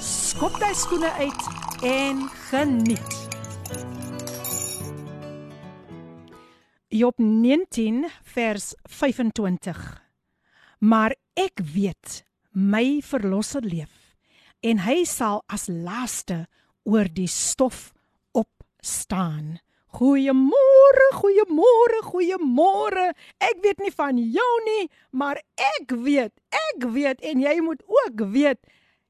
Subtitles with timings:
[0.00, 1.42] skop jy skoene uit
[1.84, 3.16] en geniet.
[6.88, 9.76] Job 19 vers 25.
[10.80, 12.22] Maar ek weet
[12.56, 13.92] my verlosser leef
[14.64, 16.46] en hy sal as laaste
[16.88, 17.92] oor die stof
[18.32, 19.60] opstaan.
[20.00, 23.06] Goeiemôre, goeiemôre, goeiemôre.
[23.42, 25.40] Ek weet nie van jou nie, maar
[25.76, 26.32] ek weet,
[26.72, 28.60] ek weet en jy moet ook weet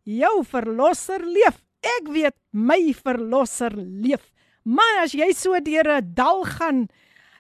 [0.02, 1.62] jou verlosser leef.
[1.80, 4.30] Ek weet my verlosser leef.
[4.64, 6.88] Man, as jy so deur 'n dal gaan,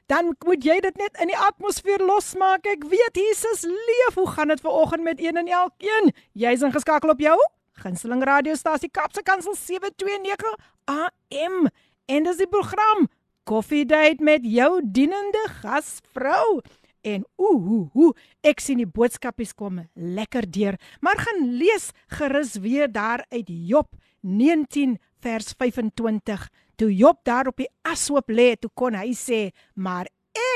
[0.08, 2.66] dan moet jy dit net in die atmosfeer losmaak.
[2.66, 4.14] Ek weet Jesus leef.
[4.14, 6.12] Hoe gaan dit ver oggend met een en elkeen?
[6.32, 7.38] Jy's ingeskakel op jou
[7.80, 11.68] gunsteling radiostasie Kapse Kansel 729 AM.
[12.10, 13.08] En dis die program
[13.48, 16.60] Coffee Date met jou dienende gasvrou.
[17.02, 20.76] En ooh, ooh, ooh, ek sien die boodskapies kom lekker deur.
[21.00, 26.48] Maar gaan lees gerus weer daar uit Job 19 vers 25.
[26.76, 30.06] Toe Job daar op die ashoop lê, toe kon hy sê, "Maar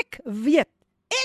[0.01, 0.69] ek weet,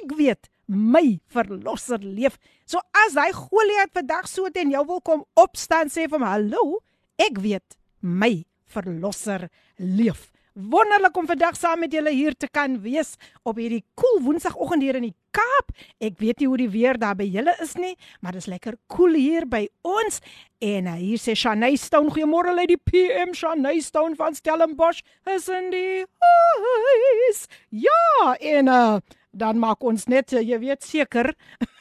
[0.00, 5.24] ek weet my verlosser leef." So as hy Goliat vandag so teen jou wil kom
[5.34, 6.80] opstaan sê vir hom, "Hallo,
[7.18, 13.14] ek weet my verlosser leef." Wonderlik om vandag saam met julle hier te kan wees
[13.46, 15.68] op hierdie koel cool woensdagoggend hier in die Kaap.
[16.02, 18.74] Ek weet nie hoe die weer daar by julle is nie, maar dit is lekker
[18.90, 20.18] koel cool hier by ons.
[20.58, 25.04] En uh, hier sê Shanay Stone, goeiemôre lê die PM Shanay Stone van Stellenbosch.
[25.30, 27.46] Is in die huis.
[27.70, 28.98] Ja, en uh,
[29.30, 31.30] dan maak ons net, uh, jy weet seker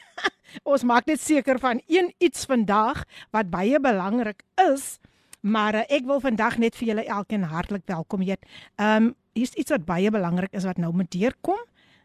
[0.71, 3.01] ons maak net seker van een iets vandag
[3.33, 4.99] wat baie belangrik is.
[5.40, 8.44] Maar uh, ek wil vandag net vir julle elkeen hartlik welkom heet.
[8.76, 11.58] Ehm um, hier's iets wat baie belangrik is wat nou met deurkom.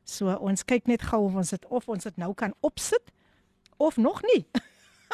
[0.03, 3.13] So ons kyk net gou of ons dit of ons dit nou kan opsit
[3.77, 4.41] of nog nie.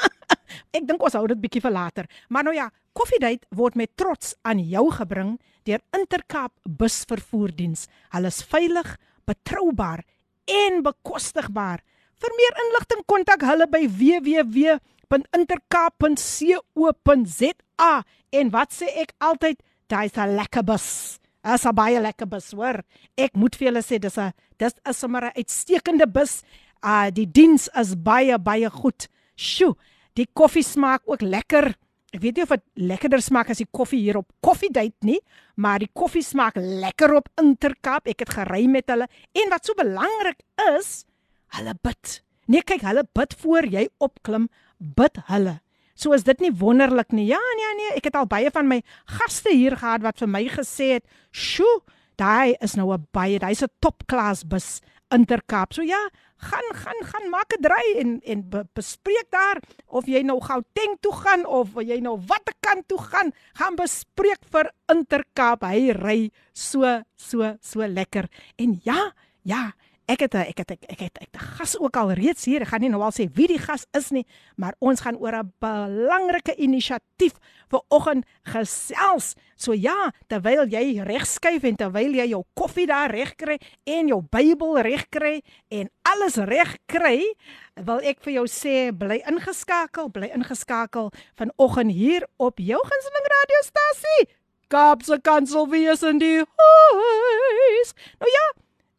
[0.78, 2.07] ek dink ons hou dit bietjie vir later.
[2.29, 5.33] Maar nou ja, Koffiedייט word met trots aan jou gebring
[5.67, 7.89] deur Intercape busvervoerdiens.
[8.16, 8.94] Hulle is veilig,
[9.28, 10.06] betroubaar
[10.47, 11.83] en bekostigbaar.
[12.23, 14.78] Vir meer inligting kontak hulle by www
[15.10, 19.59] www.intercape.co.za en wat sê ek altyd,
[19.91, 21.19] dis 'n lekker bus.
[21.43, 22.82] As 'n baie lekker bus, hoor.
[23.16, 26.43] Ek moet vir julle sê dis 'n dis is sommer 'n uitstekende bus.
[26.82, 29.09] Uh die diens is baie baie goed.
[29.37, 29.75] Sjoe,
[30.15, 31.75] die koffie smaak ook lekker.
[32.12, 35.20] Ek weet nie of dit lekkerder smaak as die koffie hier op Coffee Date nie,
[35.56, 38.10] maar die koffie smaak lekker op Intercape.
[38.10, 40.43] Ek het gery met hulle en wat so belangrik
[40.76, 41.04] is,
[41.49, 42.22] hulle bid.
[42.47, 44.49] Nee, kyk, hulle bid voor jy opklim
[44.80, 45.60] bid hulle.
[45.94, 47.26] So is dit nie wonderlik nie.
[47.28, 48.80] Ja, nee, nee, ek het al baie van my
[49.18, 51.82] gaste hier gehad wat vir my gesê het, "Sjoe,
[52.16, 54.80] daai is nou 'n baie, hy's 'n topklas bus
[55.10, 56.08] Intercape." So ja,
[56.40, 60.96] gaan gaan gaan maak 'n draai en en be, bespreek daar of jy nou Gauteng
[61.00, 65.66] toe gaan of jy nou watter kant toe gaan, gaan bespreek vir Intercape.
[65.66, 68.28] Hy ry so so so lekker.
[68.56, 69.72] En ja, ja,
[70.10, 72.62] ek het ek het ek, het ek het 'n gas ook al reeds hier.
[72.62, 74.26] Ek gaan nie nou al sê wie die gas is nie,
[74.56, 77.34] maar ons gaan oor 'n belangrike inisiatief
[77.69, 79.34] vir oggend gesels.
[79.56, 84.22] So ja, terwyl jy regskuif en terwyl jy jou koffie daar reg kry en jou
[84.22, 87.34] Bybel reg kry en alles reg kry,
[87.75, 94.28] wil ek vir jou sê bly ingeskakel, bly ingeskakel vanoggend hier op jou gunsteling radiostasie.
[94.69, 97.94] Kaapse Kansel wees in die huis.
[98.19, 98.47] Nou ja,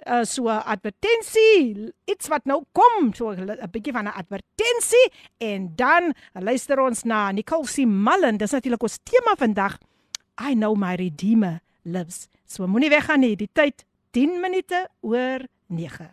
[0.08, 5.72] uh, so 'n advertensie, iets wat nou kom, so 'n bietjie van 'n advertensie en
[5.76, 7.86] dan luister ons na Nicole C.
[7.86, 9.78] Mullen, dis natuurlik ons tema vandag.
[10.50, 12.28] I know my redeemer lives.
[12.46, 16.09] So moenie weggaan nie, die tyd 10 minute oor 9.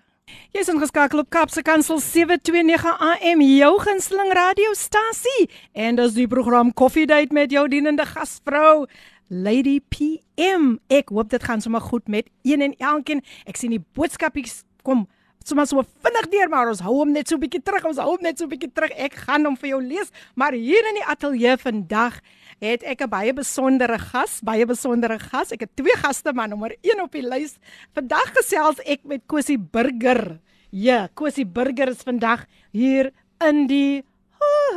[0.52, 5.48] Jy is ingeskakel op Kapse Kansel 729 AM, jou gunsteling radiostasie.
[5.72, 8.86] En dis die program Coffee Date met jou dienende gasvrou.
[9.28, 10.78] Lady PM.
[10.88, 13.22] Ek hoop dit gaan sommer goed met een en elkeen.
[13.46, 15.06] Ek sien die boodskapies kom
[15.48, 17.84] sommer so vinnig deur, maar ons hou hom net so 'n bietjie terug.
[17.84, 18.90] Ons hou hom net so 'n bietjie terug.
[18.96, 22.20] Ek gaan hom vir jou lees, maar hier in die ateljee vandag
[22.60, 25.52] het ek 'n baie besondere gas, baie besondere gas.
[25.52, 27.58] Ek het twee gaste, maar nommer 1 op die lys.
[27.94, 30.40] Vandag gesels ek met Cosie Burger.
[30.70, 34.04] Ja, Cosie Burger is vandag hier in die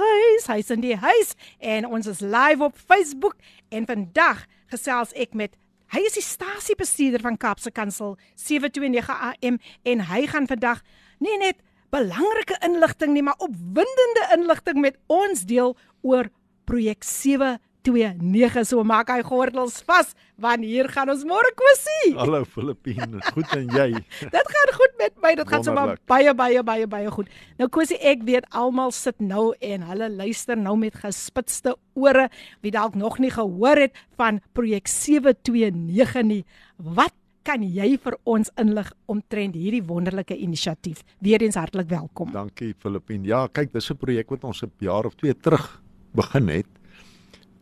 [0.01, 0.47] huis.
[0.47, 1.35] Hy's in die huis.
[1.59, 3.35] En ons is live op Facebook.
[3.69, 5.57] En vandag gesels ek met
[5.91, 10.79] hy is die stasiebestuurder van Kaapse Kansel 729 AM en hy gaan vandag
[11.19, 11.59] nie net
[11.91, 15.75] belangrike inligting nie, maar opwindende inligting met ons deel
[16.07, 16.29] oor
[16.63, 17.03] projek
[17.83, 18.66] 729.
[18.68, 22.13] So maak hy gordels vas want hier gaan ons môre kwessie.
[22.18, 23.89] Hallo Filippine, goed en jy?
[24.36, 25.33] Dit gaan goed met my.
[25.38, 27.30] Dit gaan sommer baie baie baie baie goed.
[27.62, 32.30] Nou kwessie ek weet almal sit nou en hulle luister nou met gespitste ore
[32.62, 36.44] wie dalk nog nie gehoor het van projek 729 nie.
[36.78, 37.13] Wat
[37.45, 41.01] kan jy vir ons inlig omtrent hierdie wonderlike inisiatief?
[41.25, 42.30] Weereens hartlik welkom.
[42.33, 43.25] Dankie Filippine.
[43.25, 45.81] Ja, kyk, dis 'n projek wat ons 'n jaar of 2 terug
[46.13, 46.81] begin het.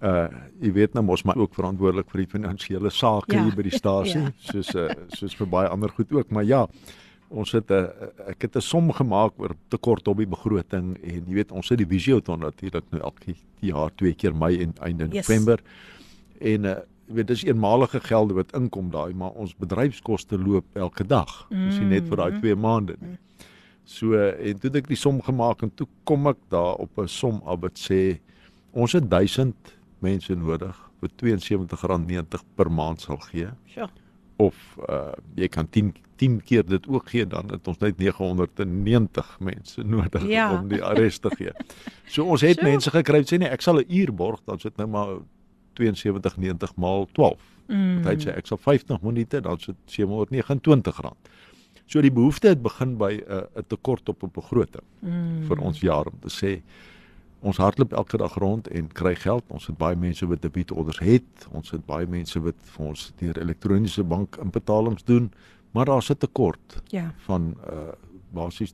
[0.01, 0.27] Uh
[0.61, 3.43] jy weet nou mos maar ook verantwoordelik vir die finansiële sake Ja.
[3.43, 4.31] hier by die stasie, Ja.
[4.39, 6.67] soos uh soos vir baie ander goed ook, maar ja,
[7.29, 11.23] ons het 'n uh, ek het 'n som gemaak oor tekort op die begroting en
[11.27, 15.07] jy weet ons het die visioton natuurlik nou elke jaar twee keer Mei en einde
[15.11, 15.27] Yes.
[15.27, 15.59] November.
[16.41, 16.75] En uh
[17.09, 21.47] jy weet dis eenmalige gelde wat inkom daai, maar ons bedryfskoste loop elke dag.
[21.49, 23.17] Dis nie net vir daai 2 maande nie.
[23.83, 27.07] So en toe het ek die som gemaak en toe kom ek daar op 'n
[27.07, 28.19] som af wat sê
[28.73, 29.55] ons het 1000
[30.01, 33.89] mense nodig wat R72.90 per maand sal gee Sjoe.
[34.37, 34.55] of
[34.89, 39.83] uh jy kan 10 10 keer dit ook gee dan het ons net 990 mense
[39.83, 40.59] nodig Ja.
[40.59, 41.51] om die arrest te gee.
[42.07, 42.69] So ons het Sjoe.
[42.69, 45.17] mense gekry wat sê nee, ek sal 'n uur borg, dan sit nou maar
[45.79, 47.39] 72.90 maal 12.
[47.67, 48.03] Mm.
[48.03, 51.13] Hy sê ek sal 50 minute dan sit R729.
[51.89, 55.43] So die behoefte het begin by 'n uh, 'n tekort op 'n begroting Mm.
[55.47, 56.61] vir ons jaar om te sê
[57.41, 59.43] ons hardloop elke dag rond en kry geld.
[59.47, 61.47] Ons het baie mense wat debietorders het.
[61.51, 65.31] Ons het baie mense wat vir ons deur elektroniese bank inbetalings doen,
[65.71, 67.13] maar daar's 'n tekort Ja.
[67.17, 67.93] van uh
[68.31, 68.73] basies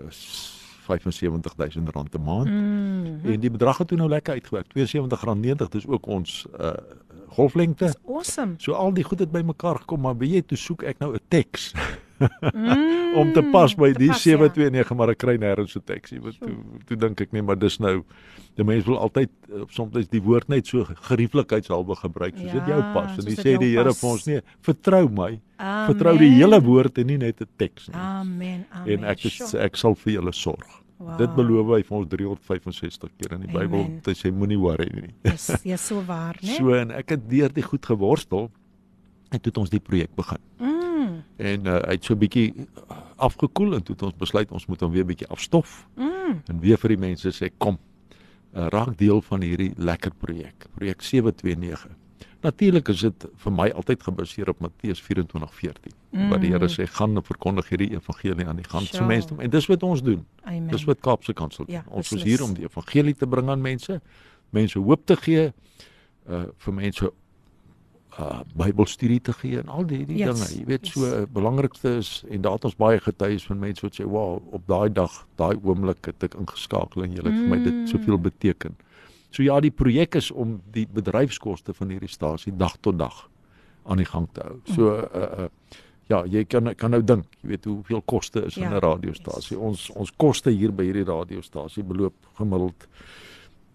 [0.00, 2.48] uh, 75000 rand 'n maand.
[2.48, 3.20] Mm.
[3.32, 4.66] En die bedrag het toe nou lekker uitgewerk.
[4.78, 6.72] R72.90 dis ook ons uh
[7.28, 7.84] golflengte.
[7.84, 8.54] Dis awesome.
[8.58, 11.20] So al die goed het bymekaar gekom, maar weet jy, toe soek ek nou 'n
[11.28, 11.72] teks
[12.52, 13.14] Mm.
[13.20, 14.36] om te pas by die pas, ja.
[14.38, 16.20] 729, maar ek kry nêrens 'n nie.
[16.20, 16.54] Want toe
[16.86, 18.02] toe dink ek nee, maar dis nou
[18.56, 22.80] die mense wil altyd uh, soms die woord net so gerieflikheidshalwe gebruik soos dit jou
[22.82, 23.16] Ja, pas.
[23.18, 25.40] En dit sê die Here vir ons nee, vertrou my.
[25.56, 25.88] Amen.
[25.92, 27.96] Vertrou die hele woord en nie net 'n teks nie.
[27.96, 28.66] Amen.
[28.70, 28.98] Amen.
[28.98, 30.82] En ek is, ek sal vir julle sorg.
[30.98, 31.18] Wow.
[31.18, 33.80] Dit beloof hy vir ons 365 keer in die Bybel.
[33.84, 34.02] Amen.
[34.06, 35.10] Hy sê moenie worry nie.
[35.30, 36.56] Dis dis so waar, né?
[36.56, 38.50] So en ek het deur die goed geworstel
[39.32, 40.38] en toe het ons die projek begin.
[40.60, 40.81] Mm.
[41.52, 42.48] En uh, hy het so 'n bietjie
[43.16, 46.42] afgekoel en toe het ons besluit ons moet hom weer bietjie afstof Mm.
[46.48, 47.78] en weer vir die mense sê kom
[48.54, 51.88] uh, raak deel van hierdie lekker projek, projek 729.
[52.42, 56.28] Natuurlik is dit vir my altyd gebaseer op Matteus 24:14 mm.
[56.30, 59.06] waar die Here sê gaan en verkondig hierdie evangelie aan die ganse Sure.
[59.06, 60.26] mense en dis wat ons doen.
[60.44, 60.68] Amen.
[60.68, 61.74] Dis wat Kaapse Kansel doen.
[61.74, 64.00] Ja, ons is hier om die evangelie te bring aan mense,
[64.50, 65.52] mense hoop te gee,
[66.28, 67.12] uh vir mense
[68.20, 70.58] uh Bybelstudie te gee en al die die Yes, dinge.
[70.60, 70.92] Jy weet yes.
[70.94, 74.42] so uh, belangrikste is en daar het ons baie getuies van mense wat sê, "Wow,
[74.52, 78.16] op daai dag, daai oomblik het ek ingeskakel en jy het vir my dit soveel
[78.18, 78.22] Mm.
[78.22, 78.76] beteken."
[79.30, 83.28] So ja, die projek is om die bedryfskoste van hierdie stasie dag tot dag
[83.86, 84.60] aan die gang te hou.
[84.74, 85.48] So uh, uh
[86.08, 89.58] ja, jy kan kan nou dink, jy weet hoeveel koste is Ja, in 'n radiostasie.
[89.58, 92.86] Ons ons koste hier by hierdie radiostasie beloop gemiddeld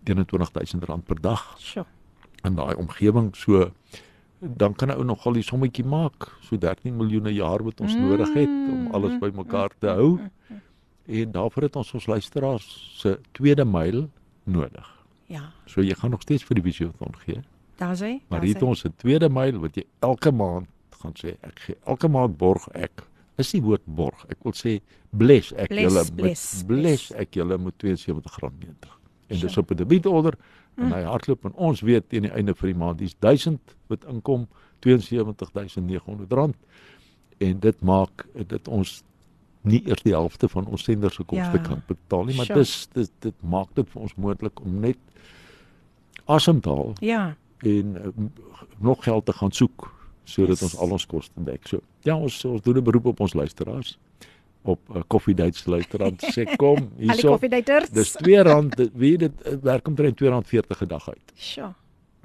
[0.05, 1.85] R21000 per dag Sjoe.
[2.43, 3.35] in daai omgewing.
[3.35, 3.71] So
[4.39, 7.95] dan kan 'n ou nogal die sommetjie maak, so 13 miljoen per jaar wat ons
[7.95, 8.01] mm.
[8.01, 10.19] nodig het om alles bymekaar te hou.
[11.07, 14.09] En daarvoor het ons ons luisteraars se tweede myl
[14.43, 15.05] nodig.
[15.27, 15.51] Ja.
[15.65, 17.41] So jy gaan nog steeds vir die visioton gee,
[17.77, 18.21] Daar's hy.
[18.29, 20.67] maar hier het ons 'n tweede myl wat jy elke maand
[21.01, 23.03] gaan sê ek gee elke maand borg ek
[23.37, 24.25] is die woord borg.
[24.29, 24.79] Ek wil sê
[25.11, 27.11] bless ek Bless, julle met bless, bless bless.
[27.11, 28.93] ek julle met R72.90.
[29.27, 29.61] En dis Sure.
[29.61, 30.33] op 'n debietorder
[30.77, 30.91] en Mm.
[30.93, 34.47] hy hardloop en ons weet teen die einde van die maand dis 1000 wat inkom
[34.85, 36.53] R72900
[37.37, 39.03] en dit maak dit ons
[39.67, 41.63] nie eers die helfte van ons sender se koste Ja.
[41.63, 42.59] kan betaal nie, maar Sure.
[42.59, 44.97] dis dit dit maak dit vir ons moontlik om net
[46.27, 47.35] asem te haal Ja.
[47.63, 48.11] en uh,
[48.79, 49.93] nog geld te gaan soek
[50.23, 50.61] sodat yes.
[50.63, 51.67] ons al ons koste dek.
[51.67, 53.97] So ja, ons ons doen 'n beroep op ons luisteraars
[54.67, 57.37] op uh, koffiedates luisteraars sê kom hierso.
[57.93, 61.31] Dis R2, dit- weet jy dit werk omtrent R240 'n dag uit.
[61.35, 61.73] Sjoe.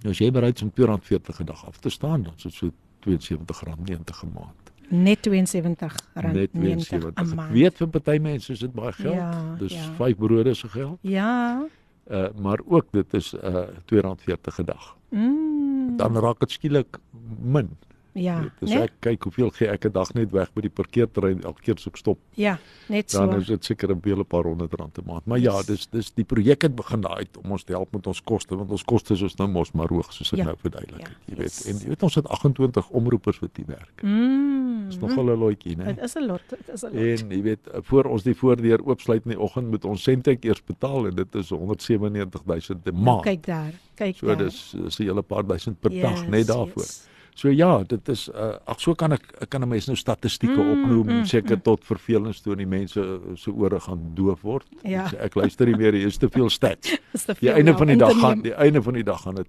[0.02, 2.52] Nou as jy bereid is om R240 'n dag af te staan, dan is dit
[2.52, 2.70] so
[3.06, 4.60] R72.90 'n maand.
[4.88, 5.94] Net R72
[6.32, 7.52] Net 90 72.'n Ek maand.
[7.52, 9.14] weet vir party mense is dit baie geld.
[9.14, 9.92] Ja, Dis ja.
[9.96, 10.98] 5 brode se geld.
[11.00, 11.62] Ja.
[12.10, 14.96] Uh maar ook dit is uh R240 'n dag.
[15.10, 15.96] Mm.
[15.96, 16.98] Dan raak dit skielik
[17.42, 17.70] min.
[18.14, 18.82] Ja, Dus né?
[18.82, 21.86] ek kyk hoeveel gee ek 'n dag net weg by die parkeerterrein elke keer as
[21.86, 22.18] ek stop.
[22.34, 23.26] Ja, net so.
[23.26, 25.26] Dan is dit seker 'n hele paar honderd rand 'n maand.
[25.26, 25.66] Maar ja, Yes.
[25.66, 28.70] dis dis die projek het begin daai om ons te help met ons koste want
[28.70, 30.44] ons koste is ons nou mos maar hoog soos ek Ja.
[30.44, 31.16] nou verduidelik Ja, het.
[31.38, 31.64] Jy yes.
[31.64, 34.02] weet, en jy weet ons het 28 omroepers wat hier werk.
[34.02, 34.86] Mm.
[34.88, 35.84] Dis nogal 'n lotjie, né?
[35.94, 36.94] Dit is 'n lot, dit is 'n lot.
[37.22, 40.62] En jy weet, voor ons die voordeur oopsluit in die oggend moet ons sentek eers
[40.64, 43.22] betaal en dit is 197000 'n Nou, maand.
[43.22, 43.72] kyk daar.
[43.94, 44.36] Kyk So daar.
[44.36, 46.82] dis is 'n hele paar duisend per dag Yes, net daarvoor.
[46.82, 47.08] yes.
[47.34, 50.60] So ja, dit is uh, ag so kan ek ek kan 'n mens nou statistieke
[50.60, 51.62] Mm, opnoem mm, seker mm.
[51.62, 54.66] tot vervelings toe die mense uh, se ore gaan doof word.
[54.84, 55.08] Ja.
[55.08, 56.90] So ek luister nie meer, hier is te veel stats.
[57.26, 59.34] Te Die veel einde om van die dag gaan die einde van die dag gaan
[59.34, 59.48] dit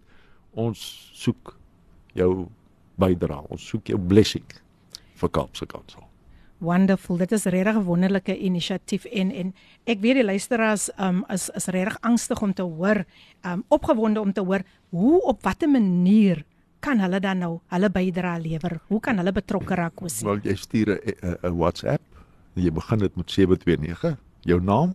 [0.54, 1.58] ons soek
[2.14, 2.48] jou
[2.96, 3.44] bydra.
[3.50, 4.46] Ons soek jou blessing
[5.16, 6.04] vir Kaapse Kansel.
[6.64, 7.18] Wonderful.
[7.18, 11.66] Dit is regtig 'n wonderlike inisiatief en en ek weet die luisteraars um is is
[11.66, 13.04] regtig angstig om te hoor,
[13.46, 16.46] um opgewonde om te hoor hoe op watter manier
[16.84, 18.78] kan hulle dan nou hulle bydra lewer?
[18.92, 20.28] Hoe kan hulle betrokke raak Kosie?
[20.28, 22.02] Wel jy stuur 'n WhatsApp.
[22.56, 24.94] Jy begin dit met 729, jou naam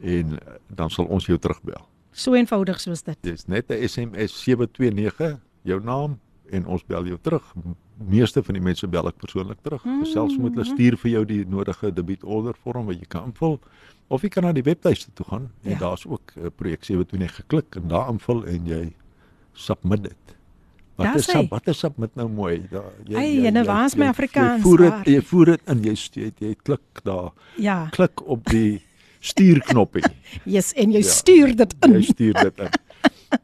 [0.00, 1.86] en uh, dan sal ons jou terugbel.
[2.12, 3.16] So eenvoudig soos dit.
[3.20, 6.18] Dis net 'n SMS 729 jou naam
[6.50, 7.54] en ons bel jou terug.
[7.96, 9.84] Meeste van die mense bel ek persoonlik terug.
[9.84, 10.74] Mm, Selfs moet hulle mhm.
[10.74, 13.60] stuur vir jou die nodige debietorder vorm wat jy kan invul
[14.08, 15.78] of jy kan na die webtuiste toe gaan en Ja.
[15.78, 18.94] daar's ook 'n projek 729 geklik en daar invul en jy
[19.52, 20.36] submit dit.
[21.02, 21.40] Wat Daar's is hy.
[21.40, 22.62] sub, wat is sub met nou mooi?
[22.70, 24.62] Daar jy Ai, jene, waar is my jy- Afrikaans?
[24.62, 27.88] Jy voer dit jy voer dit in jy st- jy, jy klik daar Ja.
[27.90, 28.80] klik op die
[29.22, 30.02] stuurknoppie.
[30.54, 31.10] Yes, en jy Ja.
[31.10, 31.92] stuur dit in.
[31.92, 32.70] Jy stuur dit in.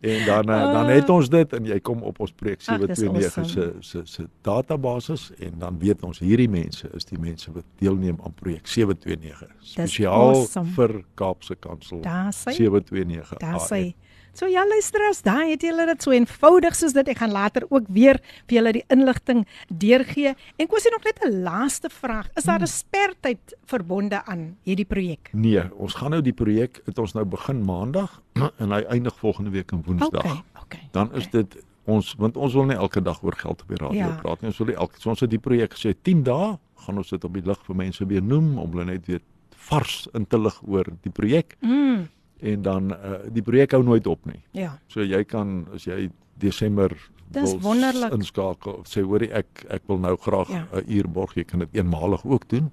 [0.04, 2.98] En dan uh, dan het ons dit en jy kom op ons projek Ag, dis
[2.98, 3.82] 729 awesome.
[3.82, 8.18] se se se database en dan weet ons hierdie mense is die mense wat deelneem
[8.24, 10.68] aan projek 729 spesiaal awesome.
[10.76, 13.92] vir Kaapse Kansel Daar sê 729 Daar AM.
[14.38, 17.08] So ja luisteraars, daai het julle dit so eenvoudig soos dit.
[17.10, 20.36] Ek gaan later ook weer vir julle die inligting deurgee.
[20.54, 22.28] En ek sien nog net 'n laaste vraag.
[22.36, 25.30] Is daar 'n spertyd verbonde aan hierdie projek?
[25.32, 28.22] Nee, ons gaan nou die projek het ons nou begin maandag
[28.62, 30.24] en hy eindig volgende week in Woensdag.
[30.24, 30.88] Okay, okay.
[30.92, 34.06] Dan is dit ons want ons wil nie elke dag oor geld op die radio
[34.06, 34.18] ja.
[34.22, 34.50] praat nie.
[34.50, 37.24] Ons wil nie elke so ons het die projek gesê 10 dae gaan ons dit
[37.24, 39.20] op die lig vir mense weer noem om hulle net weer
[39.68, 42.08] vars in te lig oor die projek Mm,
[42.42, 42.96] en dan uh,
[43.32, 44.42] die projek hou nooit op nie.
[44.52, 44.78] ja.
[44.86, 46.90] So jy kan as jy Desember
[47.30, 48.12] Dis wil wonderlik.
[48.12, 50.82] inskakel of sê hoorie ek ek wil nou graag 'n Ja.
[50.86, 52.70] uur borg, jy kan dit eenmalig ook doen.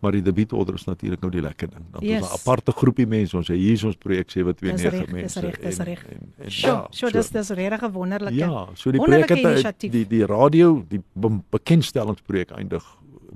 [0.00, 1.84] Maar die debietorder is natuurlik nou die lekker ding.
[1.92, 2.20] Dan Yes.
[2.20, 2.30] yes.
[2.30, 3.36] 'n aparte groepie mense.
[3.36, 5.40] Ons sê hier is ons projek Dis reg, 729 dis mense.
[5.40, 6.04] reg, dis reg.
[6.10, 8.34] en- en Sjoe, ja, sjoe, dis dis regtig 'n wonderlike.
[8.34, 12.84] Ja, so die projek het die die radio, die be bekendstellingsprojek eindig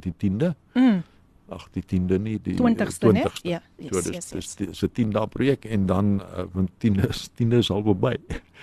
[0.01, 0.55] die 10de.
[0.75, 1.03] Mm,
[1.50, 3.22] Ag, die 10de nie, die 20ste, né?
[3.28, 3.50] 20ste.
[3.52, 4.56] Ja, so yes, dis yes, dis yes.
[4.80, 8.16] dis 'n 10 dae projek en dan uh, want 10de is 10de is al verby.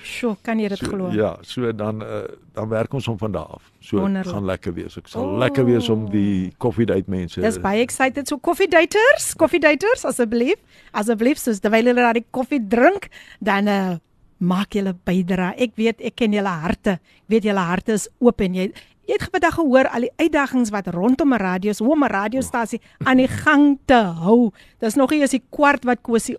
[0.02, 1.10] Sjoe, kan jy dit So, glo?
[1.14, 3.70] ja, so dan uh, dan werk ons hom van daar af.
[3.78, 4.24] So Wonderlik.
[4.24, 4.96] dit gaan lekker wees.
[4.98, 5.32] Ek sal Oh.
[5.32, 5.38] oh.
[5.38, 7.40] lekker wees om die koffiedייט mense.
[7.40, 10.58] Dis baie excited so koffie daters, koffie daters asseblief.
[10.92, 13.08] Asseblief soos terwyl julle daai koffie drink,
[13.38, 13.96] dan uh,
[14.42, 15.54] maak julle bydra.
[15.56, 16.98] Ek weet ek ken julle harte.
[16.98, 18.72] Ek weet julle harte is oop en jy
[19.07, 22.11] jy het vandag gehoor al die uitdagings wat rondom 'n radio is, hoe om 'n
[22.11, 24.51] radiostasie aan die gang te hou.
[24.79, 26.37] Dis nog nie eens die kwart wat Kosie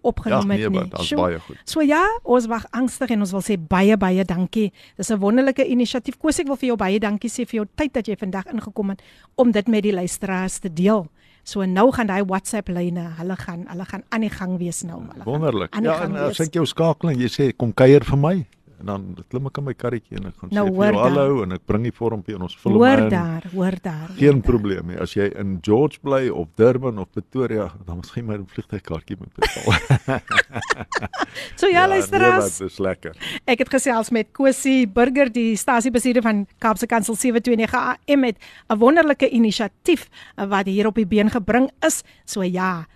[0.57, 0.91] nee, het maar nie.
[0.91, 1.19] dit's Sjoe.
[1.19, 1.57] baie goed.
[1.65, 4.73] So ja, ons wag angstig en ons wil sê baie baie dankie.
[4.97, 6.19] Dis 'n wonderlike inisiatief.
[6.19, 8.89] Koos ek wil vir jou baie dankie sê vir jou tyd dat jy vandag ingekom
[8.91, 9.03] het
[9.35, 11.09] om dit met die luisteraars te deel.
[11.43, 15.03] So nou gaan daai WhatsApp lyne, hulle gaan hulle gaan aan die gang wees nou.
[15.13, 15.75] Hulle Wonderlik.
[15.75, 16.49] Ja, en as wees.
[16.49, 18.47] ek jou skakel en jy sê kom kuier vir my
[18.81, 20.95] en dan klim ek in my karretjie en ek gaan Nou, sê vir hoor jou
[21.03, 21.11] daar.
[21.11, 23.09] hallo en ek bring die vormpie en ons vul hom Hoor in.
[23.09, 24.09] daar, hoor daar.
[24.17, 24.97] Geen hoor probleem nie.
[25.01, 29.35] As jy in George bly of Durban of Pretoria, dan miskien maar 'n vliegtuigkaartjie moet
[29.35, 29.65] betaal.
[30.07, 30.23] daar.
[31.57, 33.17] So ja, nee, luisteraars, wat is lekker.
[33.45, 38.37] ek het gesels met Kosie Burger, die stasiebestuurder van Kaapse Kansel 729 AM met
[38.69, 42.03] 'n wonderlike inisiatief wat hier op die been gebring is.
[42.25, 42.87] So ja,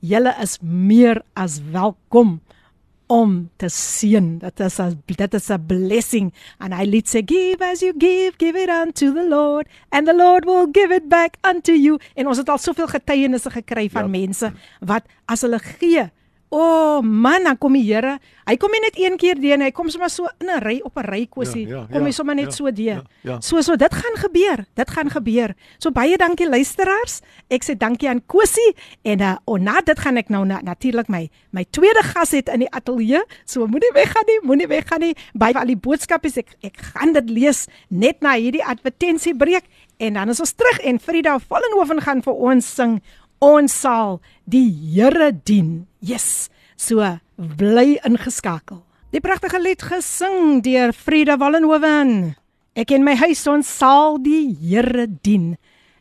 [0.00, 2.40] julle is meer as welkom
[3.10, 4.38] om te seën.
[4.38, 8.32] Dit is 'n dit is 'n blessing and hy lied sê give as you give,
[8.38, 11.98] give it unto the Lord and the Lord will give it back unto you.
[12.14, 14.08] En ons het al soveel getuienisse gekry van Ja.
[14.08, 16.10] mense wat as hulle gee
[16.50, 18.16] O oh, man, dan kom die Here.
[18.42, 19.68] Hy kom nie net een keer deur nie.
[19.68, 21.62] Hy kom sommer so in 'n ry op 'n ry kwessie.
[21.68, 23.06] Ja, ja, kom hy ja, sommer net ja, so deur.
[23.22, 23.40] ja, ja.
[23.40, 24.66] So so dit gaan gebeur.
[24.74, 25.54] Dit gaan gebeur.
[25.78, 27.22] So baie dankie luisteraars.
[27.48, 31.08] Ek sê dankie aan Kosie en uh, oh, na dit gaan ek nou na, natuurlik
[31.08, 33.22] my my tweede gas het in die ateljee.
[33.44, 35.14] So moenie weggaan nie, moenie weggaan nie.
[35.34, 39.64] By al die boodskappe ek ek gaan dit lees net na hierdie advertensiebreek
[40.00, 43.00] en dan is ons terug en Frida Vollenhoven gaan vir ons sing
[43.40, 45.86] ons sal die Here dien.
[46.00, 46.48] Yes.
[46.76, 47.02] So
[47.36, 48.84] bly ingeskakel.
[49.10, 52.36] Die pragtige lied gesing deur Frida Wallenhoven.
[52.78, 55.56] Ek en my huis ons sal die Here dien.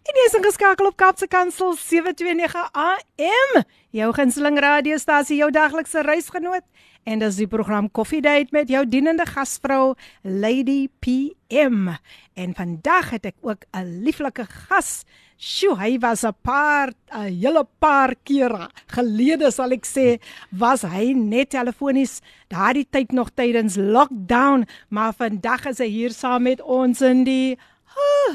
[0.10, 3.60] En jy is ingeskakel op Kapse Kansel 729 AM,
[3.93, 6.65] jou gunsteling radiostasie, jou daglikse reisgenoot.
[7.05, 11.93] En dis die program Coffee Date met jou dienende gasvrou Lady PM.
[12.34, 15.05] En vandag het ek ook 'n lieflike gas.
[15.39, 20.19] Sjoe, hy was 'n paar 'n hele paar kere gelede sal ek sê,
[20.51, 22.19] was hy net telefonies
[22.50, 27.58] daardie tyd nog tydens lockdown, maar vandag is hy hier saam met ons in die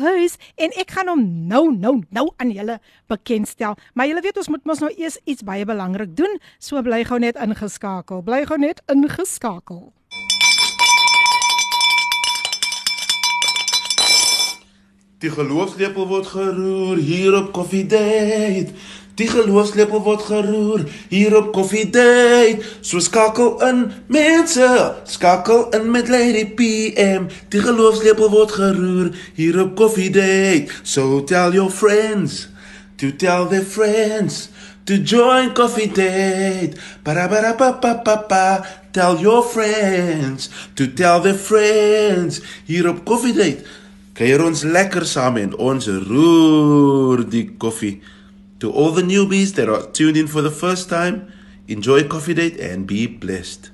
[0.01, 3.77] huis en ek gaan hom nou nou nou aan julle bekendstel.
[3.93, 7.19] Maar julle weet ons moet mos nou eers iets baie belangrik doen, so bly gou
[7.19, 8.23] net ingeskakel.
[8.23, 9.93] Bly gou net ingeskakel.
[15.25, 18.75] Die geloofslepel word geroer hier op Coffee Date.
[19.17, 22.59] Die geloofslepel word geroer hier op Coffee Date.
[22.85, 23.79] So skakel in
[24.13, 24.67] mense,
[25.09, 27.31] skakel in met Lady PM.
[27.49, 30.69] Die geloofslepel word geroer hier op Coffee Date.
[30.83, 32.51] So tell your friends
[33.01, 34.51] to tell their friends
[34.85, 36.77] to join Coffee Date.
[37.03, 38.45] Para para pa pa pa pa.
[38.93, 43.65] Tell your friends to tell their friends hier op Coffee Date.
[44.15, 47.97] Kuier ons lekker saam en ons roer die koffie.
[48.63, 51.33] To all the newbies that are tuned in for the first time,
[51.67, 53.73] enjoy Coffee Date and be blessed.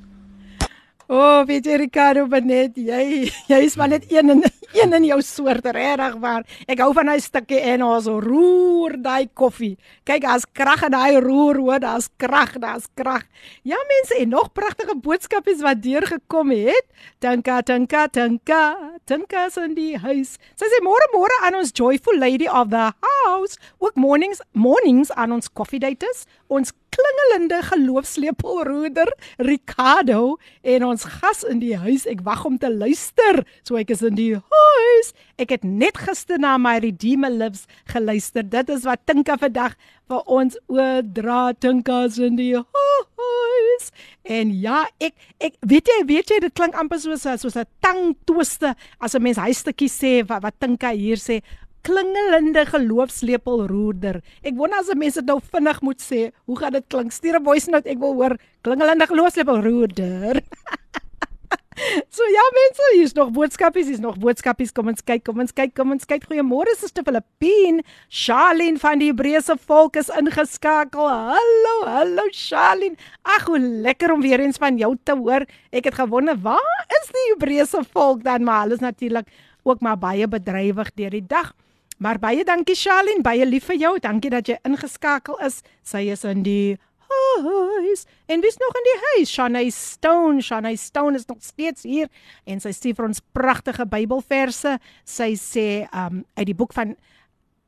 [1.10, 4.40] O, oh, weet jy Ricardo Benet, jy jy is maar net een in
[4.78, 6.46] een in jou soort regtig waar.
[6.64, 9.74] Ek hou van hy stukkie en ons roer daai koffie.
[10.08, 13.26] Kyk, as krag in daai roer, hoor, daar's krag, daar's krag.
[13.60, 16.88] Ja mense, en nog pragtige boodskapies wat deurgekom het.
[17.20, 18.89] Danka, danka, danka.
[19.10, 20.36] Danka in die huis.
[20.54, 23.58] Sy sê môre môre aan ons joyful lady of the house.
[23.82, 26.28] Ook mornings mornings aan ons coffee daters.
[26.46, 29.10] Ons klingelende geloofslepelroeder
[29.42, 32.06] Ricardo en ons gas in die huis.
[32.06, 33.42] Ek wag om te luister.
[33.66, 35.12] So ek is in die huis.
[35.42, 38.46] Ek het net gister na my Redeemer Lives geluister.
[38.46, 39.74] Dit is wat Tinka vandag
[40.06, 41.48] vir ons oordra.
[41.58, 43.49] Tinka's in die huis.
[44.22, 48.74] En ja, ek ek weet jy, weet jy dit klink amper soos soos 'n tangtwiste
[49.00, 51.40] as 'n mens hy stukkie sê wat wat Tinka hier sê
[51.82, 54.20] klingelende geloofslepelroerder.
[54.44, 57.12] Ek wonder as mense nou vinnig moet sê, hoe gaan dit klink?
[57.12, 60.42] Stuur 'n voice note, ek wil hoor klingelende geloofslepelroerder.
[62.14, 64.72] so ja mense, hier's nog boodskapies, hier's nog boodskapies.
[64.76, 66.26] Kom ons kyk, kom ons kyk, kom ons kyk.
[66.28, 67.84] Goeiemôre Suster Filippine.
[68.22, 71.08] Charlene van die Hebreëse volk is ingeskakel.
[71.08, 72.98] Hallo, hallo Charlene.
[73.22, 75.46] Ag, hoe lekker om weer eens van jou te hoor.
[75.72, 78.44] Ek het gewonder, waar is die Hebreëse volk dan?
[78.46, 79.32] Maar hulle is natuurlik
[79.64, 81.52] ook maar baie bedrywig deur die dag.
[82.00, 83.96] Maar baie dankie Charlene, baie lief vir jou.
[84.00, 85.60] Dankie dat jy ingeskakel is.
[85.84, 86.78] Sy is in die
[87.10, 88.06] huis.
[88.26, 89.32] En wie's nog in die huis?
[89.32, 90.42] Shanay Stone.
[90.42, 92.08] Shanay Stone is nog steeds hier
[92.44, 94.78] en sy stuur vir ons pragtige Bybelverse.
[95.04, 96.96] Sy sê um uit die boek van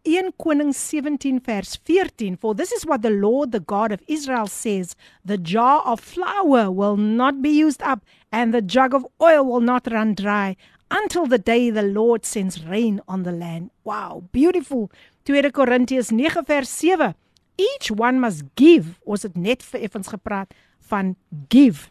[0.02, 4.48] 1 Konings 17 vers 14 For this is what the Lord the God of Israel
[4.48, 8.02] says the jar of flour will not be used up
[8.33, 10.57] and the jug of oil will not run dry
[10.90, 13.70] until the day the Lord sends rain on the land.
[13.85, 14.90] Wow, beautiful.
[15.24, 17.14] 2 Korintiërs 9 vers 7.
[17.62, 18.98] Each one must give.
[19.05, 20.55] Ons het net vir effens gepraat
[20.90, 21.14] van
[21.53, 21.90] give.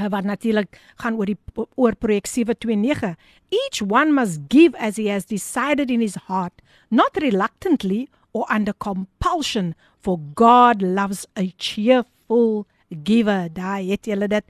[0.00, 1.38] Wat natuurlik gaan oor die
[1.76, 3.16] oor projek 729.
[3.52, 8.72] Each one must give as he has decided in his heart, not reluctantly or under
[8.72, 12.66] compulsion, for God loves a cheerful
[13.04, 13.48] giver.
[13.52, 14.44] Daai het julle dit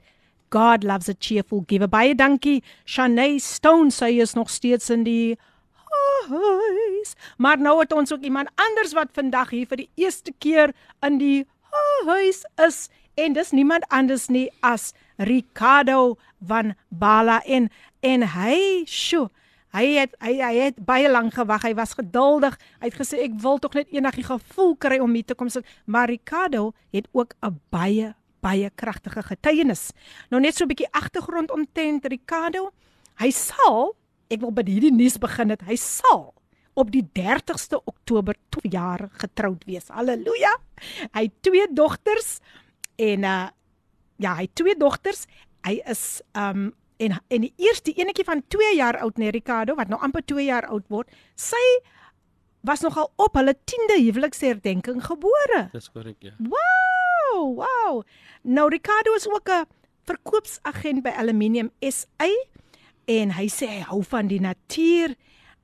[0.53, 1.89] God loves a cheerful giver.
[1.89, 2.61] Baie dankie.
[2.85, 5.35] Shanay Stone sê is nog steeds in die
[6.29, 7.13] huis.
[7.37, 11.17] Maar nou het ons ook iemand anders wat vandag hier vir die eerste keer in
[11.17, 11.47] die
[12.05, 17.69] huis is en dis niemand anders nie as Ricardo van Bala en
[18.03, 19.29] en hy, sjo,
[19.71, 21.63] hy het hy, hy het baie lank gewag.
[21.63, 22.57] Hy was geduldig.
[22.81, 25.65] Hy het gesê ek wil tog net eendag gevoel kry om hier te kom sit.
[25.85, 28.13] Maar Ricardo het ook 'n baie
[28.43, 29.91] baie kragtige getuienis.
[30.29, 32.71] Nou net so 'n bietjie agtergrond omtrent Ricardo.
[33.19, 33.95] Hy sal,
[34.29, 36.33] ek wil by hierdie nuus begin het, hy sal
[36.79, 39.91] op die 30ste Oktober 2 jaar getroud wees.
[39.93, 40.53] Halleluja.
[41.13, 42.39] Hy het twee dogters
[42.97, 43.49] en uh
[44.21, 45.25] ja, hy het twee dogters.
[45.65, 49.89] Hy is um en en die eerste enetjie van 2 jaar oud, nee Ricardo, wat
[49.91, 51.61] nou amper 2 jaar oud word, sy
[52.63, 55.67] was nogal op hulle 10de huweliksherdenking gebore.
[55.73, 56.31] Dis korrek, ja.
[56.39, 58.03] Wow, wow.
[58.41, 59.65] Nou Ricardo is ook 'n
[60.07, 62.29] verkoopsagent by Aluminium SA
[63.09, 65.15] en hy sê hy hou van die natuur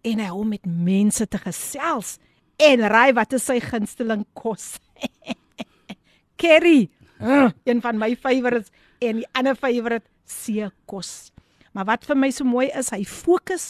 [0.07, 2.17] en hy hou met mense te gesels.
[2.59, 4.77] En raai wat is sy gunsteling kos?
[6.41, 6.89] Curry.
[7.19, 8.71] Uh, een van my favorites
[9.03, 11.31] en die ander favorite seekos.
[11.75, 13.69] Maar wat vir my so mooi is, hy fokus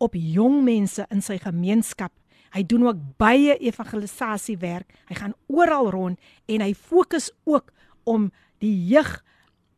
[0.00, 2.12] op jong mense in sy gemeenskap.
[2.54, 4.88] Hy doen ook baie evangelisasiewerk.
[5.08, 7.70] Hy gaan oral rond en hy fokus ook
[8.08, 8.30] om
[8.60, 9.20] die jeug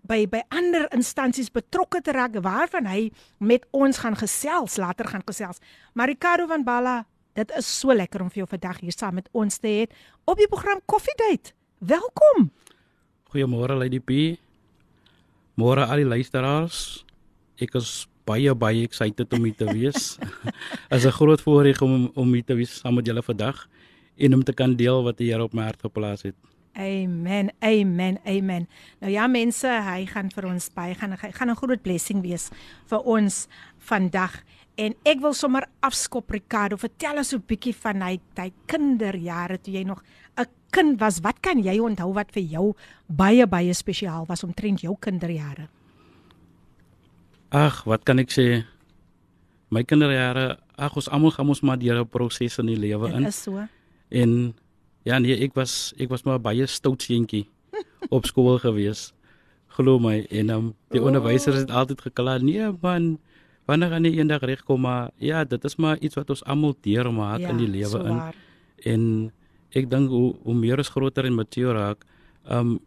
[0.09, 5.25] by by ander instansies betrokke te raak waarvan hy met ons gaan gesels, later gaan
[5.27, 5.63] gesels.
[5.95, 7.03] Maar Ricardo van Balla,
[7.39, 9.85] dit is so lekker om vir jou vandag hier saam met ons te hê
[10.25, 11.55] op die program Coffee Date.
[11.79, 12.51] Welkom.
[13.33, 14.39] Goeiemôre Lady P.
[15.57, 17.05] Môre al die luisteraars.
[17.63, 20.19] Ek is baie baie excited om hier te wees.
[20.95, 23.69] is 'n groot voorreg om om hier te wees saam met julle vandag
[24.17, 26.37] en om te kan deel wat die Here op my hart geplaas het.
[26.73, 27.51] Amen.
[27.61, 28.19] Amen.
[28.25, 28.69] Amen.
[29.01, 32.51] Nou ja mense, hy gaan vir ons baie gaan hy gaan 'n groot blessing wees
[32.89, 33.47] vir ons
[33.79, 34.43] vandag.
[34.77, 39.75] En ek wil sommer afskop Ricardo, vertel ons 'n bietjie van hy hy kinderjare toe
[39.75, 40.03] jy nog
[40.39, 41.21] 'n kind was.
[41.21, 42.75] Wat kan jy onthou wat vir jou
[43.07, 45.69] baie baie spesiaal was omtrent jou kinderjare?
[47.51, 48.65] Ag, wat kan ek sê?
[49.69, 53.25] My kinderjare, ag ons almal gaan ons maar deur 'n proses in die lewe in.
[53.25, 53.69] Dit is so.
[54.09, 54.55] En
[55.05, 57.47] ja, nee, ek was ek was maar baie stout seentjie
[58.11, 59.13] op skool gewees.
[59.73, 61.07] Glo my en um, die Oh.
[61.09, 63.19] onderwysers het altyd gekla, nee man,
[63.67, 67.41] wanneer gaan jy eendag regkom maar ja, dit is maar iets wat ons almal deurmaak
[67.41, 68.21] in die lewe so in.
[68.85, 69.33] En
[69.73, 72.05] ek dink hoe hoe meer ons groter en mature raak,
[72.51, 72.79] um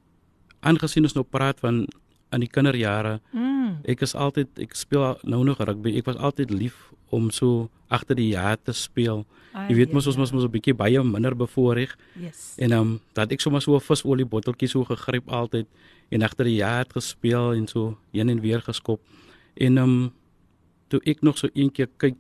[0.62, 1.86] aangesien ons nou praat van
[2.34, 3.80] aan die kinderjare, Mm.
[3.86, 5.98] ek is altyd ek speel nou nog rugby.
[5.98, 9.26] Ek was altyd lief om so agter die jaar te speel.
[9.54, 12.56] Ai, Jy weet mos ja, ons mos mos 'n bietjie baie minder bevoorreg Yes.
[12.58, 15.68] en um dat ek sommer so 'n visolie botteltjie so gegryp altyd
[16.12, 19.00] en agter die jaar gespeel en so heen en weer geskop.
[19.58, 20.12] En um
[20.90, 22.16] toe ek nog so een keer kyk,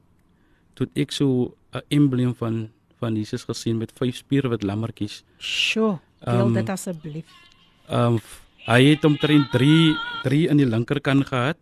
[0.75, 2.69] toe ek so 'n embleem van
[2.99, 5.23] van Jesus gesien met vyf spierwit lammetjies.
[5.37, 7.25] Sjoe, deel Um, dit asseblief.
[7.89, 8.19] Um
[8.65, 11.57] hy het omtrent 3 3 in die linkerkant gehad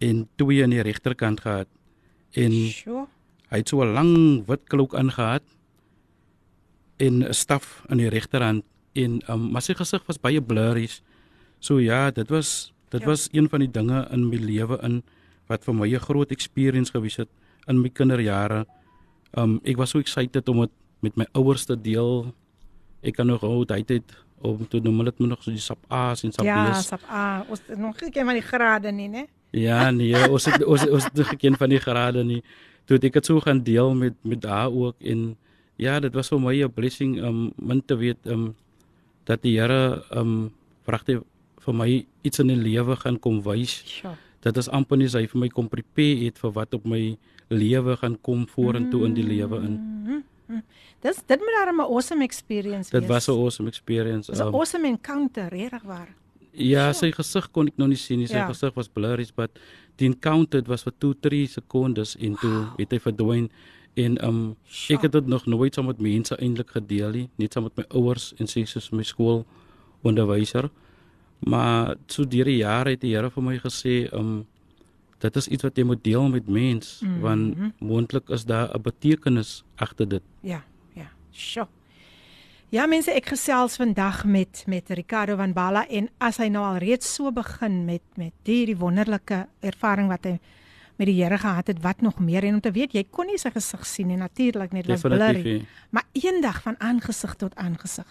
[0.00, 1.68] en 2 aan die regterkant gehad.
[2.36, 3.06] En Sjoe.
[3.50, 5.42] hy het so 'n lang wit klok aangehad
[6.98, 8.64] en 'n staf in die regterhand
[8.94, 10.88] en um maar sy gesig was baie blurry.
[11.58, 13.06] So ja, dit was dit Ja.
[13.06, 15.02] was een van die dinge in my lewe in
[15.48, 17.28] wat vir my 'n groot experience gewees het
[17.66, 18.66] in my kinderjare.
[19.36, 22.34] Um ek was so excited om dit met my ouers te deel.
[23.02, 25.78] Ek kan nog onthou hy het om toe noem hulle dit nog so die sap
[25.90, 26.86] A's en sap Ja, B's.
[26.86, 27.44] sap A.
[27.48, 29.26] Ons nog geen van die grade nie, né?
[29.50, 32.42] Ja, nee, ons het ons ons het nie geken van die grade nie.
[32.86, 35.36] Toe het ek dit so gaan deel met met haar ook en
[35.76, 38.54] ja, dit was vir my 'n blessing om min te weet um
[39.24, 40.52] dat die Here um
[40.86, 41.22] vragte
[41.60, 43.82] vir my iets in die lewe gaan kom wys.
[43.86, 44.14] Sjoe.
[44.40, 47.16] Dit is amper nie sy vir my kom prepare het vir wat op my
[47.48, 49.72] lewe gaan kom vorentoe in die lewe in.
[50.04, 50.60] Mhm, mhm.
[51.00, 53.08] Dis dit moet darem 'n awesome experience Dit wees.
[53.08, 54.30] was 'n awesome experience.
[54.32, 56.08] 'n Um, awesome encounter, regtig waar.
[56.60, 58.26] Ja, sy gesig kon ek nog nie sien nie.
[58.26, 58.46] Sy Ja.
[58.48, 59.58] gesig was blurry, but
[59.96, 63.50] die encounter was vir 2, 3 sekondes en toe het hy verdwyn
[63.96, 64.96] en um Sjoe.
[64.96, 67.84] ek het dit nog nooit saam met mense eintlik gedeel nie, net saam met my
[67.90, 69.44] ouers en sies soos my skool
[70.04, 70.70] onderwyser.
[71.46, 74.46] Maar so deur die jare het die Here vir my gesê um
[75.20, 77.20] dit is iets wat jy moet deel met mens Mhm.
[77.20, 80.22] want moontlik is daar 'n betekenis agter dit.
[80.42, 80.62] Ja,
[80.96, 81.10] ja.
[81.32, 81.66] Sjoe.
[82.70, 86.76] Ja mense, ek gesels vandag met met Ricardo van Balla en as hy nou al
[86.78, 90.36] reeds so begin met met hierdie wonderlike ervaring wat hy
[91.00, 93.40] met die Here gehad het, wat nog meer en om te weet jy kon nie
[93.42, 95.64] sy gesig sien nie natuurlik net was blurry.
[95.90, 98.06] Maar eendag van aangesig tot aangesig.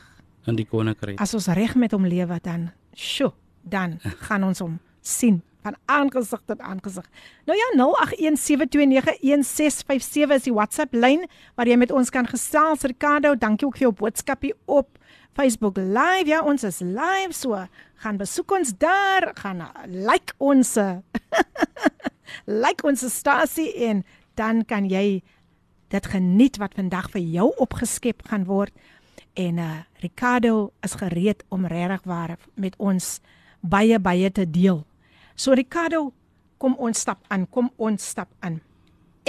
[0.46, 1.20] in die koninkryk.
[1.22, 3.32] As ons reg met hom lewe dan, sjoe,
[3.64, 7.06] dan gaan ons hom sien van aangesig tot aangesig.
[7.46, 7.82] Nou ja, 0817291657
[10.36, 12.82] is die WhatsApp lyn waar jy met ons kan gesels.
[12.88, 14.88] Ricardo, dankie ook vir jou boodskapie op
[15.34, 16.28] Facebook Live.
[16.28, 17.68] Ja, ons is live so.
[18.04, 20.78] Gaan besoek ons daar, gaan like ons
[22.64, 24.04] like ons stasie en
[24.40, 25.22] dan kan jy
[25.90, 28.74] dit geniet wat vandag vir jou opgeskep gaan word.
[29.34, 33.20] En uh Ricardo is gereed om regtig waar met ons
[33.60, 34.86] baie baie te deel.
[35.40, 36.10] So Ricardo,
[36.60, 38.58] kom ons stap aan, kom ons stap aan.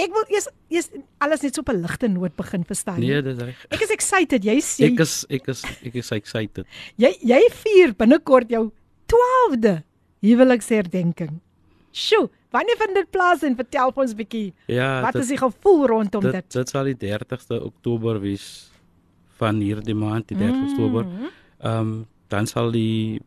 [0.01, 0.89] Ek wil eers eers
[1.21, 2.99] alles net so op 'n ligte noot begin verstaan.
[2.99, 3.65] Nee, dit reg.
[3.69, 4.43] Ek is excited.
[4.43, 6.65] Jy sê Ek is ek is ek is excited.
[6.97, 8.71] jy jy vier binnekort jou
[9.07, 9.83] 12de
[10.21, 11.39] huweliksherdenking.
[11.93, 15.37] Sjoe, wanneer vind dit plaas en vertel vir ons bietjie Ja, wat dit- is die
[15.37, 16.49] gevoel rondom dit, dit?
[16.51, 18.71] dit sal die 30ste Oktober wees
[19.37, 20.69] van hierdie maand, die 30 mm.
[20.71, 21.05] Oktober.
[21.63, 23.19] Ehm um, dan sal die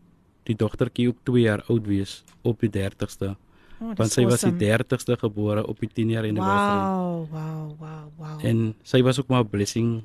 [0.45, 3.35] die dogtertjie ook 2 jaar oud wees op die 30ste.
[3.81, 4.59] Oh, Want sy was awesome.
[4.59, 6.81] die 30ste gebore op die 10 jaar anniversary.
[6.81, 8.45] Wow, wow, wow, wow.
[8.47, 10.03] En sy was ook maar 'n blessing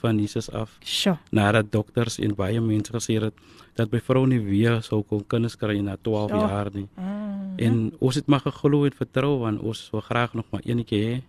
[0.00, 0.78] van Jesus af.
[0.84, 1.18] Sjoe.
[1.30, 3.34] Nadat dokters en baie mense gesê het
[3.74, 6.36] dat by vrou nie weer sou kon kinders kry na 12 Ja.
[6.48, 6.88] jaar nie.
[6.96, 7.52] Mm.
[7.58, 11.22] En ons het maar geglo en vertrou want ons wil graag nog maar eenetjie hê.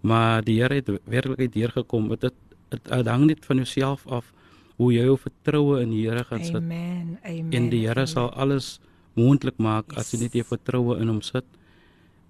[0.00, 2.08] Maar die Here het werklik deurgekom.
[2.08, 2.32] Dit
[2.68, 4.32] het hang net van jouself af
[4.78, 6.56] hoe jy jou vertroue in die Here gaan sit.
[6.56, 7.18] Amen.
[7.24, 7.52] Amen.
[7.52, 8.80] En die Here sal alles
[9.14, 11.46] moontlik maak as jy net jou vertroue in hom sit.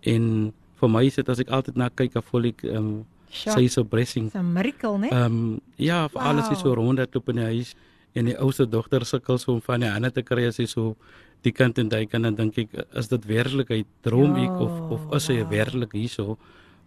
[0.05, 2.95] En vir my is dit as ek altyd na kyk, dan voel ek ehm um,
[3.35, 3.57] Sure.
[3.57, 4.27] sy so blessing.
[4.31, 5.09] It's a miracle, né?
[5.11, 6.29] Ehm um, ja, vir wow.
[6.31, 6.77] alles is so Wow.
[6.79, 7.75] rond dat loop in die huis
[8.15, 10.95] en die ouste dogter sukkel so om van die hande te kry as sy so
[11.43, 15.09] die kant en daai kant en dink ek is dit werklikheid droom ek of of
[15.19, 15.51] is hy wow.
[15.51, 16.39] werklik hierso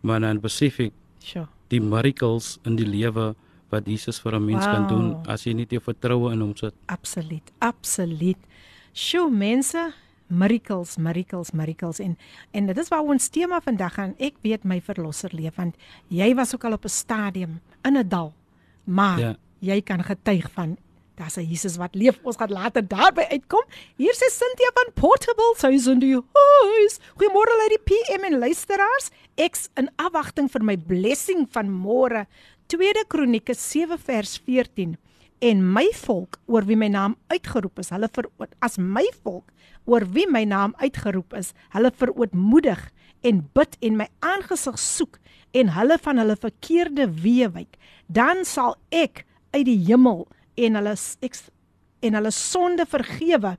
[0.01, 1.47] maar dan besef ek Sure.
[1.69, 3.35] die miracles in die lewe
[3.69, 4.73] wat Jesus vir 'n mens wow.
[4.73, 6.73] kan doen as jy net jou vertroue in hom sit.
[6.85, 8.37] Absoluut, absoluut.
[8.93, 9.93] Sjoe, mense,
[10.27, 12.17] miracles, miracles, miracles en
[12.51, 14.15] en dit is waar ons tema vandag gaan.
[14.19, 15.75] Ek weet my verlosser leef want
[16.07, 18.33] jy was ook al op 'n stadium in 'n dal.
[18.83, 19.35] Maar ja.
[19.59, 20.77] Jy kan getuig van
[21.17, 22.19] daar's 'n Jesus wat leef.
[22.23, 23.63] Ons gaan later daarby uitkom.
[23.95, 26.99] Hier sê Cynthia van Portable, in die huis.
[27.15, 29.09] Goeiemôre uit die PM en luisteraars.
[29.35, 32.27] Ek's in afwagting vir my blessing van môre.
[32.67, 34.97] Tweede Kronieke 7 vers 14
[35.39, 38.27] en my volk oor wie my naam uitgeroep is, hulle ver
[38.59, 39.53] as my volk
[39.87, 42.81] oor wie my naam uitgeroep is, hulle verootmoedig
[43.23, 45.15] en bid en my aangesig soek
[45.55, 47.79] en hulle van hulle verkeerde weë wyk,
[48.11, 49.23] dan sal ek
[49.55, 50.25] uit die hemel
[50.59, 51.39] en hulle ek
[52.03, 53.55] en hulle sonde vergewe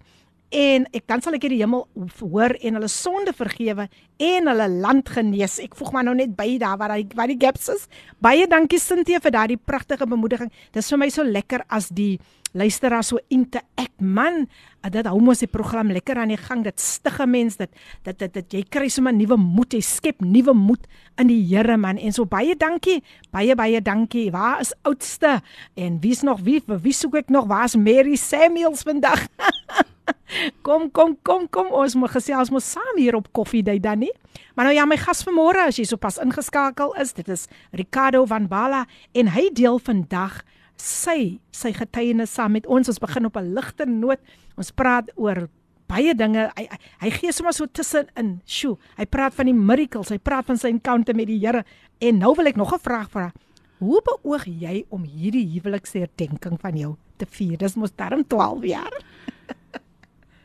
[0.55, 1.85] en ek dan sal ek die hemel
[2.21, 5.59] hoor en hulle sonde vergewe en hulle land genees.
[5.63, 7.87] Ek voeg maar nou net by daar waar hy waar die gaps is.
[8.21, 10.51] Baie dankie Sintie vir daardie pragtige bemoediging.
[10.73, 12.19] Dis vir my so lekker as die
[12.54, 14.46] luisteraar so interact man.
[14.84, 16.64] Uh, Dit hou mos die program lekker aan die gang.
[16.64, 17.70] Dit stig 'n mens dit
[18.04, 19.74] dit dit, dit jy kry sommer nuwe moed.
[19.74, 20.86] Jy skep nuwe moed
[21.18, 21.98] in die Here man.
[21.98, 23.04] En so baie dankie.
[23.32, 24.32] Baie baie dankie.
[24.32, 25.42] Waar is oudste?
[25.76, 26.62] En wie's nog wie?
[26.62, 27.48] Vir wie soek ek nog?
[27.48, 29.28] Waar's Mary Samuels vandag?
[30.62, 34.12] Kom kom kom kom ons moet gesels mos saam hier op koffiedייט dan nie.
[34.56, 38.48] Maar nou ja, my gas vanmôre as jy sopas ingeskakel is, dit is Ricardo van
[38.48, 40.44] Bala en hy deel vandag
[40.83, 42.89] sy sy getuienis saam met ons.
[42.89, 44.21] Ons begin op 'n ligter noot.
[44.57, 45.49] Ons praat oor
[45.87, 46.51] baie dinge.
[46.57, 48.41] Hy hy, hy gee sommer so tussenin.
[48.47, 51.65] Sjoe, hy praat van die miracles, hy praat van sy encounter met die Here.
[52.01, 53.33] En nou wil ek nog 'n vraag vra.
[53.79, 57.57] Hoe beoog jy om hierdie huweliksherdenking van jou te vier?
[57.57, 58.93] Dis mos darm 12 jaar.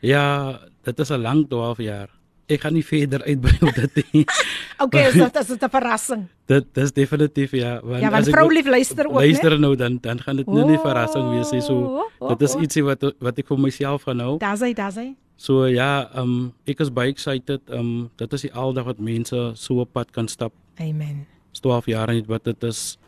[0.04, 2.13] Ja, dit is 'n lang 12 jaar.
[2.46, 4.24] Ek gaan nie verder uitbrei op dit nie.
[4.84, 6.22] Okay, so dit is 'n verrassing.
[6.46, 9.14] dit dis definitief ja, want Ja, want as ek vrou nou- lief luister ook?
[9.14, 11.60] Luister nou dan dan gaan dit nou nie verrassing wees nie.
[11.62, 12.60] So Oh, oh, dit is oh.
[12.62, 14.38] ietsie wat wat ek vir myself gaan hou.
[14.38, 15.14] Daar's hy, daar's hy.
[15.36, 17.60] So ja, um ek is baie excited.
[17.70, 20.52] Um dit is die aldag wat mense so op pad kan stap.
[20.80, 21.26] Amen.
[21.52, 22.98] Dis 12 jaar net wat dit is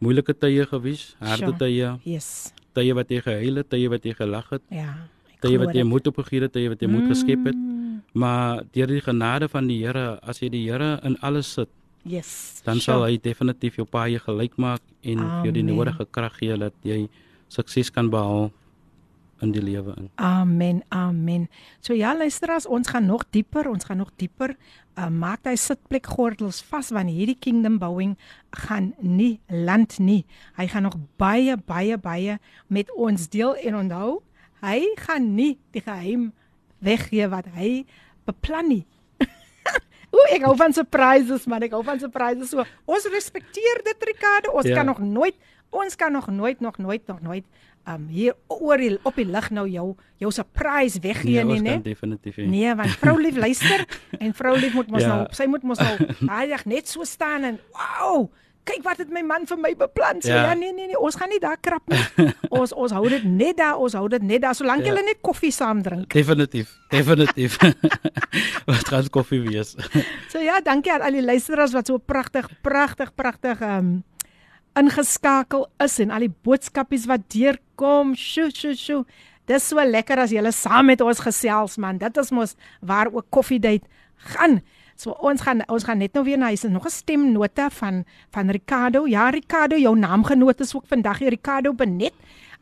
[0.00, 1.56] moeilike tye gewees, harde Sure.
[1.56, 2.52] tye, Yes.
[2.74, 5.06] tye wat jy gehuil het, tye wat jy gelag het, Ja.
[5.40, 7.54] tye wat jy moed opgegee het, tye wat jy moed geskep het.
[8.12, 11.68] Maar deur die genade van die Here, as jy die Here in alles sit,
[12.04, 12.60] Yes.
[12.64, 12.98] dan sure.
[12.98, 15.76] sal hy definitief jou paai gelyk maak en vir jou die Amen.
[15.76, 17.08] nodige krag gee dat jy
[17.48, 18.50] sukses kan behaal
[19.42, 20.10] in die lewe in.
[20.22, 20.82] Amen.
[20.94, 21.48] Amen.
[21.80, 24.56] So ja, luisteraars, ons gaan nog dieper, ons gaan nog dieper.
[24.94, 28.16] Uh, maak daai sitplek gordels vas want hierdie kingdom bouing
[28.66, 30.24] gaan nie land nie.
[30.58, 32.38] Hy gaan nog baie baie baie
[32.68, 34.20] met ons deel en onthou,
[34.60, 36.32] hy gaan nie die geheim
[36.82, 37.84] weggee wat hy
[38.28, 38.82] beplan nie.
[40.12, 42.50] Ooh, ek hou van surprises man, ek hou van surprises.
[42.52, 44.52] So, ons respekteer dit Ricardo.
[44.58, 44.76] Ons Ja.
[44.82, 45.36] kan nog nooit
[45.72, 47.44] ons kan nog nooit nog nooit nog nooit
[47.88, 51.62] um hier oor die, op die lig nou jou jou surprise weggee Nee, nie, ons
[51.64, 51.70] né?
[51.78, 52.46] kan definitief nie.
[52.52, 53.86] Nee, want vrou lief luister
[54.22, 55.08] en vrou lief moet mos Ja.
[55.16, 55.96] nou, sy moet mos nou
[56.52, 58.28] reg net so staan en wow,
[58.67, 60.17] kyk wat het my man vir my beplan.
[60.19, 60.35] Sê ja.
[60.35, 60.47] Ja.
[60.49, 62.01] ja, nee nee nee, ons gaan nie daar krap nie.
[62.59, 64.89] ons ons hou dit net daar, ons hou dit net daar solank Ja.
[64.91, 66.09] julle net koffie saam drink.
[66.11, 67.55] Definitief, definitief.
[68.69, 69.71] wat gaan koffie wees?
[70.33, 74.03] So ja, dankie aan al die luisteraars wat so pragtig, pragtig, pragtig um
[74.77, 78.11] ingeskakel is en al die boodskapies wat deurkom.
[78.19, 79.03] Sjoe, sjoe, sjoe.
[79.47, 81.97] Dis so lekker as julle saam met ons gesels man.
[82.01, 83.87] Dit is mos waar ook koffiedייט
[84.35, 84.59] gaan.
[84.96, 88.50] So ons gaan ons gaan net nou weer na hy's nog 'n stemnote van van
[88.50, 89.06] Ricardo.
[89.06, 92.14] Ja, Ricardo, jou naamgenoot is ook vandag hier Ricardo Benet.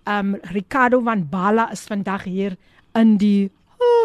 [0.04, 2.56] Um Ricardo van Bala is vandag hier
[2.94, 3.50] in die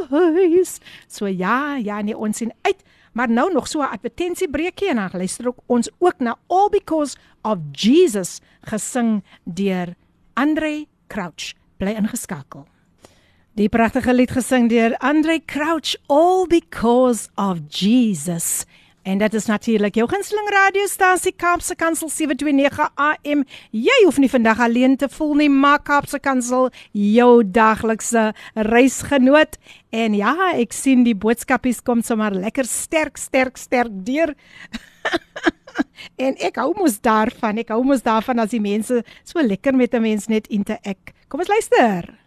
[0.09, 0.79] huis.
[1.07, 2.83] So ja, ja, nee, ons sien uit.
[3.15, 7.17] Maar nou nog so 'n advertensiebreekie en dan luister ook ons ook na All Because
[7.41, 9.95] of Jesus gesing deur
[10.33, 11.53] Andre Crouch.
[11.77, 12.65] Bly ingeskakel.
[13.55, 18.65] Die pragtige lied gesing deur Andre Crouch All Because of Jesus.
[19.07, 23.45] En dit is natuurlik jou gunsteling radiostasie Kaapse Kansel 729 AM.
[23.71, 28.25] Jy hoef nie vandag alleen te voel nie, maar Kaapse Kansel jou daglikse
[28.67, 29.55] reisgenoot.
[29.95, 34.35] En ja, ek sien die boodskapies kom sommer lekker sterk, sterk, sterk deur.
[36.27, 37.63] en ek hou mos daarvan.
[37.63, 41.15] Ek hou mos daarvan as die mense so lekker met 'n mens net interak.
[41.31, 42.24] Kom ons luister.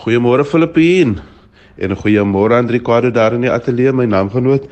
[0.00, 1.18] Goeiemôre Filippien.
[1.80, 4.66] En goeiemôre Andriquado daar in die ateljee, my naamgenoot.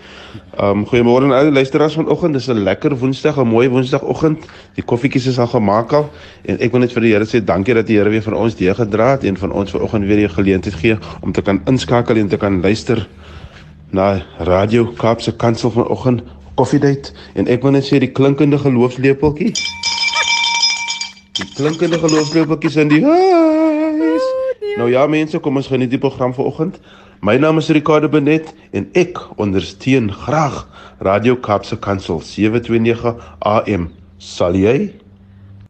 [0.61, 2.35] Um goeiemôre aan al die luisteraars vanoggend.
[2.37, 4.44] Dis 'n lekker Woensdag, 'n mooi Woensdagoggend.
[4.74, 6.11] Die koffietjies is al gemaak al
[6.44, 8.55] en ek wil net vir die Here sê dankie dat die Here weer vir ons
[8.55, 12.16] deur gedra het en van ons vanoggend weer die geleentheid gee om te kan inskakel
[12.16, 13.09] en te kan luister
[13.90, 16.22] na Radio Kaapse Kansel vanoggend
[16.55, 19.55] koffiedייט en ek wil net sê die klinkende geloofslepeltjie.
[21.33, 23.62] Die klinkende geloofslepeltjies in die huis.
[24.77, 26.79] Nou ja mense, kom ons geniet die program vanoggend.
[27.21, 30.63] My naam is Ricardo Benet en ek ondersteun graag
[31.05, 33.13] Radio Kaapse Kansel 729
[33.45, 33.86] AM.
[34.17, 34.89] Sal jy?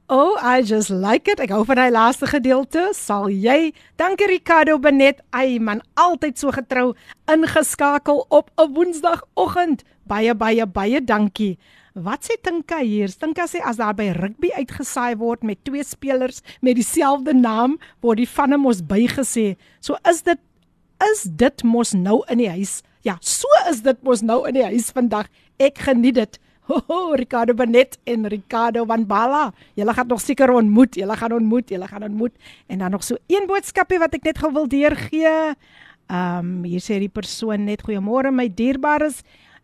[0.07, 1.43] Oh, I just like it.
[1.43, 2.89] Ek hou van hy laaste gedeelte.
[2.95, 3.73] Sal jy?
[3.99, 5.19] Dankie Ricardo Benet.
[5.35, 6.93] Ai man, altyd so getrou
[7.27, 9.83] ingeskakel op 'n Woensdagoggend.
[10.07, 11.57] Baie baie baie dankie.
[11.93, 13.11] Wat sê Tinka hier?
[13.13, 18.17] Tinka sê as daar by rugby uitgesaai word met twee spelers met dieselfde naam, word
[18.17, 19.53] die vanne mos bygesê.
[19.77, 20.41] So is dit
[21.11, 22.81] is dit mos nou in die huis.
[23.05, 25.29] Ja, so is dit mos nou in die huis vandag.
[25.61, 26.41] Ek geniet dit.
[26.71, 29.51] Ho, ho Ricardo Benet en Ricardo van Bala.
[29.77, 30.95] Julle gaan nog seker ontmoet.
[30.97, 32.33] Julle gaan ontmoet, julle gaan ontmoet.
[32.73, 35.53] En dan nog so een boodskapie wat ek net gou wil deurgee.
[36.09, 39.21] Ehm um, hier sê die persoon net goeiemôre my dierbares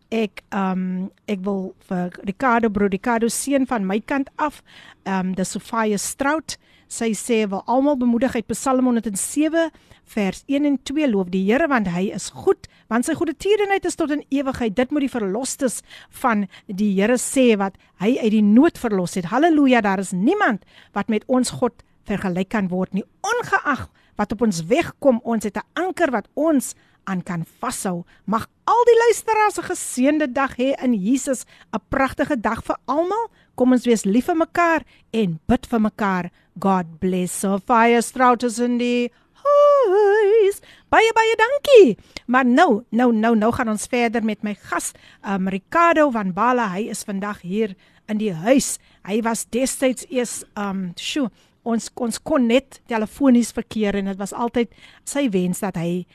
[0.10, 4.64] ek um ek wil vir Ricardo bro Ricardo seun van my kant af
[5.06, 6.58] um die Sofia Strout
[6.90, 9.70] sy sê wil almal bemoedig uit Psalm 107
[10.10, 13.86] vers 1 en 2 loof die Here want hy is goed want sy goeie tierenheid
[13.86, 14.74] is tot in ewigheid.
[14.74, 15.84] Dit moet die verlosstes
[16.22, 19.30] van die Here sê wat hy uit die nood verlos het.
[19.30, 20.66] Haleluja daar is niemand
[20.98, 23.86] wat met ons God vergelyk kan word nie ongeag
[24.18, 25.22] wat op ons weg kom.
[25.24, 26.74] Ons het 'n anker wat ons
[27.10, 28.06] aan kan vashou.
[28.26, 33.32] Mag al die luisteraars 'n geseënde dag hê in Jesus, 'n pragtige dag vir almal.
[33.56, 36.32] Kom ons wees lief vir mekaar en bid vir mekaar.
[36.60, 40.62] God bless Sophia Stroutus in die huis.
[40.90, 41.98] Baie baie dankie.
[42.26, 44.94] Maar nou, nou, nou, nou gaan ons verder met my gas,
[45.26, 46.70] um, Ricardo van Bala.
[46.74, 47.76] Hy is vandag hier
[48.08, 48.78] in die huis.
[49.06, 51.30] Hy was destyds eers um sjo,
[51.64, 54.74] ons ons kon net telefonies verkeer en dit was altyd
[55.08, 56.06] sy wens dat hy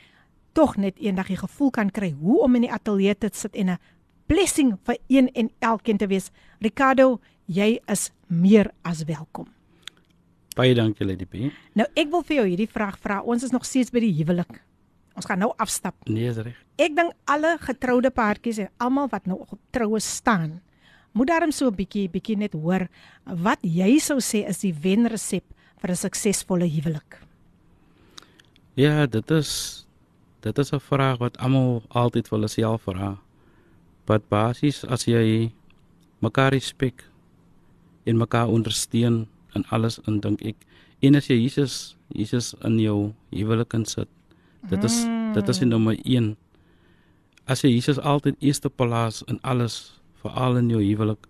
[0.55, 3.75] tog net eendag die gevoel kan kry hoe om in die ateljee te sit en
[3.75, 3.79] 'n
[4.27, 6.31] blessing vir een en elkeen te wees.
[6.61, 9.49] Ricardo, jy is meer as welkom.
[10.55, 11.51] Baie dankie Lady P.
[11.75, 13.21] Nou ek wil vir jou hierdie vraag vra.
[13.23, 14.63] Ons is nog steeds by die huwelik.
[15.15, 15.95] Ons gaan nou afstap.
[16.07, 16.55] Nee, is reg.
[16.79, 20.61] Ek dink alle getroude paartjies en almal wat nou op troue staan,
[21.15, 22.89] moet daarom so 'n bietjie bietjie net hoor
[23.25, 25.45] wat jy sou sê is die wenresep
[25.79, 27.21] vir 'n suksesvolle huwelik.
[28.75, 29.84] Ja, dit is
[30.45, 33.17] dit is 'n vraag wat almal altyd hulle self vra.
[34.07, 35.53] Wat basies as jy
[36.21, 37.05] mekaar respek
[38.05, 40.57] en mekaar ondersteun in alles in dink ek
[41.01, 44.09] en as jy Jesus Jesus in jou huwelik insit.
[44.69, 45.33] Dit is mm.
[45.35, 46.37] dit is die nommer 1.
[47.47, 51.27] As jy Jesus altyd eerste plaas in alles, veral in jou huwelik,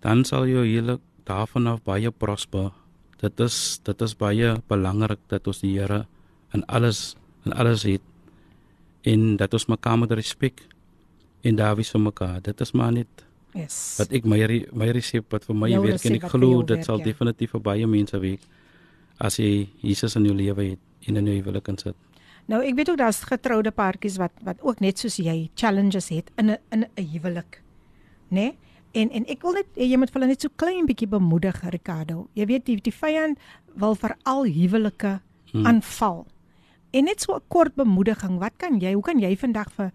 [0.00, 2.72] dan sal jou huwelik daarvan af baie prosper.
[3.20, 6.06] Dit is dit is baie belangrik dat ons die Here
[6.54, 8.02] in alles en alles het
[9.06, 10.64] en dat ons mekaar moet respek
[11.46, 12.40] en daar wees vir mekaar.
[12.42, 13.96] Dit is maar net Yes.
[13.96, 14.38] Wat ek my
[14.76, 17.06] my resep wat vir my Jou werk en ek vir glo dit werk, sal ja.
[17.08, 18.42] definitief vir baie mense werk
[19.24, 21.96] as jy Jesus in jou lewe het en in jou huwelik kan sit.
[22.52, 26.28] Nou ek weet ook daar's getroude paartjies wat wat ook net soos jy challenges het
[26.36, 27.62] in 'n in 'n huwelik.
[28.28, 28.36] Né?
[28.36, 28.58] Nee?
[28.92, 32.28] En en ek wil net jy moet hulle net so klein bietjie bemoedig Ricardo.
[32.34, 33.38] Jy weet die die vyand
[33.74, 35.20] wil veral huwelike
[35.52, 35.66] Hmm.
[35.66, 36.26] aanval.
[36.96, 38.38] En net so 'n kort bemoediging.
[38.38, 38.92] Wat kan jy?
[38.92, 39.92] Hoe kan jy vandag vir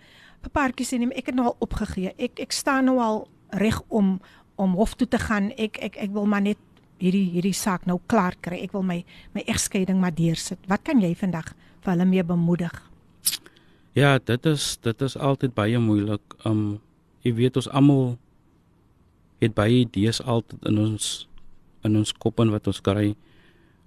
[0.49, 2.13] paartjies sê nee, maar ek het nou al opgegee.
[2.17, 3.27] Ek ek staan nou al
[3.61, 4.19] reg om
[4.61, 5.51] om hof toe te gaan.
[5.57, 6.57] Ek ek ek wil maar net
[7.01, 8.61] hierdie hierdie saak nou klaar kry.
[8.61, 10.59] Ek wil my my egskeiding maar deursit.
[10.67, 12.73] Wat kan jy vandag vir hulle mee bemoedig?
[13.93, 16.21] Ja, dit is dit is altyd baie moeilik.
[16.45, 16.81] Um
[17.21, 18.17] jy weet ons almal
[19.41, 21.27] het baie idees altyd in ons
[21.85, 23.15] in ons kop en wat ons kry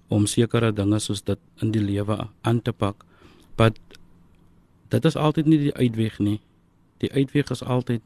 [0.07, 3.05] om sekere dinge soos dit in die lewe aan te pak.
[3.57, 3.79] But
[4.89, 6.39] dit is altyd nie die uitweg nie.
[7.01, 8.01] Die uitweg is altyd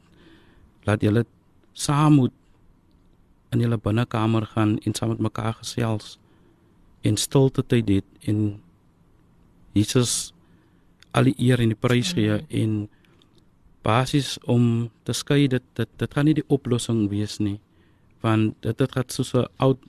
[0.88, 1.26] laat julle
[1.72, 2.34] saam moet
[3.50, 6.18] in julle binnekamer gaan en saam met mekaar gesels
[7.00, 8.60] en stilte tyd het en
[9.72, 10.32] Jesus
[11.10, 12.88] al die eer en die prys gee en
[13.86, 17.58] basies om te skei dit dit dit gaan nie die oplossing wees nie
[18.24, 19.80] want dit dit gaan soos 'n oud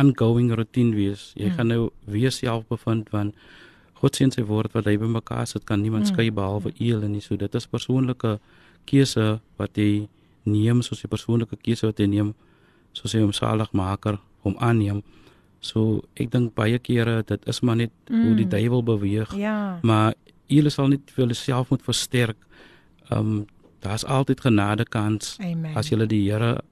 [0.00, 1.56] ongoing routine wees jy mm.
[1.58, 3.34] gaan nou weer self bevind want
[4.00, 6.12] God sien sy woord wat hy bymekaar sit kan niemand mm.
[6.14, 8.38] skei behalwe U en nie so dit is persoonlike
[8.90, 10.08] keuse wat jy
[10.44, 12.34] neem soos 'n persoonlike keuse wat jy neem
[12.92, 15.02] soos hy homsaligmaker hom aanneem
[15.60, 18.22] so ek dink baie kere dit is maar net mm.
[18.24, 19.78] hoe die duiwel beweeg Ja.
[19.82, 20.14] maar
[20.48, 22.36] julle sal net vir jouself moet versterk.
[23.10, 23.46] Ehm um,
[23.84, 25.74] daar's altyd genade kans Amen.
[25.76, 26.62] as jy die Here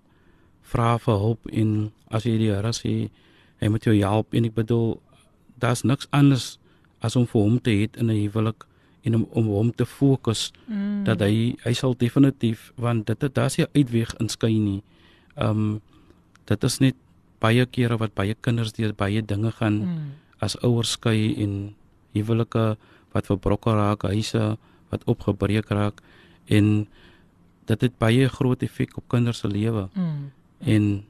[0.72, 2.94] vra vir hulp en as jy die Here sê
[3.60, 5.00] hy moet jou help en ek bedoel
[5.62, 6.58] daar's niks anders
[7.02, 8.64] as om vir hom te hê in 'n huwelik
[9.04, 11.04] en om om hom te fokus Mm.
[11.04, 14.82] dat hy hy sal definitief want dit dit daar's nie 'n uitweg in skei nie.
[15.36, 15.80] Ehm um,
[16.46, 16.94] dit is net
[17.40, 20.10] baie kere wat baie kinders deur baie dinge gaan Mm.
[20.40, 21.74] as ouers skei en
[22.14, 22.76] huwelike
[23.12, 24.56] wat verbroken raak, huise
[24.90, 26.00] wat opgebreek raak
[26.48, 26.86] en
[27.66, 29.88] dit het baie groot effek op kinders se lewe.
[29.94, 30.11] Mm.
[30.66, 31.04] En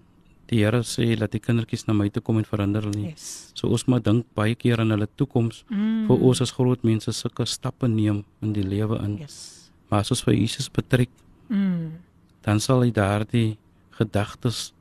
[0.46, 3.10] die Here sê dat die kindertjies na my toe kom en verander hulle nie.
[3.10, 3.52] Yes.
[3.54, 6.06] So ons moet dink baie keer aan hulle toekoms Mm.
[6.08, 9.18] vir ons as groot mense sulke stappe neem in die lewe in.
[9.18, 9.70] Yes.
[9.90, 11.08] Maar as ons vir Jesus betrek,
[11.48, 11.92] Mm.
[12.42, 13.56] dan sal hy daardie
[13.90, 14.72] gedagtes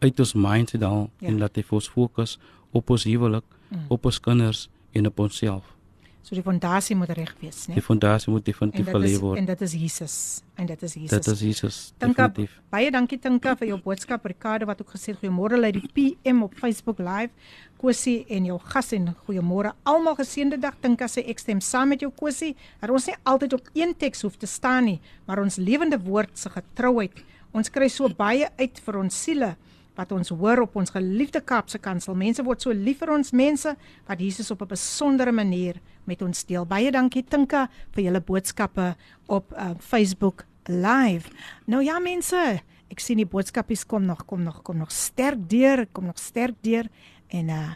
[0.00, 1.28] uit ons minds uithaal Ja.
[1.28, 2.38] en laat hy vir ons fokus
[2.72, 3.86] op ons huwelik, Mm.
[3.88, 5.64] op ons kinders en op onsself.
[6.24, 7.74] So die fondasie moet reg wees, né?
[7.76, 9.36] Die fondasie moet definitief gelê word.
[9.38, 10.14] en dit is Jesus.
[10.56, 11.10] En dit is Jesus.
[11.10, 12.54] Dit is Jesus Tinka, definitief.
[12.72, 14.24] baie dankie Tinka vir jou boodskap.
[14.24, 17.28] Ricardo wat ook gesê het goeiemôre lê die PM op Facebook live.
[17.76, 19.74] Kosie en jou gas en goeiemôre.
[19.84, 22.54] Almal geseënde dag Tinka sê ek stem saam met jou Kosie.
[22.80, 26.32] Dat ons nie altyd op een teks hoef te staan nie, maar ons lewende woord
[26.38, 27.20] se getrouheid.
[27.52, 29.56] Ons kry so baie uit vir ons siele
[29.94, 32.16] wat ons hoor op ons geliefde Kaapse Kansel.
[32.18, 33.76] Mense word so lief vir ons mense
[34.08, 36.66] wat Jesus op 'n besondere manier met ons deel.
[36.66, 41.30] Baie dankie Tinka vir julle boodskappe op uh, Facebook live.
[41.66, 45.86] Nou ja mense, ek sien die boodskapies kom nog, kom nog, kom nog sterk deur,
[45.92, 46.88] kom nog sterk deur
[47.28, 47.72] en uh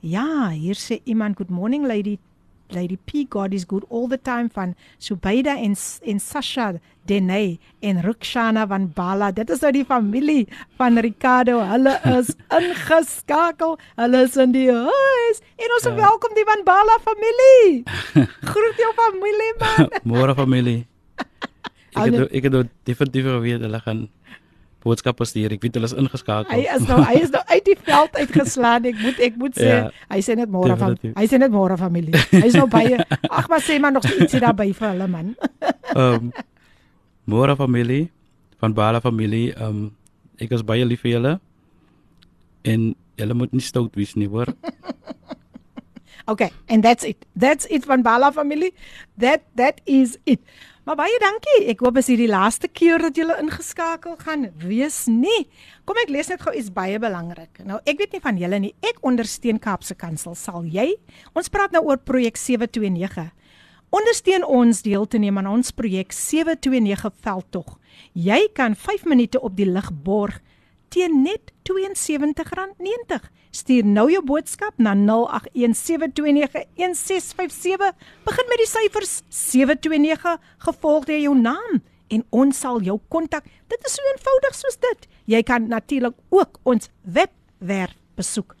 [0.00, 2.18] ja, hier sê iemand good morning lady
[2.70, 6.72] Lady P God is good all the time van Subaida en en Sasha
[7.06, 9.30] Denay en Rukshana van Bala.
[9.32, 10.46] Dit is nou die familie
[10.76, 11.60] van Ricardo.
[11.70, 13.76] Hulle is ingeskakel.
[13.96, 15.40] Hulle is in die huis.
[15.56, 15.94] En ons Ja.
[15.94, 17.82] welkom die van Bala familie.
[18.52, 19.90] Groet jou familie man.
[20.12, 20.86] Môre familie.
[21.96, 24.08] Ek het ek het nou definitief geweet hulle gaan
[24.86, 25.54] boodskappe stuur.
[25.56, 26.50] Ek weet hulle is ingeskakel.
[26.54, 28.88] Hy is nou hy is nou uit die veld uitgeslaan.
[28.92, 29.78] Ek moet ek moet sê Ja,
[30.14, 32.14] hy sê net môre van hy sê net môre familie.
[32.32, 35.34] Hy is nou baie ag maar sê maar nog ietsie daarby vir hulle man.
[35.96, 36.30] Ehm
[37.26, 38.04] Môre familie
[38.62, 39.50] van Bala familie.
[39.58, 39.88] Ehm
[40.38, 41.32] ek is baie lief vir julle.
[42.66, 44.52] En julle moet nie stout wees nie, hoor.
[46.28, 47.24] Okay, and that's it.
[47.36, 48.72] That's it van Bala familie.
[49.16, 50.40] That that is it.
[50.86, 51.64] Maar baie dankie.
[51.72, 55.48] Ek hoop as hierdie laaste keer dat julle ingeskakel gaan wees nie.
[55.82, 57.58] Kom ek lees net gou iets baie belangrik.
[57.66, 58.70] Nou, ek weet nie van julle nie.
[58.86, 60.36] Ek ondersteun Kaapse Kansel.
[60.38, 60.92] Sal jy?
[61.34, 63.32] Ons praat nou oor projek 729.
[63.98, 67.74] Ondersteun ons deel te neem aan ons projek 729 veldtog.
[68.14, 70.38] Jy kan 5 minute op die lig borg
[70.88, 73.18] teen net R72.90.
[73.56, 75.00] Stuur nou jou boodskap na 0817291657.
[78.26, 81.80] Begin met die syfers 729 gevolg deur jou naam
[82.12, 83.44] en ons sal jou kontak.
[83.70, 85.00] Dit is so eenvoudig soos dit.
[85.26, 88.56] Jy kan natuurlik ook ons webwerf besoek.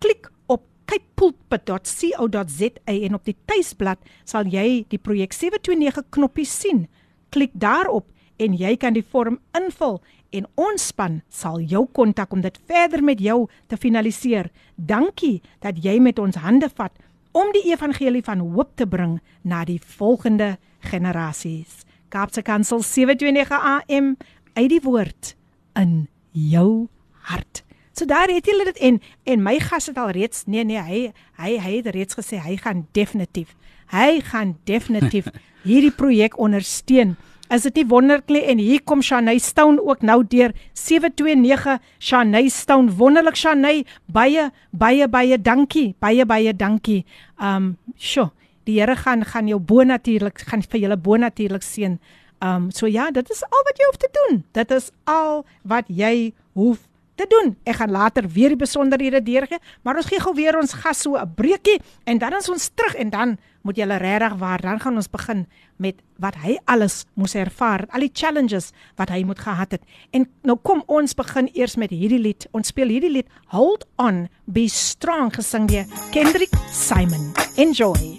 [0.00, 6.88] Klik op kypulpit.co.za en op die tuisblad sal jy die projek 729 knoppie sien.
[7.30, 8.06] Klik daarop
[8.40, 10.00] en jy kan die vorm invul
[10.30, 14.50] en ons span sal jou kontak om dit verder met jou te finaliseer.
[14.76, 16.92] Dankie dat jy met ons hande vat
[17.32, 20.56] om die evangelie van hoop te bring na die volgende
[20.90, 21.82] generasies.
[22.10, 24.14] Kaapse Kansel 729 AM
[24.54, 25.34] uit die woord
[25.78, 26.88] in jou
[27.30, 27.62] hart.
[27.94, 31.00] So daar het julle dit en en my gas het al reeds nee nee hy
[31.38, 33.54] hy hy het reeds gesê hy gaan definitief
[33.90, 35.28] hy gaan definitief
[35.68, 37.16] hierdie projek ondersteun.
[37.50, 42.92] Is dit nie wonderlik en hier kom Shanay Stone ook nou deur 729 Shanay Stone
[42.94, 47.04] wonderlik Shanay baie baie baie dankie baie baie dankie.
[47.42, 48.30] Um sjo
[48.68, 51.98] die Here gaan gaan jou bo natuurlik gaan vir julle bo natuurlik seën.
[52.40, 54.44] Um so ja, dit is al wat jy hoef te doen.
[54.52, 56.86] Dit is al wat jy hoef
[57.20, 57.54] te doen.
[57.68, 61.16] Ek gaan later weer die besonderhede deurgee, maar ons gee gou weer ons gas so
[61.16, 64.96] 'n breekie en dan is ons terug en dan moet julle regtig waar dan gaan
[64.96, 65.46] ons begin
[65.76, 69.82] met wat hy alles moes ervaar, al die challenges wat hy moet gehad het.
[70.12, 72.46] En nou kom ons begin eers met hierdie lied.
[72.52, 77.32] Ons speel hierdie lied Hold On Be Strong gesing deur Kendrick Simon.
[77.56, 78.18] Enjoy.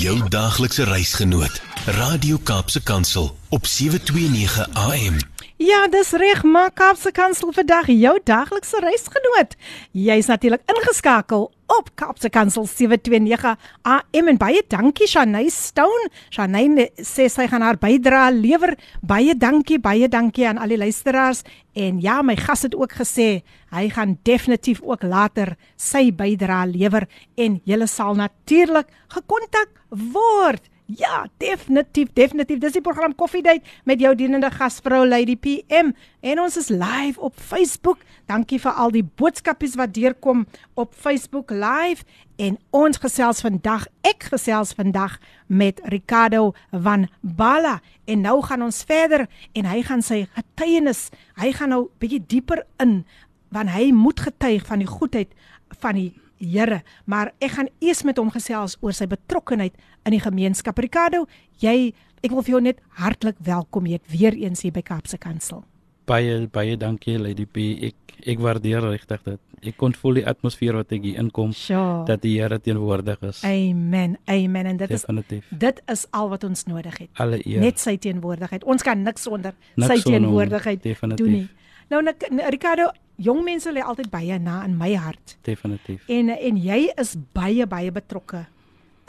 [0.00, 5.33] Jou daaglikse reisgenoot Radio Kaapse Kansel op 729 AM.
[5.64, 9.54] Ja, dis reg, maar Kaapse Kansel vandag jou daglikse reisgenoot.
[9.96, 13.54] Jy's natuurlik ingeskakel op Kaapse Kansel 729
[13.88, 16.10] AM en baie dankie Shanay Stone.
[16.34, 18.74] Shanay sê sy gaan haar bydrae lewer.
[19.00, 21.40] Baie dankie, baie dankie aan al die luisteraars
[21.72, 23.40] en ja, my gas het ook gesê
[23.72, 27.08] hy gaan definitief ook later sy bydrae lewer
[27.40, 29.72] en julle sal natuurlik gekontak
[30.12, 30.73] word.
[30.86, 32.58] Ja, definitief, definitief.
[32.60, 37.16] Dis die program Coffee Date met jou dienende gasvrou Lady PM en ons is live
[37.20, 38.02] op Facebook.
[38.28, 40.42] Dankie vir al die boodskapies wat deurkom
[40.76, 42.04] op Facebook Live
[42.36, 43.86] en ons gesels vandag.
[44.04, 45.16] Ek gesels vandag
[45.46, 49.24] met Ricardo van Bala en nou gaan ons verder
[49.56, 51.08] en hy gaan sy getuienis,
[51.40, 53.06] hy gaan nou bietjie dieper in
[53.54, 55.32] want hy moet getuig van die goedheid
[55.80, 59.74] van die Here, maar ek gaan eers met hom gesels oor sy betrokkeheid
[60.04, 60.78] in die gemeenskap.
[60.78, 61.26] Ricardo,
[61.62, 61.92] jy
[62.24, 65.62] ek wil vir jou net hartlik welkom hier weer eens hier by Kaapse Kansel.
[66.06, 67.56] Baie baie dankie Lady P.
[67.88, 69.40] Ek ek waardeer regtig dit.
[69.64, 72.04] Ek kon voel die atmosfeer wat ek hier inkom Sure.
[72.04, 73.40] dat die Here teenwoordig is.
[73.44, 74.18] Amen.
[74.28, 75.46] Amen en dit is Definitief.
[75.50, 77.08] dit is al wat ons nodig het.
[77.16, 77.60] Alle eer.
[77.60, 78.64] Net sy teenwoordigheid.
[78.64, 80.82] Ons kan niks sonder Niks sy teenwoordigheid
[81.16, 81.48] doen nie.
[81.90, 82.00] Nou
[82.50, 85.36] Ricardo, jong mense lê altyd baie na in my hart.
[85.42, 86.04] Definitief.
[86.08, 88.46] En en jy is baie baie betrokke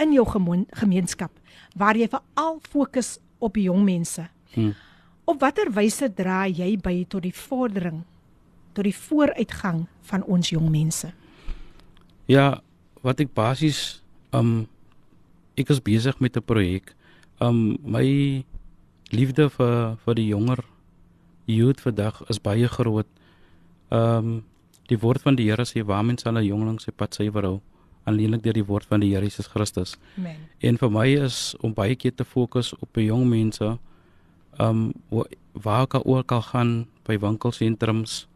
[0.01, 1.31] in jou gemoen, gemeenskap
[1.75, 4.27] waar jy veral fokus op die jong mense.
[4.55, 4.73] Hm.
[5.25, 8.03] Op watter wyse dra jy by tot die vordering
[8.75, 11.13] tot die vooruitgang van ons jong mense?
[12.27, 12.59] Ja,
[13.05, 14.01] wat ek basies
[14.35, 14.65] um
[15.55, 16.91] ek is besig met 'n projek.
[17.39, 18.43] Um my
[19.11, 20.59] liefde vir vir die jonger
[21.45, 23.07] youth vandag is baie groot.
[23.91, 24.43] Um
[24.89, 27.61] die woord van die Here sê waarmee sal 'n jongling sy pad suiwer hou?
[28.05, 29.97] Alleenlik deur die woord van die Here Jesus Christus.
[30.17, 30.35] Amen.
[30.61, 33.77] En vir my is om baie keer te fokus op die jong mense.
[34.59, 38.27] Um wa- waar ek al ook al gaan by winkelsentrums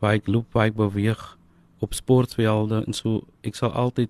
[0.00, 1.36] waar ek loop, waar ek beweeg
[1.80, 4.08] op sportvelde en so ek sal altyd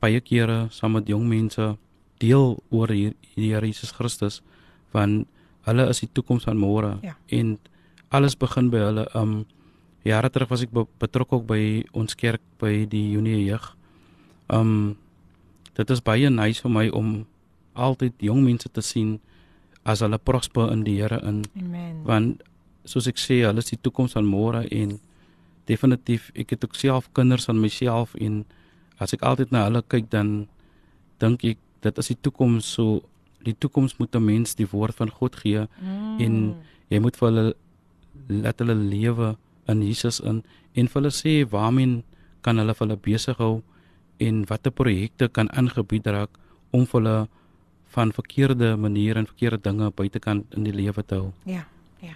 [0.00, 1.76] baie kere saam met jong mense
[2.18, 4.42] deel oor hier die Here Jesus Christus
[4.92, 5.26] want
[5.66, 7.14] hulle is die toekoms van môre Ja.
[7.28, 7.58] en
[8.10, 9.06] alles begin by hulle.
[9.14, 9.44] Um
[10.04, 13.74] jare terug was ek be betrokke ook by ons kerk by die Junie jeug.
[14.48, 14.96] Um
[15.74, 17.26] dit is baie nice vir my om
[17.74, 19.18] altyd jong mense te sien
[19.84, 22.02] as hulle prosper in die Here in Amen.
[22.04, 22.42] want
[22.84, 24.98] soos ek sê hulle is die toekoms van môre en
[25.66, 28.44] definitief ek het ook self kinders aan myself en
[29.00, 30.46] as ek altyd na hulle kyk dan
[31.18, 33.02] dink ek dit is die toekoms so
[33.44, 36.20] die toekoms moet 'n mens die woord van God gee Mm.
[36.20, 36.56] en
[36.90, 37.54] jy moet vir hulle
[38.28, 39.36] laat hulle lewe
[39.68, 40.42] in Jesus in
[40.74, 42.02] en vir hulle sê waarmee
[42.42, 43.62] kan hulle vir hulle besig hou
[44.20, 46.30] en watter projekte kan aangebied raak
[46.72, 47.28] om vir hulle
[47.94, 51.32] van verkeerde maniere en verkeerde dinge buitekant in die lewe te hou.
[51.46, 51.64] Ja,
[52.02, 52.14] ja.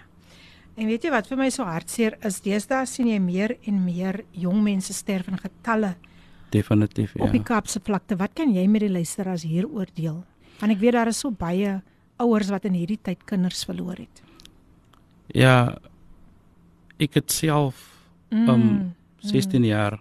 [0.77, 4.23] En weet jy wat vir my so hartseer is, deesdae sien jy meer en meer
[4.33, 5.95] jong mense sterf in getalle
[6.51, 7.23] Definitief ja.
[7.23, 8.17] op die Kaapse vlakte.
[8.17, 10.23] Wat kan jy met die luisteraars hieroor deel?
[10.59, 11.81] Want ek weet daar is so baie
[12.19, 14.21] ouers wat in hierdie tyd kinders verloor het.
[15.27, 15.77] Ja.
[16.99, 17.85] Ek het self
[18.31, 18.49] Mm.
[18.49, 18.95] um
[19.25, 19.99] 16 jaar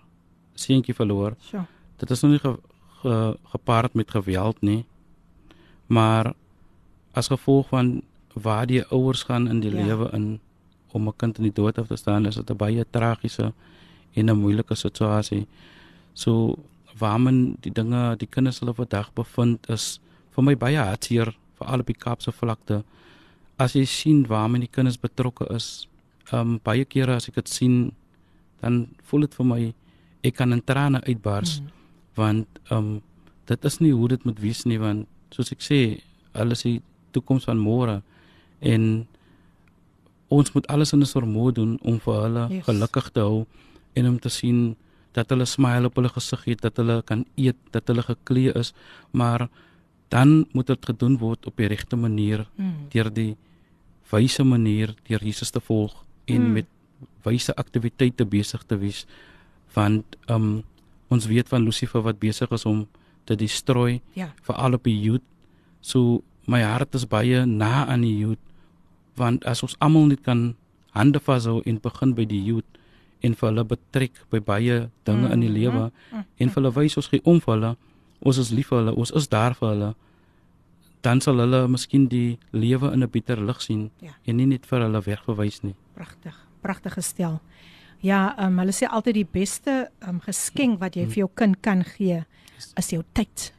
[0.55, 1.35] seentjie verloor.
[1.41, 1.65] So.
[1.97, 2.59] Dit is nog nie ge,
[3.01, 4.85] ge, gepaard met geweld nie.
[5.87, 6.35] Maar
[7.15, 8.03] as gevolg van
[8.35, 9.85] waar die ouers gaan in die Ja.
[9.85, 10.41] lewe in
[10.93, 13.53] om 'n kind in die dood af te staan, is dit 'n baie tragiese
[14.15, 15.47] en 'n moeilike situasie.
[16.13, 16.59] So
[16.99, 20.01] waarmen die dinge, die kinders hulle vandag bevind is
[20.39, 22.85] vir my baie hartseer veral op die Kaapse vlakte.
[23.59, 25.89] As jy sien waarmen die kinders betrokke is,
[26.31, 27.79] um baie kere as ek dit sien,
[28.63, 29.61] dan voel dit vir my
[30.27, 31.75] ek kan in trane uitbars Mm.
[32.19, 33.03] want um
[33.47, 35.79] dit is nie hoe dit moet wees nie want soos ek sê
[36.35, 36.81] hulle is die
[37.15, 38.03] toekoms van môre
[38.61, 39.07] en
[40.29, 42.65] ons moet alles in ons vermoë doen om vir hulle yes.
[42.67, 43.47] gelukkig te hou
[43.95, 44.77] en om te sien
[45.15, 48.75] dat hulle smile op hulle gesig het dat hulle kan eet dat hulle geklee is
[49.13, 49.49] maar
[50.09, 52.75] dan moet dit gedoen word op die regte manier Mm.
[52.93, 53.37] deur die
[54.11, 56.47] wyse manier deur Jesus te volg en Mm.
[56.47, 56.53] mm.
[56.53, 56.67] met
[57.25, 59.07] wyse aktiwiteite besig te wees
[59.75, 60.63] want um
[61.11, 62.87] ons weet van Lucifer wat besig is om
[63.25, 64.33] te destrooi Ja.
[64.43, 65.23] veral op die youth
[65.81, 68.39] so my hart is baie na aan die youth
[69.17, 70.55] want as ons almal net kan
[70.91, 72.65] hande vashou en begin by die youth
[73.21, 75.33] en vir hulle betrek by baie dinge mm.
[75.33, 77.77] in die lewe mm, en vir hulle wys ons gee om vir hulle
[78.23, 79.95] ons is lief vir hulle ons is daar vir hulle
[81.03, 84.11] dan sal hulle miskien die lewe in 'n beter lig sien Ja.
[84.27, 87.41] en nie net vir hulle wegverwys nie Pragtig, pragtige stel.
[88.01, 91.83] Ja, um, hulle sê altyd die beste um, geskenk wat jy vir jou kind kan
[91.85, 92.25] gee
[92.77, 93.53] is jou tyd.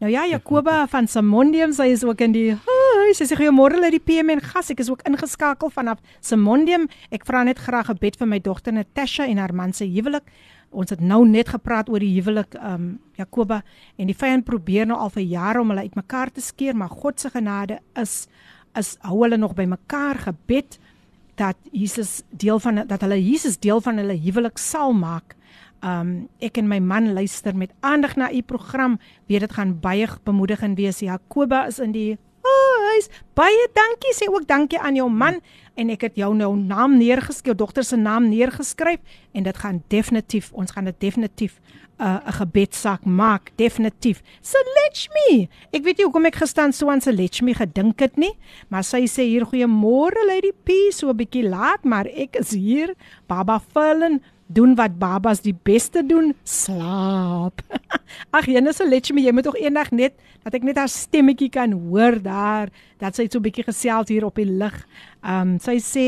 [0.00, 3.92] Nou ja, Jakoba van Simondium, sy is ook in die Hi, sy sê goeiemôre uit
[3.92, 4.70] die PMN gas.
[4.70, 6.88] Ek is ook ingeskakel vanaf Simondium.
[7.10, 10.24] Ek vra net graag 'n bed vir my dogter Natasha en haar man se huwelik.
[10.70, 13.62] Ons het nou net gepraat oor die huwelik um Jakoba
[13.96, 17.20] en die vyand probeer nou al vir jare om hulle uitmekaar te skeer, maar God
[17.20, 18.26] se genade is
[18.76, 20.76] is hou hulle nog by mekaar gebed
[21.40, 25.36] dat Jesus deel van dat hulle Jesus deel van hulle huwelik sal maak.
[25.84, 28.98] Um ek en my man luister met aandag na u program.
[29.26, 31.00] Weet dit gaan baie bemoedigend wees.
[31.00, 32.18] Jakoba is in die
[32.96, 33.08] huis.
[33.36, 34.14] Baie dankie.
[34.16, 35.40] Sê ook dankie aan jou man
[35.76, 39.00] en ek het jou nou naam neergeskryf, dogter se naam neergeskryf
[39.32, 41.60] en dit gaan definitief, ons gaan dit definitief
[41.96, 44.20] 'n uh, 'n gebedsak maak, definitief.
[44.40, 45.48] Selechme.
[45.72, 48.36] Ek weet nie hoekom ek gestaan so aan Selechme gedink het nie,
[48.68, 52.94] maar sy sê hier goeiemôre Lady P, so 'n bietjie laat, maar ek is hier.
[53.26, 57.62] Baba Fallen doen wat babas die beste doen, slaap.
[58.36, 60.14] Ag Jenne Selechme, jy moet tog eendag net
[60.44, 62.70] dat ek net haar stemmetjie kan hoor daar,
[63.02, 64.76] dat sy so 'n bietjie gesels hier op die lig.
[65.26, 66.06] Ehm um, sy sê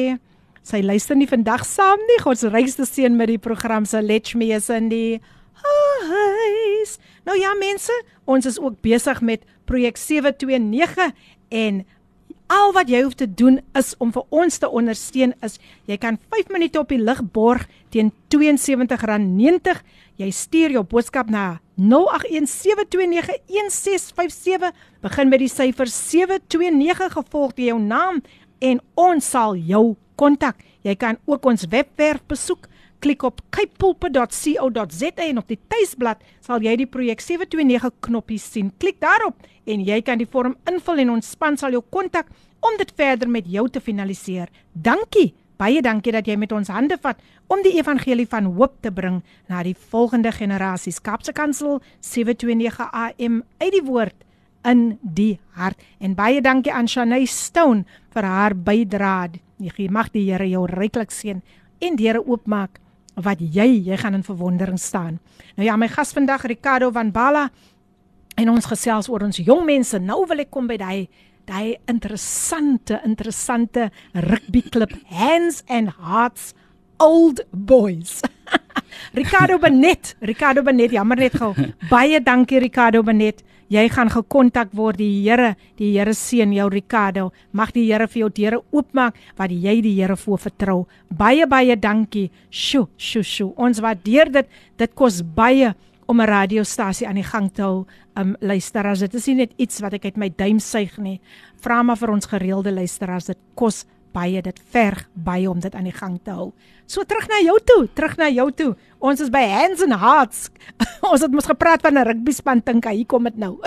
[0.62, 2.20] sy luister nie vandag saam nie.
[2.22, 5.18] God se rykste seën met die program Selechme is in die
[5.58, 6.98] huis.
[7.26, 7.92] Nou ja mense,
[8.24, 11.10] ons is ook besig met projek 729
[11.48, 11.84] en
[12.48, 15.58] al wat jy hoef te doen is om vir ons te ondersteun is
[15.88, 19.76] jy kan 5 minute op die lig borg teen R72.90.
[20.18, 21.84] Jy stuur jou boodskap na 0817291657
[25.04, 28.16] begin met die syfer 729 gevolg deur jou naam
[28.60, 30.60] en ons sal jou kontak.
[30.86, 36.74] Jy kan ook ons webwerf besoek klik op kykpulpe.co.za en op die tuisblad sal jy
[36.80, 38.72] die projek 729 knoppie sien.
[38.82, 39.38] Klik daarop
[39.68, 42.30] en jy kan die vorm invul en ons span sal jou kontak
[42.64, 44.48] om dit verder met jou te finaliseer.
[44.72, 45.34] Dankie.
[45.58, 47.18] Baie dankie dat jy met ons hande vat
[47.50, 51.00] om die evangelie van hoop te bring na die volgende generasies.
[51.02, 54.14] Kapse Kansel 729 AM uit die woord
[54.68, 55.80] in die hart.
[55.98, 59.40] En baie dankie aan Shanay Stone vir haar bydrae.
[59.90, 61.40] Mag die Here jou ryklik seën
[61.80, 62.78] en deure oopmaak
[63.18, 65.18] wat jy jy gaan in verwondering staan.
[65.56, 67.48] Nou ja, my gas vandag Ricardo van Bala
[68.38, 69.98] en ons gesels oor ons jong mense.
[69.98, 71.08] Nou wil ek kom by daai
[71.48, 76.52] daai interessante interessante rugby klub Hands and Hearts
[76.98, 78.20] Old Boys.
[79.18, 81.54] Ricardo Benet, Ricardo Benet, jammer net gou.
[81.92, 83.42] Baie dankie Ricardo Benet.
[83.68, 87.32] Jy gaan gekontak word die Here, die Here seën jou Ricardo.
[87.52, 90.78] Mag die Here vir jou deure oopmaak wat jy die Here voor vertrou.
[91.12, 92.30] Baie baie dankie.
[92.48, 93.52] Sjoe, sjoe, sjoe.
[93.60, 94.48] Ons waardeer dit.
[94.80, 95.74] Dit kos baie
[96.08, 97.86] om 'n radiostasie aan die gang te hou.
[98.16, 101.20] Um luisteraars, dit is nie net iets wat ek uit my duim suig nie.
[101.60, 105.88] Vra maar vir ons gereelde luisteraars, dit kos baie dit verg baie om dit aan
[105.88, 106.50] die gang te hou.
[106.88, 108.72] So terug na jou toe, terug na jou toe.
[108.98, 110.48] Ons is by Hands and Hearts.
[111.10, 113.58] ons het mos gepraat van 'n rugby span dink hy kom dit nou.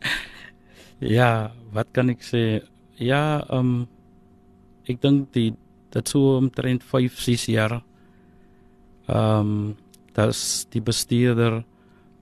[1.18, 2.62] ja, wat kan ek sê?
[2.96, 3.88] Ja, ehm um,
[4.86, 5.54] ek dink die
[5.90, 7.82] dit so omtrent 5, 6 jaar.
[9.08, 9.76] Ehm um,
[10.14, 11.64] das die bestuurder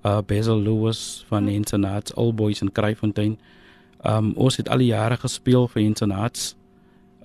[0.04, 3.38] uh Basil Lewis van Internaats All Boys in Kraaifontein.
[4.04, 6.52] Ehm um, ons het al die jare gespeel vir Internaats.
[6.52, 6.57] Ehm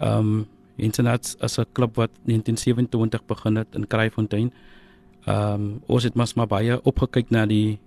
[0.01, 0.45] um,
[0.77, 4.53] Internet as 'n klub wat 1927 begin het in Kraaifontein.
[5.27, 7.79] Um, ons het mas maar baie opgekyk na die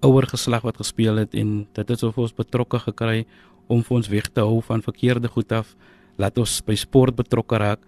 [0.00, 3.26] ouer geslag wat gespeel het en dit het ons betrokke gekry
[3.66, 5.74] om vir ons weg te hou van verkeerde goed af.
[6.16, 7.80] Laat ons by sport betrokke raak.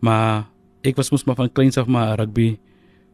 [0.00, 0.48] Maar
[0.82, 2.58] ek was mos maar van kleins af maar rugby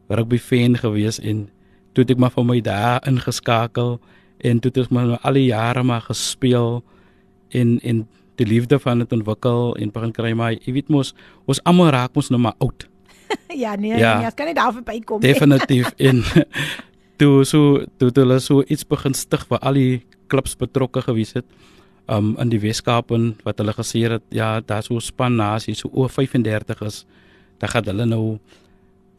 [0.09, 1.49] rugby fan gewees en
[1.93, 3.97] toe het ek maar van my dae ingeskakel
[4.39, 6.85] en toe het ons maar al die jare maar gespeel
[7.51, 8.07] en en
[8.41, 11.15] die liefde van dit ontwikkel en begin kry maar jy weet mos
[11.47, 12.89] ons almal raak mos nou maar oud.
[13.63, 15.33] ja nee, ja, nee, as kan nie daar verby kom nie.
[15.33, 16.23] Definitief en
[17.21, 21.47] toe so toe hulle so iets begin stig waar al die klubs betrokke gewees het
[22.07, 25.91] um in die Weskaap en wat hulle gesê het ja, daar's so span nasie so
[25.93, 27.05] oor 35 is,
[27.59, 28.39] dan gaan hulle nou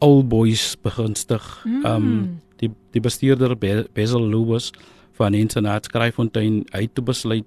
[0.04, 1.44] old boys begin stig.
[1.64, 1.84] Mm.
[1.84, 2.06] Um
[2.58, 3.54] die die bestuurder
[3.94, 4.72] Basil Lewis
[5.18, 7.46] van Internet Skryfontein uit te besluit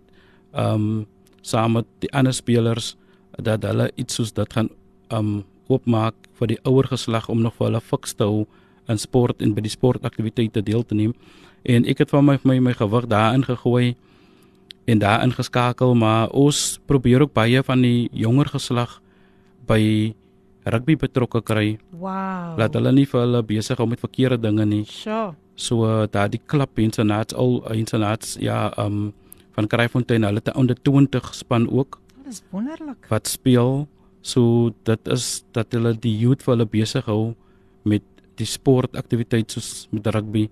[0.54, 1.08] um
[1.42, 2.96] saam met die ander spelers
[3.42, 4.70] dat hulle iets soos dit gaan
[5.12, 8.46] um oopmaak vir die ouer geslag om nog vir hulle fiks te hou
[8.92, 11.14] in sport en by die sportaktiwiteite deel te neem.
[11.64, 13.96] En ek het van my my, my gewig daarin gegooi
[14.90, 19.00] en daarin geskakel, maar ons probeer ook baie van die jonger geslag
[19.68, 20.14] by
[20.66, 21.80] rugby betrokke kry.
[21.92, 22.58] Wow.
[22.60, 24.84] Laat hulle nie vir hulle besig hou met verkeerde dinge nie.
[24.90, 25.34] Sure.
[25.56, 29.14] So daardie klub internaats al internaats ja um
[29.56, 30.24] van Kraaifontein.
[30.24, 32.00] Hulle het 'n onder 20 span ook.
[32.24, 33.06] Dit is wonderlik.
[33.10, 33.88] Wat speel
[34.22, 37.34] so dit is dat hulle die youth vir hulle besig hou
[37.84, 38.06] met
[38.40, 40.48] die sportaktiwiteit soos met rugby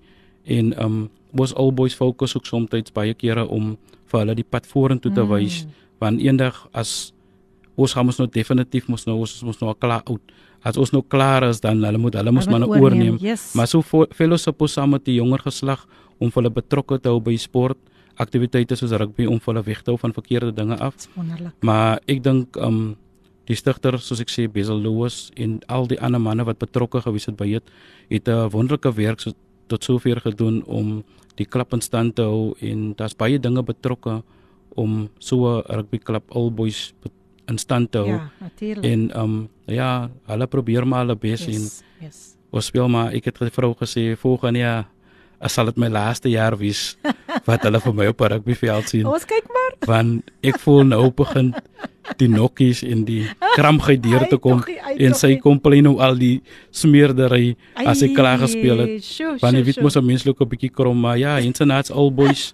[0.49, 0.97] en um
[1.37, 3.77] ons All Boys fokus ook soms baie kere om
[4.09, 5.73] vir hulle die pad vorentoe te wys mm.
[6.01, 7.13] want eendag as
[7.77, 10.33] ons gaan ons nou definitief mos nou ons mos nou klaar oud
[10.65, 13.53] as ons nou klaar is dan hulle moet hulle moet maar nou oorneem yes.
[13.55, 15.85] maar so fellowship ons saam met die jonger geslag
[16.19, 17.77] om hulle betrokke te hou by sport
[18.19, 21.07] aktiwiteite soos rugby om hulle weg te hou van verkeerde dinge af.
[21.15, 21.53] Wonderlik.
[21.65, 22.97] Maar ek dink um
[23.49, 27.25] die stigter soos ek sê Bezel Lewis en al die ander manne wat betrokke gewees
[27.29, 27.71] het by dit
[28.09, 29.33] het 'n wonderlike werk so
[29.67, 31.03] tot sover gedoen om
[31.35, 34.21] die klub in stand te hou en daar's baie dinge betrokke
[34.75, 36.93] om so 'n rugby klub All Boys
[37.47, 38.07] in stand te hou.
[38.07, 38.85] Ja, natuurlik.
[38.85, 42.37] En um ja, hulle probeer maar hulle bes yes, en yes.
[42.49, 44.87] ons speel maar ek het vir vrou gesê volgende jaar
[45.39, 46.97] as sal dit my laaste jaar wees
[47.47, 49.05] wat hulle vir my op 'n rugbyveld sien.
[49.07, 49.73] Ons kyk maar.
[49.87, 51.55] Want ek voel nou begin
[52.17, 54.63] die nokkies en die kramgeit deur te kom
[54.97, 59.05] en sy kom plein nou al die smeerdery as ek klaar gespeel het.
[59.41, 62.53] Want jy weet mos 'n mens loop 'n bietjie krom maar ja, Internaats All Boys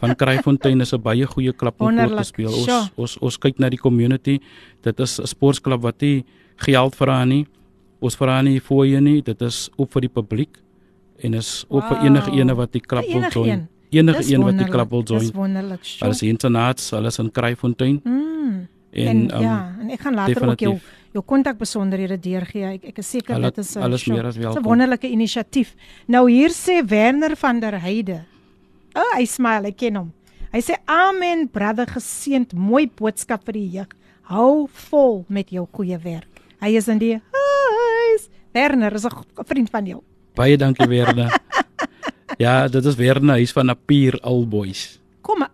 [0.00, 2.52] van Kraaifontein is 'n baie goeie klub om te speel.
[2.52, 4.40] Ons ons ons kyk na die community.
[4.82, 6.24] Dit is 'n sportklub wat nie
[6.56, 7.46] geld vra nie.
[8.00, 9.22] Ons vra nie fooie nie.
[9.22, 10.58] Dit is op vir die publiek
[11.18, 12.04] en is op vir wow.
[12.06, 13.68] enige ene wat die klub wil join.
[13.90, 15.20] Enige een wat die klub wil join.
[15.20, 15.86] Dis wonderlik.
[16.00, 18.00] Hulle is Internaats, hulle is in Kraaifontein.
[18.04, 18.66] Mm.
[18.94, 20.68] En, en um, ja, en ek gaan later definitief.
[20.68, 22.74] ook jou jou kontak besonderhede deurgee.
[22.74, 23.76] Ek ek is seker dit is.
[23.76, 25.74] 'n wonderlike inisiatief.
[26.06, 28.24] Nou hier sê Werner van der Heide.
[28.94, 30.12] O, oh, hy smile, ek ken hom.
[30.54, 33.94] Hy sê amen brother geseend, mooi boodskap vir die jeug.
[34.30, 36.42] Hou vol met jou goeie werk.
[36.62, 38.28] Hy is in die huis.
[38.54, 40.02] Werner is 'n vriend van jou.
[40.34, 41.30] Baie dankie Werner.
[42.44, 44.96] ja, dit is Werner, hy's van Napier All Boys.
[45.24, 45.44] Kom,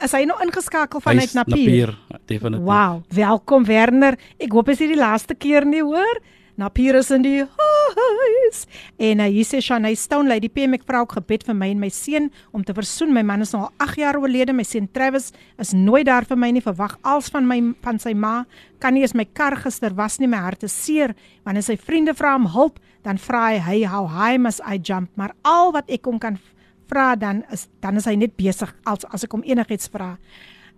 [0.00, 1.92] is hy nou ingeskakel vanuit Napier?
[1.92, 2.64] Napier, definitief.
[2.66, 4.16] Wow, welkom Werner.
[4.40, 6.22] Ek hoop dit is die laaste keer nie, hoor.
[6.60, 8.64] Napier is in die huis.
[9.00, 11.80] En uh, hier sê Shanay Stone lady PM ek vra ook gebed vir my en
[11.80, 13.14] my seun om te versoen.
[13.16, 14.52] My man is nou al 8 jaar oorlede.
[14.56, 15.30] My seun Travis
[15.62, 16.64] is nooit daar vir my nie.
[16.64, 18.42] Verwag als van my van sy ma.
[18.82, 20.28] Kan nie eens my kar gister was nie.
[20.28, 21.16] My hart is seer.
[21.48, 25.08] Wanneer sy vriende vra om hulp, dan vra hy, "Hey, how high must I jump?"
[25.16, 26.38] Maar al wat ek hom kan
[26.88, 30.18] vra dan is dan is hy net besig as as ek hom enigiets vra.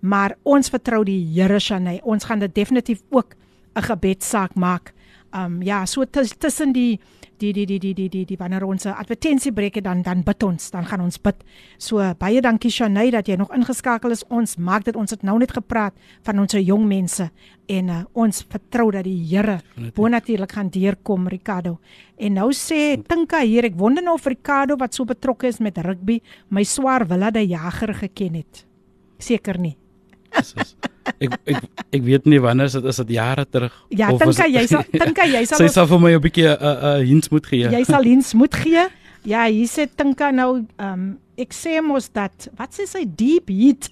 [0.01, 2.01] Maar ons vertrou die Here Shanay.
[2.05, 3.35] Ons gaan dit definitief ook
[3.74, 4.93] 'n gebedsaak maak
[5.35, 7.01] um ja, so tussen die
[7.43, 10.22] die die die die die die, die wanneer ons 'n advertensie breek het dan dan
[10.22, 11.35] bid ons, dan gaan ons bid.
[11.78, 14.24] So baie dankie Shanay dat jy nog ingeskakel is.
[14.28, 17.30] Ons maak dit ons het nou net gepraat van ons jong mense
[17.66, 19.61] en uh, ons vertrou dat die Here
[19.95, 21.80] bonatuurlik gaan deurkom Ricardo.
[22.16, 25.78] En nou sê Tinka hier, ek wonder nou of Ricardo wat so betrokke is met
[25.78, 28.66] rugby, my swaar wil dat hy jager geken het.
[29.18, 29.76] Seker nie.
[30.33, 30.76] Jesus
[31.27, 34.49] ek ek ek weet nie wanneer is dit is dit jare terug ja, of Tinka
[34.51, 37.07] jy sal Tinka jy sal sy sal vir my 'n bietjie 'n uh, 'n uh,
[37.07, 37.70] hint moet gee.
[37.70, 38.85] Jy sal hints moet gee.
[39.25, 41.03] Ja hier sê Tinka nou um,
[41.39, 43.91] ek sê mos dat wat sê sy deep heat?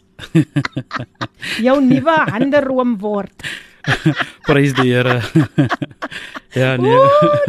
[1.67, 3.33] Jou nuwe hande room word.
[4.45, 5.21] Prys die Here.
[6.53, 6.99] Ja nee.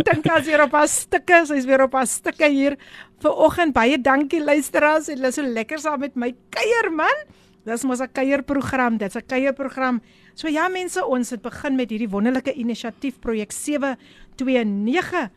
[0.08, 2.78] Dink as jy op 'n stukke sy's weer op 'n stukke hier.
[3.22, 5.10] Vir oggend baie dankie luisteraars.
[5.10, 6.34] En hulle so lekker saam met my.
[6.50, 7.18] Kuier man
[7.66, 10.02] Dis mos 'n kuierprogram, dit's 'n kuierprogram.
[10.34, 15.30] So ja mense, ons het begin met hierdie wonderlike inisiatief projek 729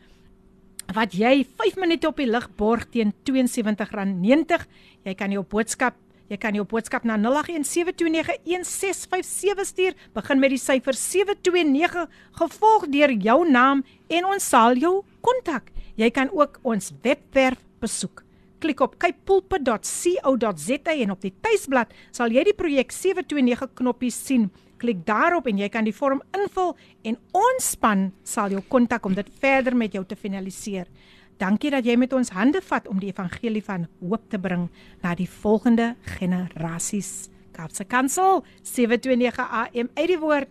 [0.93, 4.67] wat jy 5 minute op die lig borg teen R72.90.
[5.03, 5.93] Jy kan jou boodskap
[6.25, 9.93] Jy kan jou boodskap na 0817291657 stuur.
[10.17, 12.09] Begin met die syfer 729
[12.41, 15.69] gevolg deur jou naam en ons sal jou kontak.
[15.95, 18.24] Jy kan ook ons webwerf besoek
[18.65, 24.49] klik op kypulpit.co.za en op die tuisblad sal jy die projek 729 knoppies sien.
[24.81, 26.73] Klik daarop en jy kan die vorm invul
[27.05, 30.89] en ons span sal jou kontak om dit verder met jou te finaliseer.
[31.37, 34.69] Dankie dat jy met ons hande vat om die evangelie van hoop te bring
[35.03, 37.29] na die volgende generasies.
[37.55, 40.49] Kaapse Kansel 729 AM uit die woord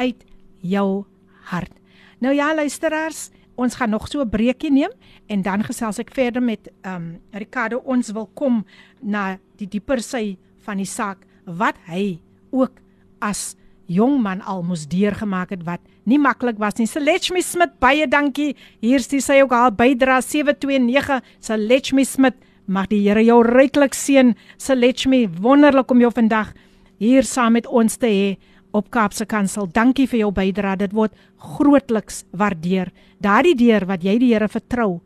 [0.00, 0.24] uit
[0.60, 1.04] jou
[1.52, 1.72] hart.
[2.22, 4.90] Nou ja luisteraars, ons gaan nog so 'n breekie neem
[5.26, 8.64] en dan gesels ek verder met ehm um, Ricardo ons wil kom
[9.00, 12.72] na die dieper sy van die saak wat hy ook
[13.20, 16.86] as jong man al moes deurgemaak het wat nie maklik was nie.
[16.86, 18.56] Selechmi Smit baie dankie.
[18.80, 22.34] Hier stuur sy ook haar bydra 729 Selechmi Smit.
[22.66, 24.34] Mag die Here jou ryklik seën.
[24.56, 26.52] Selechmi, wonderlik om jou vandag
[27.02, 28.26] hier saam met ons te hê
[28.71, 29.67] op Kaapse Kansel.
[29.71, 30.77] Dankie vir jou bydrae.
[30.77, 31.15] Dit word
[31.55, 32.91] grootliks waardeer.
[33.23, 35.01] Daardie deur wat jy die Here vertrou,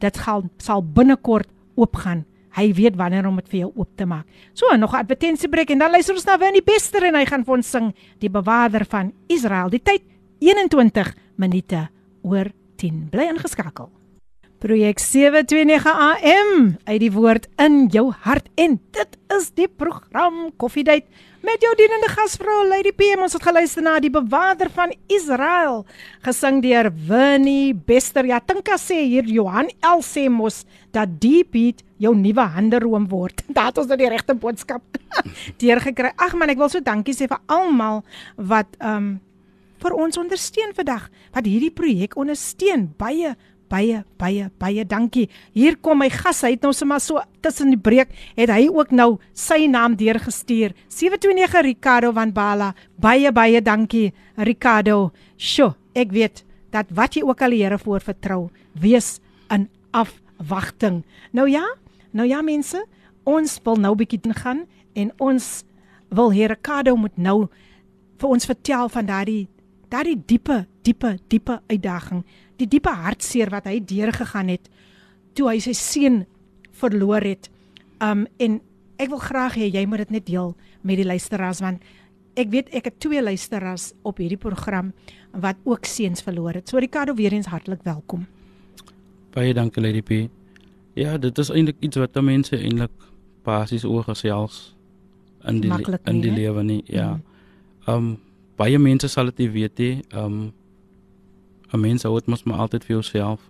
[0.00, 2.24] dit gaan sal binnekort oopgaan.
[2.56, 4.24] Hy weet wanneer om dit vir jou oop te maak.
[4.54, 7.54] So, nog 'n advertensiebreek en dan luister ons na Winnie Bester en hy gaan vir
[7.54, 9.68] ons sing Die Bewaarder van Israel.
[9.68, 10.02] Die tyd
[10.40, 11.88] 21 minute
[12.22, 13.08] oor 10.
[13.10, 13.90] Bly ingeskakel.
[14.58, 21.04] Projek 729 AM uit die woord in jou hart en dit is die program Koffiedייט
[21.41, 25.81] met jou dienende gasvrou Lady PM ons het geluister na die bewaarder van Israel
[26.25, 28.27] gesing deur Winnie Bester.
[28.29, 30.61] Ja Tinka sê hier Johan L sê mos
[30.93, 33.41] dat die beat jou nuwe handeroom word.
[33.57, 34.83] Dat ons nou die regte boodskap
[35.61, 36.13] deurgekry.
[36.17, 38.03] Ag man ek wil so dankie sê vir almal
[38.37, 39.15] wat um
[39.81, 42.91] vir ons ondersteun vandag wat hierdie projek ondersteun.
[43.01, 43.33] Baie
[43.71, 45.27] baie baie baie dankie.
[45.55, 48.91] Hier kom my gas, hy het nou sommer so tussen die breek het hy ook
[48.91, 50.75] nou sy naam deurgestuur.
[50.91, 52.71] 729 Ricardo van Bala.
[53.01, 55.11] Baie baie dankie Ricardo.
[55.37, 59.19] Sjoe, ek weet dat wat jy ook al die Here voor vertrou, wees
[59.51, 61.01] in afwagting.
[61.35, 61.63] Nou ja,
[62.11, 62.79] nou ja mense,
[63.27, 64.65] ons wil nou bietjie gaan
[64.95, 65.63] en ons
[66.09, 67.47] wil Here Ricardo moet nou
[68.21, 69.47] vir ons vertel van daardie
[69.91, 72.23] daardie diepe diepe diepe uitdaging
[72.61, 74.69] die diepe hartseer wat hy deurgegaan het
[75.37, 76.23] toe hy sy seun
[76.81, 77.49] verloor het.
[78.03, 78.59] Um en
[79.01, 80.53] ek wil graag hê jy moet dit net deel
[80.87, 81.83] met die luisteraars want
[82.39, 84.93] ek weet ek het twee luisteraars op hierdie program
[85.31, 86.69] wat ook seuns verloor het.
[86.69, 88.27] So Ricardo weer eens hartlik welkom.
[89.31, 90.27] Baie dankie Lady P.
[90.95, 92.91] Ja, dit is eintlik iets wat mense eintlik
[93.43, 94.75] basies oor gesels
[95.47, 96.83] in die nie, in die lewe nie.
[96.85, 97.15] Ja.
[97.15, 97.93] Mm.
[97.93, 98.09] Um
[98.61, 99.95] baie mense sal dit nie weet nie.
[100.13, 100.53] Um
[101.73, 103.49] 'n mens hou dit mos maar altyd vir jouself.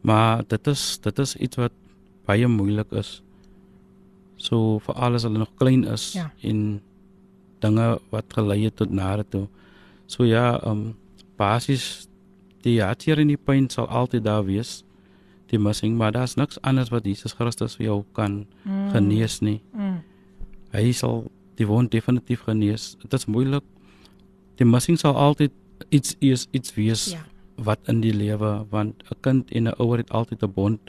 [0.00, 1.72] Maar dit is dit is iets wat
[2.26, 3.22] baie moeilik is.
[4.36, 6.30] So vir alles hulle nog klein is ja.
[6.42, 6.80] en
[7.60, 9.46] dinge wat gelei het tot nare toe.
[10.06, 10.96] So ja, um,
[11.36, 12.08] basies
[12.62, 14.82] die hartseer en die pyn sal altyd daar wees.
[15.50, 18.90] Die missing, maar daar's niks anders wat Jesus Christus vir jou kan mm.
[18.90, 19.60] genees nie.
[19.72, 20.00] Mm.
[20.72, 21.24] Hy sal
[21.56, 22.96] die wond definitief genees.
[23.02, 23.64] Dit is moeilik.
[24.56, 25.52] Die missing sal altyd
[25.88, 27.22] iets is iets wees ja.
[27.56, 30.80] wat in die lewe want 'n kind en 'n ouer het altyd 'n bond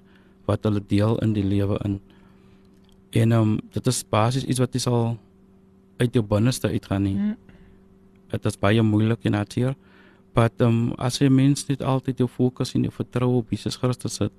[0.45, 1.99] wat hulle deel in die lewe in.
[3.11, 5.17] En um, dit is basies iets wat jy sal
[5.97, 7.15] uit jou binneste uitgaan nie.
[7.15, 7.35] Mm.
[8.31, 9.75] Dit is baie moeilik en hartseer.
[10.33, 13.75] Maar ehm um, as jy mens net altyd jou fokus en jou vertroue op Jesus
[13.75, 14.33] Christus sit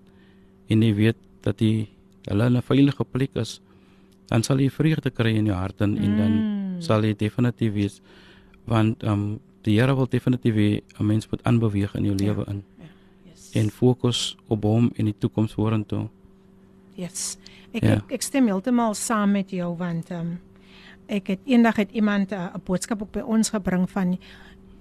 [0.69, 1.89] en jy weet dat jy
[2.29, 3.61] hulle in 'n veilige plek is,
[4.29, 6.05] dan sal jy vreugde kry in jou hart en, mm.
[6.05, 6.81] en dan mm.
[6.81, 8.01] sal jy definitief wees
[8.69, 12.45] want um, die Here wil definitief hê 'n mens moet aanbeweeg in jou ja, lewe
[12.49, 12.65] in.
[12.79, 12.85] Ja.
[13.31, 13.51] Yes.
[13.53, 16.09] En fokus op hom en die toekoms vorentoe.
[16.95, 17.39] Yes.
[17.73, 17.97] Ek, ja.
[17.97, 20.39] ek ek stem heeltemal saam met jou want um,
[21.07, 24.19] ek het eendag het iemand eh, 'n uh, boodskap op by ons gebring van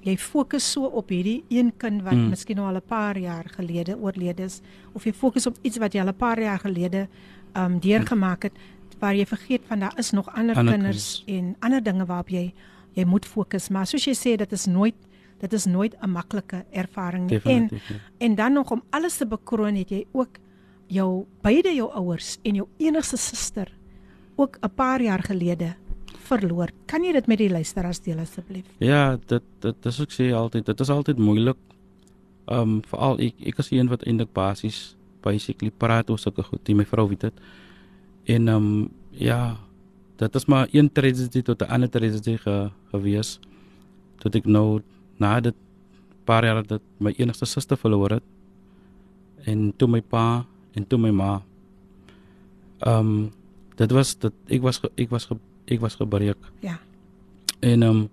[0.02, 2.30] jy fokus so op hierdie een kind wat mm.
[2.30, 4.62] miskien nou al 'n paar jaar gelede oorlede is
[4.94, 7.08] of jy fokus op iets wat jy al 'n paar jaar gelede
[7.54, 8.54] um, deurgemaak het
[9.00, 11.38] waar jy vergeet van daar is nog ander, ander kinders kins.
[11.38, 12.54] en ander dinge waarop jy
[12.98, 14.96] jy moet fokus, maar soos jy sê dit is nooit
[15.38, 17.42] dit is nooit 'n maklike ervaring nie.
[17.44, 17.96] En ja.
[18.18, 20.40] en dan nog om alles te bekroon het jy ook
[20.88, 23.72] jou beide jou ouers en jou enigste suster
[24.36, 25.76] ook 'n paar jaar gelede
[26.28, 26.70] verloor.
[26.86, 28.66] Kan jy dit met die luisteraars deel asseblief?
[28.78, 31.58] Ja, dit dit is ek sê altyd, dit is altyd moeilik.
[32.46, 36.76] Um veral ek ek is een wat eintlik basies basically praat oor sulke goed, die
[36.76, 37.34] my vrou weet dit.
[38.26, 39.58] En um ja,
[40.18, 43.40] dit is maar een tragedy tot 'n ander tragedy ge, gewees
[44.20, 44.82] tot ek nou
[45.18, 45.56] na dit
[46.26, 48.24] paar jaar dat my enigste suster verloor het
[49.46, 50.46] en toe my pa
[50.76, 51.42] en toe my ma.
[52.80, 53.32] Ehm um,
[53.78, 55.30] dit was dit ek was ek was
[55.68, 56.38] ek was gebreek.
[56.62, 56.80] Ja.
[57.60, 58.10] En ehm um,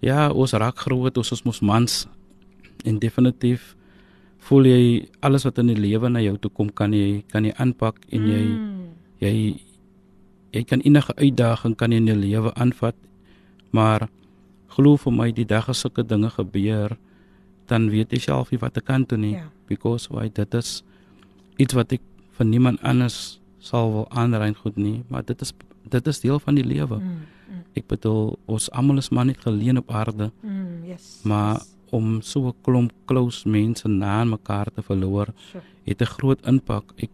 [0.00, 2.06] ja ons raak groot ons is mos mans
[2.84, 3.74] en definitief
[4.48, 7.52] voel jy alles wat in die lewe na jou toe kom kan jy kan jy
[7.60, 8.86] aanpak en jy mm.
[9.20, 9.34] jy
[10.50, 12.96] jy kan enige uitdaging kan in jou lewe aanvat.
[13.70, 14.08] Maar
[14.74, 16.96] glo vir my die dag as sulke dinge gebeur,
[17.70, 19.34] dan weet jy self nie wat te kan doen nie.
[19.36, 19.46] Yeah.
[19.46, 19.66] Ja.
[19.70, 20.82] Because why dit is
[21.62, 22.02] iets wat ek
[22.38, 25.52] van niemand anders sal wil aanrein goed nie, maar dit is
[25.90, 26.98] dit is deel van die lewe.
[26.98, 27.20] Mm,
[27.50, 27.62] mm.
[27.78, 30.30] Ek bedoel ons almal is maar net geleen op aarde.
[30.42, 31.20] Mm, yes.
[31.24, 31.70] Maar yes.
[31.90, 35.64] om so 'n klomp close mense na mekaar te verloor, sure.
[35.84, 36.84] het 'n groot impak.
[36.96, 37.10] Ek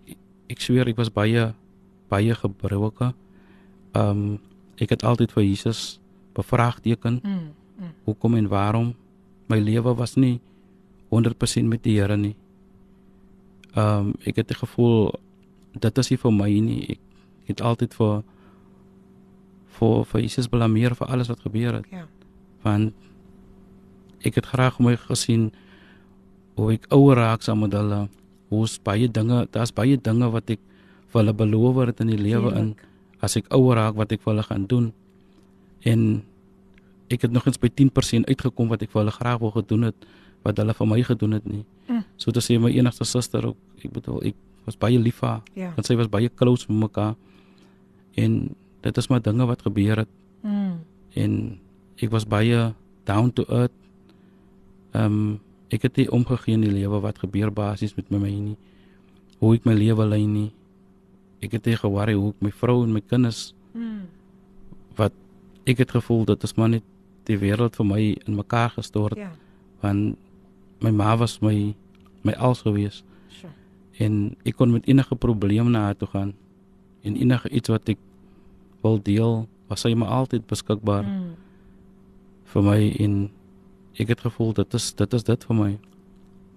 [0.49, 1.55] ek sweer ek was baie
[2.09, 3.15] baie gebroke.
[3.97, 4.39] Ehm um,
[4.77, 6.01] ek het altyd vir Jesus
[6.37, 7.21] bevraagteken.
[7.23, 7.93] Mm, mm.
[8.05, 8.95] Hoekom en waarom
[9.49, 10.41] my lewe was nie
[11.09, 12.35] 100% met die Here nie.
[13.73, 15.15] Ehm um, ek het die gevoel
[15.73, 16.97] dit is nie vir my nie.
[16.97, 18.23] Ek het altyd vir
[19.79, 21.87] vir vir Jesus blameer vir alles wat gebeur het.
[21.93, 22.05] Ja.
[22.65, 22.93] Want
[24.25, 25.53] ek het graag my gesien
[26.57, 28.09] hoe ek ouer raak saam met hulle.
[28.49, 30.61] Hoe's baie dinge, daar's baie dinge wat ek
[31.13, 32.75] vir hulle beloof het in die lewe in.
[32.75, 34.93] Heerlijk as ek ouer raak wat ek vir hulle gaan doen.
[35.85, 36.23] En
[37.09, 40.07] ek het nog eens by 10% uitgekom wat ek vir hulle graag wou gedoen het
[40.47, 41.65] wat hulle vir my gedoen het nie.
[41.89, 42.03] Mm.
[42.17, 44.37] So dit sê my enigste suster ook, ek bedoel ek
[44.67, 45.43] was baie lief vir haar.
[45.55, 45.73] Ja.
[45.79, 47.15] En sy was baie close met mekaar.
[48.19, 50.09] En dit is maar dinge wat gebeur het
[50.47, 50.79] Mm.
[51.15, 51.59] en
[51.99, 53.73] ek was baie down to earth.
[54.93, 58.57] Ehm um, ek het nie omgegee in die lewe wat gebeur basies met my nie.
[59.41, 60.53] Hoe ek my lewe lei nie.
[61.43, 64.07] Ek het nie geworry hoe ek my vrou en my kinders Mm.
[64.97, 65.13] wat
[65.67, 66.83] ek het gevoel dit is maar net
[67.29, 69.31] die wêreld vir my in mekaar gestort Ja.
[69.83, 70.17] want
[70.81, 71.75] my ma was my
[72.25, 73.53] my alles gewees Sure.
[73.99, 76.33] en ek kon met enige probleem na haar toe gaan
[77.05, 77.99] en enige iets wat ek
[78.83, 81.35] wil deel was sy maar altyd beskikbaar Mm.
[82.45, 83.31] vir my en
[84.01, 85.79] ek het gevoel dit is dit is dit vir my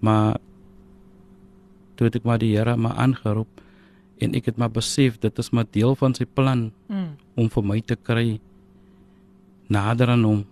[0.00, 0.38] maar
[1.96, 3.59] toe het ek maar die Here maar aangeroep
[4.20, 7.16] en ek het maar besef dit is maar deel van sy plan Mm.
[7.36, 8.40] om vir my te kry
[9.68, 10.44] nader aan hom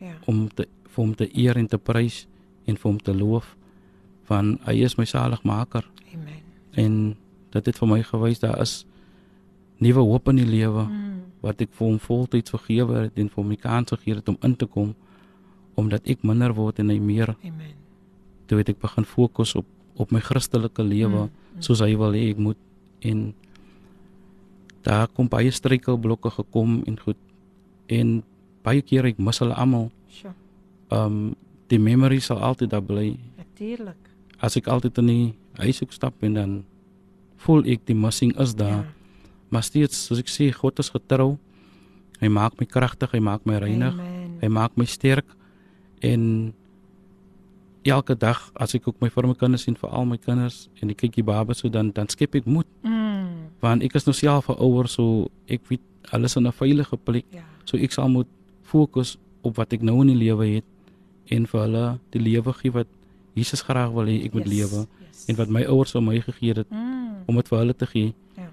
[0.00, 0.12] Ja.
[0.26, 2.26] om te vir hom te eer en te prys
[2.66, 3.56] en vir hom te loof
[4.28, 6.42] van hy is my saligmaker Amen.
[6.76, 7.16] en
[7.50, 8.84] dit het vir my gewys daar is
[9.80, 11.22] nuwe hoop in die lewe Mm.
[11.42, 14.38] wat ek vir hom voltyds vergewe het en vir hom die kans gegee het om
[14.42, 14.94] in te kom
[15.76, 17.74] omdat ek minder word en hy meer Amen.
[18.46, 19.66] toe het ek begin fokus op
[19.98, 21.62] op my Christelike lewe Mm, mm.
[21.62, 22.56] soos hy wil hê ek moet
[23.00, 23.34] en
[24.86, 27.18] daar kom baie struikelblokke gekom en goed
[27.90, 28.22] en
[28.66, 30.34] baie keer ek mis hulle almal Sure.
[30.90, 31.34] um
[31.68, 33.98] die memory sal altyd daar bly Natuurlik.
[34.40, 36.64] as ek altyd in die huis ook stap en dan
[37.36, 38.92] voel ek die missing is daar Ja.
[39.50, 41.38] maar steeds soos ek sê God is getrou
[42.20, 44.38] hy maak my kragtig hy maak my reinig Amen.
[44.40, 45.26] hy maak my sterk
[46.02, 46.54] en
[47.86, 50.90] elke dag as ek ook my vir my kinders sien vir al my kinders en
[50.90, 53.50] ek kyk die babas so dan dan skep ek moed Mm.
[53.60, 55.80] want ek is nou self 'n ouer so ek weet
[56.12, 57.42] alles in 'n veilige plek Ja.
[57.64, 58.26] so ek sal moet
[58.62, 60.64] fokus op wat ek nou in die lewe het
[61.30, 62.86] en vir hulle die lewe gee wat
[63.34, 65.24] Jesus graag wil hê ek moet Yes, lewe yes.
[65.28, 67.24] en wat my ouers aan my gegee het Mm.
[67.26, 68.48] om dit vir hulle te gee Ja.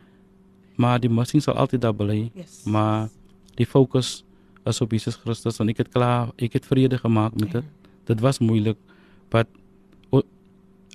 [0.78, 2.64] maar die missing sal altyd daar bly Yes.
[2.66, 3.10] maar
[3.56, 4.24] die fokus
[4.66, 7.64] is op Jesus Christus en ek het klaar ek het vrede gemaak met dit
[8.06, 8.78] dit was moeilik
[10.12, 10.24] o-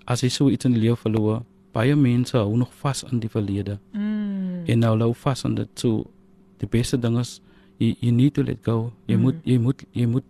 [0.07, 1.43] as jy so iets in die lewe verloor
[1.75, 4.65] baie mense hou nog vas aan die verlede Mm.
[4.67, 6.07] en nou hou vas aan dit so
[6.59, 7.41] die beste ding is
[7.79, 9.23] you, you need to let go jy Mm.
[9.23, 10.25] moet jy moet jy moet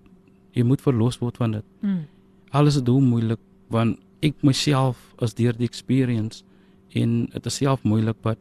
[0.54, 2.04] jy moet verlos word van dit Mm.
[2.50, 3.38] alles is doen moeilik
[3.70, 6.42] want ek myself is deur die experience
[6.94, 8.38] en dit is self moeilik but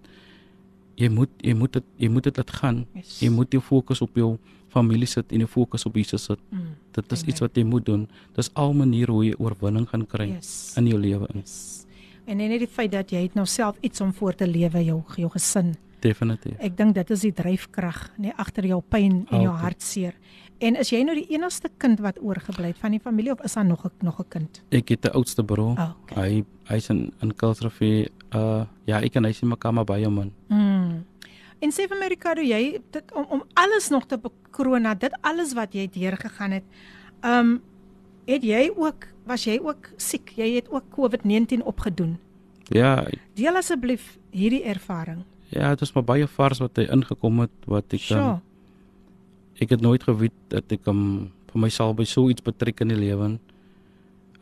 [0.98, 3.20] jy moet jy moet dit jy moet dit laat gaan Yes.
[3.22, 4.38] jy moet jou fokus op jou
[4.70, 6.76] familie sit en jou fokus op Jesus sit Mm.
[6.92, 7.30] dit is Amen.
[7.30, 10.74] iets wat jy moet doen dis al maniere hoe jy oorwinning gaan kry Yes.
[10.78, 11.86] in jou lewe in Yes.
[12.26, 15.04] En net die feit dat jy het nou self iets om voor te lewe jou
[15.16, 15.76] jou gesin.
[16.02, 20.14] definitief Ek dink dit is die dryfkrag nee agter jou pyn en jou hartseer.
[20.60, 23.54] En is jy nou die enigste kind wat oorgebly het van die familie of is
[23.54, 24.62] daar nog 'n nog 'n kind?
[24.72, 26.30] ek het 'n oudste broer Oh, okay.
[26.30, 30.32] hy hy's in in Kultrafie uh ja ek en hy sien mekaar maar baie man
[30.50, 31.04] Mm.
[31.62, 35.14] En sê vir my Ricardo, jy dit, om om alles nog te bekroon na dit
[35.22, 36.64] alles wat jy deurgegaan het.
[37.26, 37.62] Um
[38.28, 40.34] het jy ook was jy ook siek?
[40.36, 42.18] Jy het ook COVID-19 opgedoen.
[42.70, 45.24] ja Deel asseblief hierdie ervaring.
[45.50, 48.20] ja dit is maar baie vars wat hy ingekom het wat ek Sure.
[48.22, 48.42] dan
[49.62, 52.98] ek het nooit geweet dat ek hom vir myself by so iets betrek in die
[53.00, 53.40] lewe.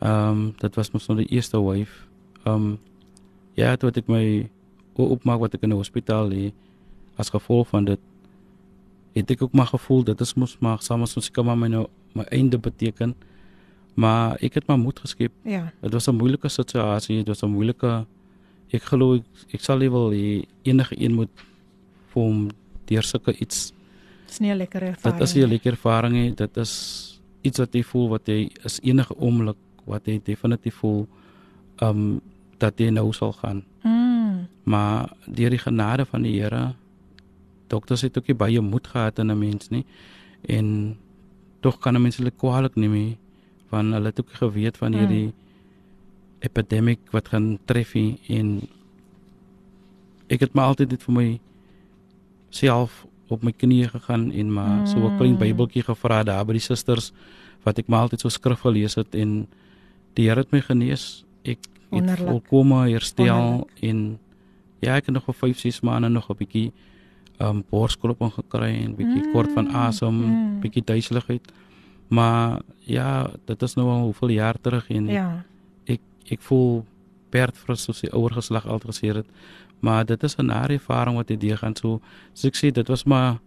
[0.00, 2.04] Ehm um, dit was mos nou die eerste wave.
[2.44, 2.78] Ehm um,
[3.54, 4.50] ja, toe het ek my
[4.96, 6.52] oopmaak wat ek in die hospitaal lê
[7.16, 8.00] as gevolg van dit
[9.16, 11.68] het ek ook maar gevoel dit is mos maar saam as ons kan maar my
[11.68, 11.86] nou
[12.16, 13.14] my einde beteken.
[13.94, 15.32] Maar ek het maar moed geskep.
[15.44, 15.72] Ja.
[15.80, 18.06] Dit was 'n moeilike situasie, dit was 'n moeilike
[18.70, 21.30] ek glo ek, ek sal nie wil hê enige een moet
[22.12, 22.48] vir hom
[22.84, 23.72] deur sulke iets
[24.26, 25.18] Dis nie 'n lekker ervaring.
[25.18, 26.34] Dit is 'n lekker ervaring nie.
[26.34, 26.72] Dit is
[27.42, 31.06] iets wat jy voel wat jy is enige oomblik wat jy definitief voel
[31.82, 32.20] um
[32.58, 33.64] dat jy nou sal gaan.
[33.82, 34.48] Mm.
[34.64, 36.74] Maar deur die genade van die Here
[37.68, 39.84] dokters het ook nie baie moed gehad in 'n mens nie.
[40.48, 40.96] En
[41.60, 43.16] tog kan 'n mens hulle kwaadlik neem nie
[43.70, 45.32] want hulle het ook geweet van hierdie
[46.38, 48.18] epidemic wat gaan tref nie.
[48.28, 48.60] en
[50.28, 51.40] ek het maar altyd dit vir my
[52.50, 55.38] self op my knieë gegaan en maar so 'n klein Mm.
[55.38, 57.12] Bybeltjie gevra daar by die susters
[57.64, 59.46] wat ek maar altyd so skrif gelees het en
[60.14, 61.24] die Here het my genees.
[61.44, 62.28] Ek het Wonderlik.
[62.28, 63.82] volkome herstel Wonderlik.
[63.82, 64.18] en
[64.80, 66.72] ja, ek het nog vir 5, 6 maande nog 'n bietjie
[67.40, 70.60] um borsklopping gekry en bietjie Mm, kort van asem, mm.
[70.60, 71.52] bietjie duiseligheid.
[72.08, 75.44] Maar ja, dit is nou al hoeveel jaar terug en Ja.
[75.86, 76.84] ek ek voel
[77.30, 79.26] perdfrus soos die ouer geslag altyd gesê het.
[79.80, 82.00] Maar dit is 'n nare ervaring wat jy deurgaan so.
[82.32, 83.38] So ek sê dit was maar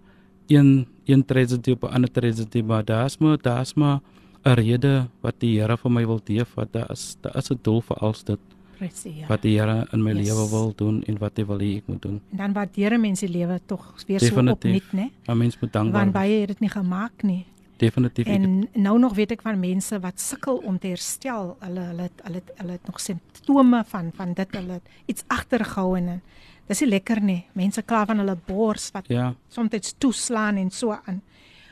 [0.47, 3.99] een een tragedy op 'n ander tragedy, maar daar's maar daar's maar
[4.45, 7.59] 'n rede wat die Here vir my wil gee, wat daar is, daar is 'n
[7.61, 8.39] doel vir alles dit
[8.79, 9.15] Presies.
[9.19, 9.27] Ja.
[9.27, 10.27] wat die Here in my Yes.
[10.27, 12.21] lewe wil doen en wat hy wil hê ek moet doen.
[12.31, 14.75] En dan waardeer mense die lewe tog weer so Definitief.
[14.89, 15.11] opnuut, né?
[15.27, 16.21] 'n Mens moet dankbaar Want wees.
[16.23, 17.45] baie het dit nie gemaak nie.
[17.77, 18.25] Definitief.
[18.27, 21.57] En nou nog weet ek van mense wat sukkel om te herstel.
[21.59, 25.23] Hulle hulle het- hulle het- hulle het nog simptome van van dit hulle het iets
[25.27, 26.21] agtergehou en
[26.67, 27.45] dis nie lekker nie.
[27.53, 31.21] Mense kla van hulle bors wat Ja, soms toeslaan en so aan.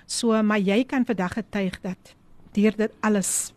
[0.05, 2.15] So maar jy kan vandag getuig dat
[2.53, 3.53] deur dit alles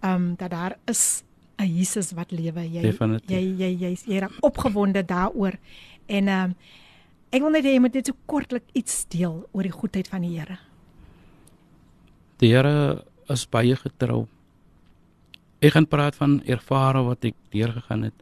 [0.00, 1.22] ehm um, dat daar is
[1.58, 2.60] 'n Jesus wat lewe.
[2.60, 2.82] Jy
[3.26, 5.54] jy jy jy jy raak opgewonde daaroor.
[6.06, 6.54] En ehm um,
[7.30, 10.22] ek wil net hê jy moet net so kortlik iets deel oor die goedheid van
[10.22, 10.58] die Here.
[12.38, 14.26] die Here is baie getrou.
[15.60, 18.14] Ek gaan praat van ervare wat ek deurgegaan het.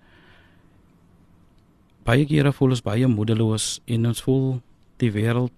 [2.07, 4.61] Baie kere voel ons baie moedeloos en ons voel
[5.03, 5.53] die wêreld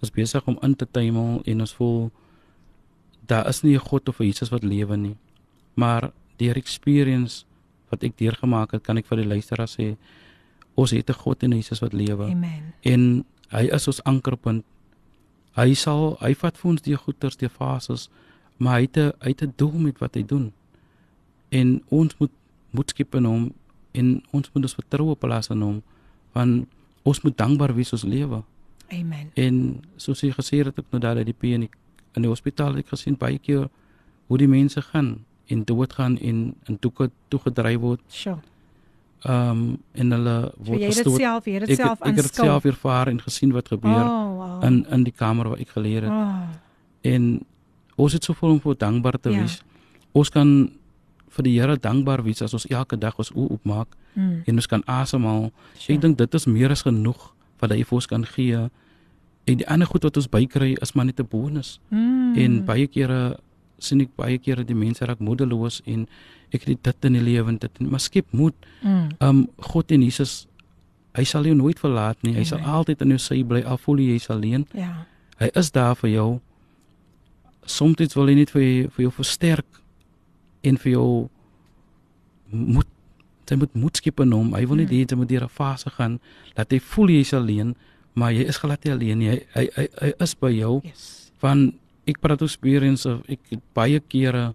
[0.00, 2.10] is besig om in te tuimel en ons voel
[3.28, 5.16] daar is nie 'n God of 'n Jesus wat lewe nie.
[5.74, 7.44] Maar deur experience
[7.90, 9.92] wat ek deurgemaak het, kan ek vir die luisteraars sê
[10.78, 12.72] ons het 'n God en 'n Jesus wat lewe Amen.
[12.82, 14.64] en hy is ons ankerpunt.
[15.58, 18.08] Hy sal hy vat vir ons die goeters, die fases,
[18.58, 20.52] maar hy het 'n hy het 'n doel met wat hy doen.
[21.50, 22.30] En ons moet
[22.70, 23.52] moet skep in hom
[23.92, 25.82] en ons moet ons vertroue plaas in hom
[26.32, 26.68] want
[27.02, 28.42] ons moet dankbaar wees ons lewe.
[28.88, 29.30] Amen.
[29.34, 31.70] En soos jy gesê het ek nou daar uit die P in die,
[32.14, 33.68] in die hospitaal ek gesien baie keer
[34.26, 38.00] hoe die mense gaan en dood gaan en in toe toegedryf word.
[38.08, 38.38] Sjoe.
[39.22, 41.20] Ehm um, en hulle So word jy het gestoot.
[41.20, 43.68] self, jy het dit Ek self het, ek het dit self ervaar en gesien wat
[43.68, 44.64] gebeur Oh, wow.
[44.64, 46.10] in in die kamer waar ek geleer het.
[46.10, 46.48] Oh,
[47.02, 47.40] En
[47.96, 49.40] ons het soveel om voor dankbaar te Ja.
[49.40, 49.62] wees.
[50.12, 50.70] Ons kan
[51.28, 54.66] vir die Here dankbaar wees as ons elke dag ons oë oopmaak mm, en ons
[54.66, 55.50] kan asemhaal.
[55.78, 55.94] sure.
[55.96, 58.56] Ek dink dit is meer as genoeg wat hy vir ons kan gee.
[59.46, 61.78] En die ander goed wat ons bykry is maar net 'n bonus.
[61.90, 63.36] mm, En baie kere
[63.82, 66.06] sien ek baie kere die mense raak moedeloos en
[66.52, 68.54] ek het dit in die lewe en dit maar skep moed.
[68.82, 70.46] mm, Um God en Jesus
[71.14, 72.34] hy sal jou nooit verlaat nie.
[72.34, 72.70] Hy sal Amen.
[72.70, 74.66] altyd aan jou sy bly al voel jy jy's alleen.
[74.74, 75.06] ja.
[75.38, 76.40] Hy is daar vir jou.
[77.66, 79.66] Soms wil hy net vir jou, vir jou versterk
[80.62, 81.28] en vir jou
[82.50, 82.86] moet
[83.50, 84.52] jy moet moed skep in hom.
[84.54, 84.90] Hy wil nie Mm.
[84.92, 86.20] hê jy moet deur 'n fase gaan
[86.54, 87.74] dat jy voel jy's alleen,
[88.14, 89.28] maar jy is glad nie alleen nie.
[89.28, 90.80] Hy hy hy, hy is by jou.
[90.84, 91.32] Yes.
[91.40, 91.72] Van
[92.10, 94.50] ek praat experience of ek het baie kere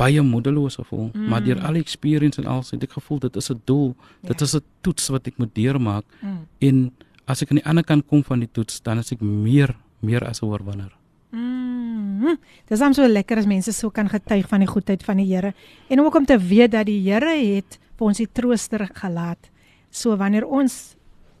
[0.00, 1.28] baie moedeloos gevoel, mm.
[1.28, 3.94] maar deur al die experience en alles het ek gevoel dit is 'n doel.
[4.22, 4.44] Dit Ja.
[4.46, 6.46] is 'n toets wat ek moet deurmaak Mm.
[6.60, 6.92] en
[7.26, 10.24] as ek aan die ander kant kom van die toets, dan is ek meer meer
[10.24, 10.92] as 'n oorwinnaar.
[11.32, 12.38] Mm.
[12.68, 15.54] Dis hom so lekker as mense so kan getuig van die goedheid van die Here
[15.88, 19.50] en ook om te weet dat die Here het vir ons die trooster gelaat.
[19.90, 20.96] So wanneer ons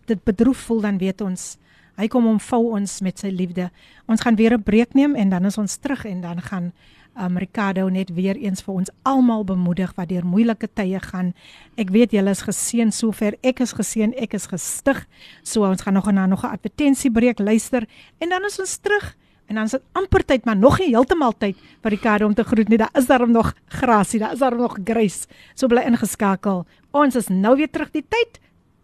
[0.06, 1.56] dit bedroef voel dan weet ons
[2.00, 3.68] hy kom omvou ons met sy liefde.
[4.08, 6.72] Ons gaan weer 'n breek neem en dan is ons terug en dan gaan
[7.18, 11.32] um, Ricardo net weer eens vir ons almal bemoedig wat deur moeilike tye gaan.
[11.76, 13.36] Ek weet julle is geseën sover.
[13.42, 15.06] Ek is geseën, ek is gestig.
[15.42, 17.86] So ons gaan nog na nog 'n advertensiebreek luister
[18.18, 19.16] en dan is ons terug.
[19.46, 22.44] En dan is dit amper tyd, maar nog nie heeltemal tyd vir Ricardo om te
[22.44, 22.78] groet nie.
[22.78, 25.26] Daar is daarom nog grasie, daar is daarom nog grace.
[25.54, 26.66] So bly ingeskakel.
[26.90, 28.38] Ons is nou weer terug die tyd.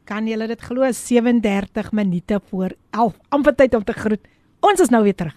[0.06, 0.86] Kan julle dit glo?
[0.92, 3.14] 37 minute voor 11.
[3.34, 4.22] Amper tyd om te groet.
[4.62, 5.34] Ons is nou weer terug.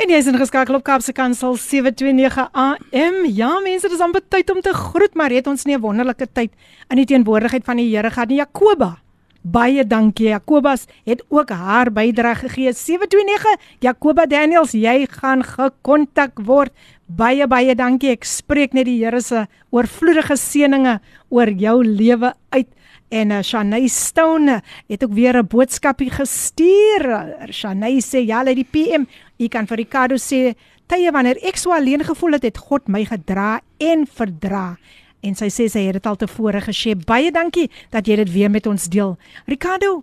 [0.00, 3.20] En jy is ingeskakel op Kaapse Kansel 729 AM.
[3.28, 6.52] Ja, mense, dis amper tyd om te groet, maar het ons nie 'n wonderlike tyd
[6.90, 8.40] in die teenwoordigheid van die Here gehad nie.
[8.40, 9.04] Jakoba
[9.44, 10.30] Baie dankie.
[10.30, 12.72] Jakobus het ook haar bydrae gegee.
[12.72, 16.72] 729 Jakoba Daniels, jy gaan gekontak word.
[17.06, 18.14] Baie baie dankie.
[18.16, 22.70] Ek spreek net die Here se oorvloedige seënings oor jou lewe uit.
[23.08, 27.02] En uh, Shanay Stone het ook weer 'n boodskapie gestuur.
[27.06, 29.04] Uh, Shanay sê ja, lê die PM.
[29.36, 30.54] Jy kan vir Ricardo sê
[30.86, 34.76] tye wanneer ek so alleen gevoel het, het God my gedra en verdra
[35.24, 36.94] en sy sê sy het dit al tevore gesê.
[36.94, 39.16] Baie dankie dat jy dit weer met ons deel.
[39.48, 40.02] Ricardo,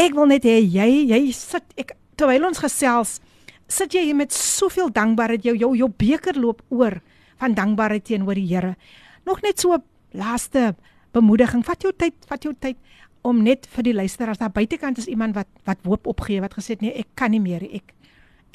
[0.00, 3.18] ek wil net hê jy jy sit ek terwyl ons gesels,
[3.70, 6.98] sit jy hier met soveel dankbaarheid jou jou jou beker loop oor
[7.40, 8.74] van dankbaarheid teenoor die Here.
[9.28, 9.76] Nog net so
[10.16, 10.74] laaste
[11.16, 11.64] bemoediging.
[11.66, 12.76] Vat jou tyd, vat jou tyd
[13.26, 16.76] om net vir die luisteraars daar buitekant is iemand wat wat hoop opgee, wat gesê
[16.76, 17.64] het nee, ek kan nie meer.
[17.68, 17.94] Ek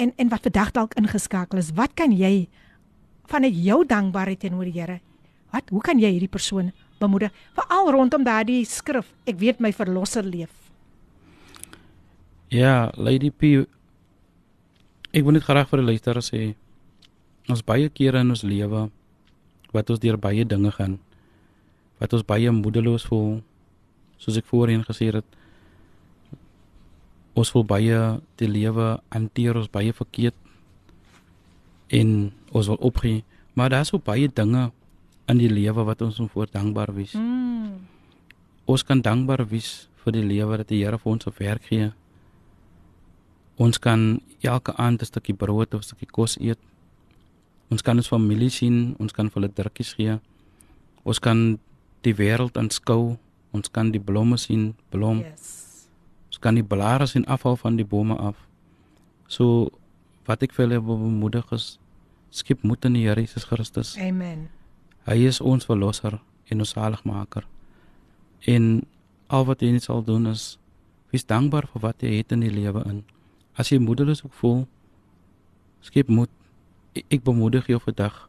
[0.01, 1.73] en en wat vandag dalk ingeskakel is.
[1.75, 2.47] Wat kan jy
[3.29, 4.99] vanuit jou dankbaarheid teenoor die Here
[5.53, 10.25] Wat hoe kan jy hierdie persoon bemoedig veral rondom daardie skrif ek weet my verlosser
[10.25, 10.51] leef.
[12.53, 13.65] Ja, Lady P
[15.15, 16.41] Ek wil net graag vir die luisteraars sê
[17.51, 18.87] ons baie kere in ons lewe
[19.75, 20.97] wat ons deur baie dinge gaan
[21.99, 23.41] wat ons baie moedeloos voel
[24.17, 25.25] soos ek voorheen gesê het
[27.35, 27.99] ons voel baie
[28.39, 30.35] die lewe hanteer ons baie verkeerd
[31.87, 33.23] en ons wil opgee,
[33.53, 34.71] maar daar's so baie dinge
[35.29, 37.13] in die lewe wat ons voor dankbaar wees.
[37.13, 37.85] Mm.
[38.65, 41.91] Ons kan dankbaar wees vir die lewe dat die Here vir ons op werk gee.
[43.57, 46.59] Ons kan elke aand 'n stukkie brood of 'n stukkie kos eet.
[47.69, 50.19] Ons kan ons familie sien, ons kan vir hulle drukkies gee.
[51.03, 51.59] Ons kan
[52.05, 53.15] die wêreld aanskou.
[53.55, 55.23] Ons kan die blomme sien, blom.
[55.23, 55.87] Yes.
[56.29, 58.35] Ons kan die blare sien afval van die bome af.
[59.31, 59.69] So
[60.27, 61.75] wat ek vir hulle wil bemoedig is
[62.35, 63.95] skep moed in die Here Jesus Christus.
[64.01, 64.49] Amen.
[65.07, 66.19] Hy is ons verlosser
[66.51, 67.45] en ons saligmaker.
[68.51, 68.83] En
[69.31, 70.57] al wat jy net sal doen is
[71.13, 73.03] wees dankbaar vir wat jy het in die lewe in.
[73.55, 74.65] As jy moedeloos ook voel,
[75.85, 76.31] skep moed.
[76.95, 78.25] Ek, ek bemoedig jou vandag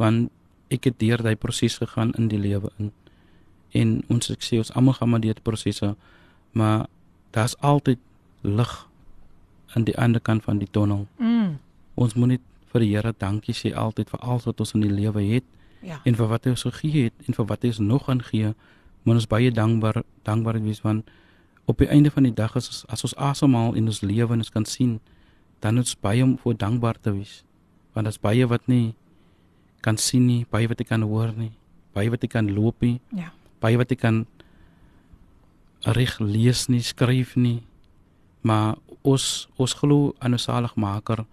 [0.00, 0.30] want
[0.72, 2.90] ek het deur daai proses gegaan in die lewe in.
[3.74, 5.94] En ons ek sê ons almal gaan maar deur die prosesse,
[6.52, 6.86] maar
[7.32, 7.98] daar's altyd
[8.42, 8.72] lig
[9.74, 11.06] aan die ander kant van die tonnel.
[11.18, 11.58] Mm.
[11.94, 12.40] Ons moet net
[12.72, 15.44] vir die Here dankie sê altyd vir alles wat ons in die lewe het
[15.82, 15.98] Ja.
[16.04, 18.52] en vir wat hy ons gegee het en vir wat hy ons nog gaan gee.
[19.04, 21.08] Moet ons baie dankbaar dankbaar wees want
[21.66, 24.38] op die einde van die dag is ons, as ons asemhaal in ons lewe en
[24.38, 25.00] ons kan sien,
[25.60, 27.44] dan is baie om voor dankbaar te wees.
[27.94, 28.94] Want daar's baie wat nie
[29.80, 31.50] kan sien nie, baie wat jy kan hoor nie,
[31.94, 33.32] baie wat jy kan loop nie, Ja.
[33.62, 34.24] Baie wat jy kan
[35.96, 37.62] reg lees nie, skryf nie.
[38.42, 41.24] Maar ons ons glo aan 'n saligmaker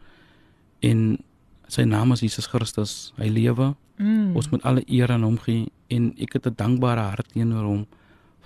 [0.82, 1.20] en
[1.68, 3.14] sy naam is Jesus Christus.
[3.18, 3.76] Hy lewe.
[3.98, 4.36] Mm.
[4.36, 7.88] Ons moet alle eer aan hom gee en ek het 'n dankbare hart teenoor hom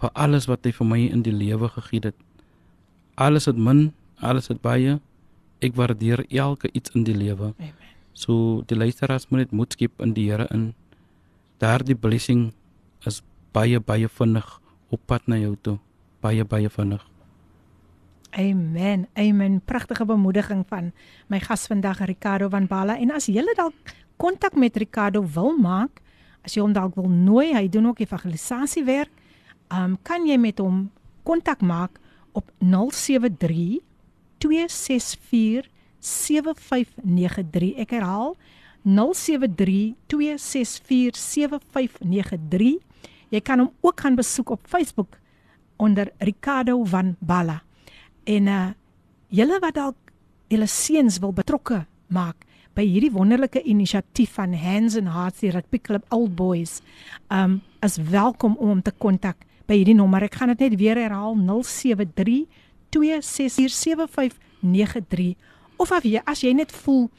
[0.01, 2.15] vir alles wat hy vir my in die lewe gegee het.
[3.15, 4.99] Alles het min, alles het baie.
[5.61, 7.53] Ek waardeer elke iets in die lewe.
[7.59, 7.73] Amen.
[8.13, 10.73] So die luisteraars moet net moed skep in die Here in.
[11.57, 12.53] Daardie blessing
[13.53, 14.47] baie baie vinnig
[14.89, 15.77] op pad na jou toe.
[16.21, 17.03] Baie baie vinnig.
[18.33, 19.07] Amen.
[19.13, 19.61] Amen.
[19.65, 20.91] Pragtige bemoediging van
[21.29, 23.75] my gas vandag Ricardo van Bala en as jy dalk
[24.17, 26.01] kontak met Ricardo wil maak,
[26.41, 29.11] as jy hom dalk wil nooi, hy doen ook evangelisasiewerk,
[29.69, 30.89] um, kan jy met hom
[31.23, 31.99] kontak maak
[32.33, 33.81] op 073
[34.43, 35.69] 264
[35.99, 37.77] 7593.
[37.79, 38.33] Ek herhaal
[38.83, 42.92] 073 264 7593.
[43.33, 45.17] Jy kan hom ook gaan besoek op Facebook
[45.81, 47.63] onder Ricardo van Balla.
[48.23, 48.67] En uh
[49.33, 49.97] julle wat dalk
[50.47, 52.45] julle seuns wil betrokke maak
[52.77, 56.81] by hierdie wonderlike inisiatief van Hands and Hearts die Rugby Club Old Boys,
[57.33, 60.23] um is welkom om hom te kontak by hierdie nommer.
[60.23, 62.45] Ek gaan dit net weer herhaal 073
[62.93, 65.33] 2647593
[65.81, 67.09] of af jy as jy net voel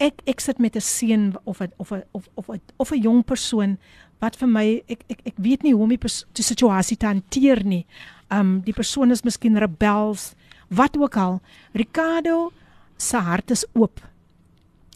[0.00, 3.02] ek ek sit met 'n seun of 'n of 'n of of 'n of 'n
[3.02, 3.78] jong persoon
[4.22, 7.06] wat vir my ek ek ek weet nie hoe om die, pers- die situasie te
[7.06, 7.84] hanteer nie.
[8.30, 10.34] Um die persoon is miskien rebels,
[10.68, 11.40] wat ook al.
[11.72, 12.50] Ricardo
[12.96, 14.00] se hart is oop.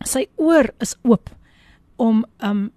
[0.05, 1.31] Sy oor is oop
[1.97, 2.71] om um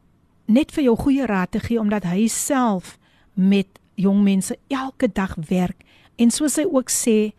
[0.45, 2.99] net vir jou goeie raad te gee omdat hy self
[3.33, 5.81] met jong mense elke dag werk
[6.21, 7.33] en soos hy ook sê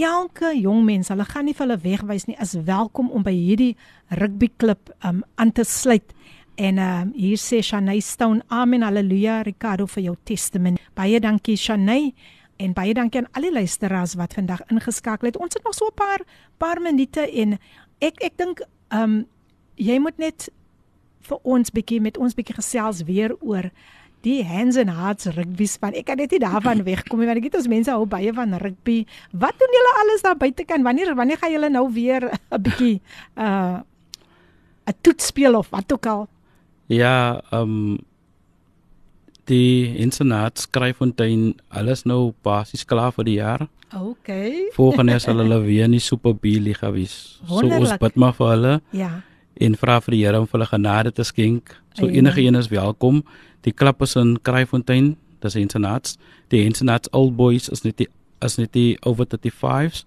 [0.00, 3.74] elke jong mens, hulle gaan nie vir hulle wegwys nie, is welkom om by hierdie
[4.20, 6.14] rugbyklub um aan te sluit.
[6.60, 10.80] En um hier sê Shanay Stone, amen, haleluja, Ricardo vir jou testament.
[10.94, 12.10] Baie dankie Shanay
[12.60, 15.38] en baie dankie aan al die luisteraars wat vandag ingeskakel het.
[15.40, 16.20] Ons het nog so 'n paar
[16.58, 17.58] paar minute en
[18.00, 18.60] ek ek dink
[18.92, 19.24] um
[19.76, 20.50] jy moet net
[21.20, 23.70] vir ons bietjie met ons bietjie gesels weer oor
[24.20, 25.94] die hands and hearts rugby span.
[25.94, 28.52] Ek kan net nie daarvan wegkom nie want ek weet ons mense hou baie van
[28.58, 29.06] rugby.
[29.32, 30.82] Wat doen julle alles daar buite kan?
[30.82, 33.00] Wanneer wanneer gaan julle nou weer 'n bietjie
[33.36, 33.80] uh
[34.86, 36.28] 'n toets speel of wat ook al?
[36.90, 37.98] Ja, ehm um,
[39.50, 43.64] die internaat skryfontein alles nou basies klaar vir die jaar.
[43.90, 44.68] Okay.
[44.76, 47.40] Volgende jaar sal hulle weer in die Super B liga wees.
[47.46, 47.98] So ons Wonderlik.
[48.04, 49.10] bid maar vir hulle Ja.
[49.60, 51.74] en vra vir die Here om vir hulle genade te skenk.
[51.94, 52.14] So Amen.
[52.20, 53.24] enige een is welkom.
[53.66, 56.16] Die klub is in Kraaifontein, dis internaats.
[56.48, 58.08] Die internaats old boys is net die
[58.40, 60.04] is net die over 35s.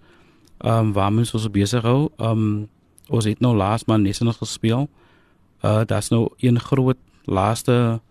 [0.63, 2.09] Ehm um, waar ons ons besig hou.
[2.17, 2.69] Ehm um,
[3.09, 4.87] ons het nou laas maand net nog gespeel.
[5.63, 8.01] Uh daar's nou een groot laaste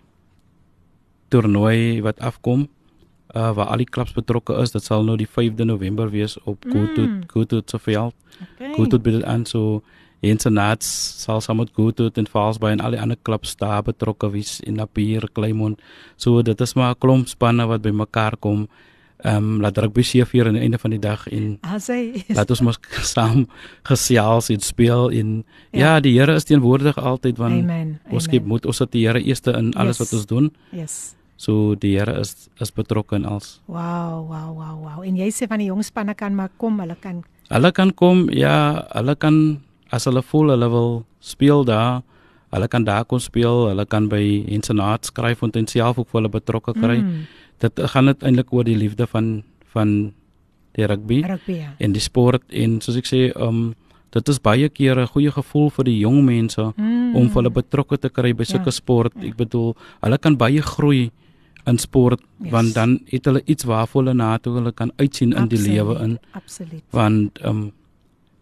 [1.28, 2.68] toernooi wat afkom.
[3.36, 4.72] Uh waar al die klubs betrokke is.
[4.72, 7.22] Dit sal nou die 5de November wees op Goethe Mm.
[7.26, 8.14] Goethe se veld.
[8.42, 8.72] Okay.
[8.74, 9.82] Goethe bid dit aan so
[10.20, 14.60] internaat sal saam met Goethe en Valsbaai en al die ander klubs daar betrokke wees
[14.60, 15.80] in Napier, Kleinmond.
[16.16, 18.68] So dit is maar 'n klomp spanne wat bymekaar kom.
[19.22, 22.50] Ehm um, laat rugby seëvier aan die einde van die dag en As hy laat
[22.50, 22.78] ons mos
[23.14, 23.44] saam
[23.86, 25.78] gesels en speel en Ja.
[25.94, 28.00] ja, die Here is teenwoordig altyd want Amen.
[28.10, 30.10] ons skep moet ons het die Here eerste in alles Yes.
[30.10, 30.50] wat ons doen.
[30.72, 31.14] Yes.
[31.36, 33.60] So die Here is is betrokke in alles.
[33.66, 35.04] Wow, wow, wow, wow.
[35.06, 37.22] En jy sê van die jong spanne kan maar kom, hulle kan
[37.52, 42.02] Hulle kan kom, ja, hulle kan as hulle voel hulle wil speel daar,
[42.50, 46.72] hulle kan daar kom speel, hulle kan by Insenaat skryf en self ook hulle betrokke
[46.72, 46.98] kry.
[47.02, 47.26] Mm.
[47.62, 50.12] Dit gaan dit eintlik oor die liefde van van
[50.76, 51.52] die rugby Rugby.
[51.62, 51.70] Ja.
[51.78, 53.74] en die sport en soos ek sê, um
[54.12, 57.16] dit is baie keer 'n goeie gevoel vir die jong mense Mm.
[57.16, 58.70] om hulle betrokke te kry by sulke Ja.
[58.70, 59.12] sport.
[59.22, 61.10] Ek bedoel, hulle kan baie groei
[61.66, 62.50] in sport Yes.
[62.52, 66.02] want dan het hulle iets waarvoor hulle na toe hulle kan uitsien in die lewe
[66.02, 66.82] in Absoluut.
[66.90, 67.72] want um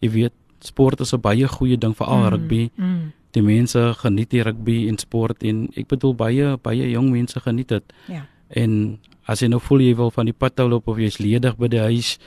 [0.03, 2.71] jy weet sport is 'n baie goeie ding vir al rugby.
[2.77, 3.13] Mm.
[3.33, 7.69] Die mense geniet die rugby en sport en ek bedoel baie baie jong mense geniet
[7.69, 7.83] dit.
[8.09, 8.27] Ja.
[8.57, 8.99] En
[9.31, 11.83] as jy nou voel jy wil van die pad loop of jy's ledig by die
[11.83, 12.19] huis,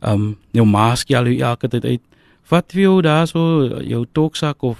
[0.00, 2.02] um jou mask jy al elke tyd uit.
[2.48, 4.78] Vat vir jou daar so jou toksak of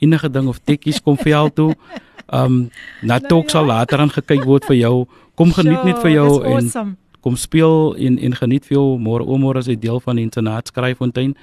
[0.00, 1.74] enige ding of tekkies kom vir jou toe.
[2.30, 2.70] Um
[3.02, 3.74] na Nou tok sal ja.
[3.74, 5.08] later aan gekyk word vir jou.
[5.34, 6.92] Kom geniet net vir jou Sure, en awesome.
[7.20, 10.70] kom speel en en geniet vir jou môre oomôre as jy deel van die internaat
[10.70, 11.34] skryffontein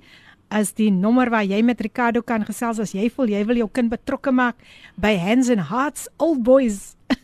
[0.51, 3.71] as die nommer waar jy met Ricardo kan gesels as jy voel jy wil jou
[3.71, 4.57] kind betrokke maak
[4.99, 6.97] by Hands and Hearts Old Boys.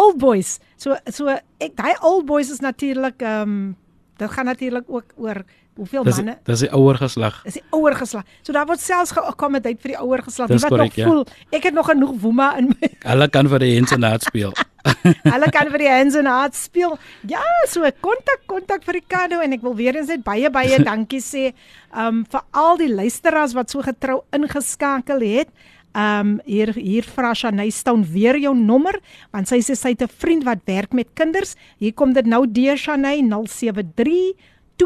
[0.00, 0.58] old Boys.
[0.78, 1.28] So so
[1.62, 3.74] ek daai Old Boys is natuurlik ehm um,
[4.16, 5.42] dit gaan natuurlik ook oor
[5.76, 7.40] hoeveel Dis manne dis die ouer geslag.
[7.44, 8.24] is die ouer geslag.
[8.42, 10.48] So daar word selfs geakkommodeer vir die ouer geslag.
[10.48, 11.10] Wie Dis wat korrek, nog ja.
[11.10, 11.26] voel,
[11.58, 12.90] ek het nog genoeg woema in my.
[13.10, 14.52] Hulle kan vir die internaat speel.
[15.34, 16.96] Hulle kan vir die hands and hearts speel.
[17.28, 21.20] Ja, so kontak kontak vir Ricardo en ek wil weer eens net baie baie dankie
[21.20, 21.52] sê
[21.92, 25.50] um vir al die luisteraars wat so getrou ingeskakel het.
[25.96, 28.98] Um hier hier vra Shanay Stone weer jou nommer
[29.32, 31.56] want sy sê sy het 'n vriend wat werk met kinders.
[31.78, 34.36] Hier kom dit nou deur Shanay 073
[34.76, 34.84] 2647593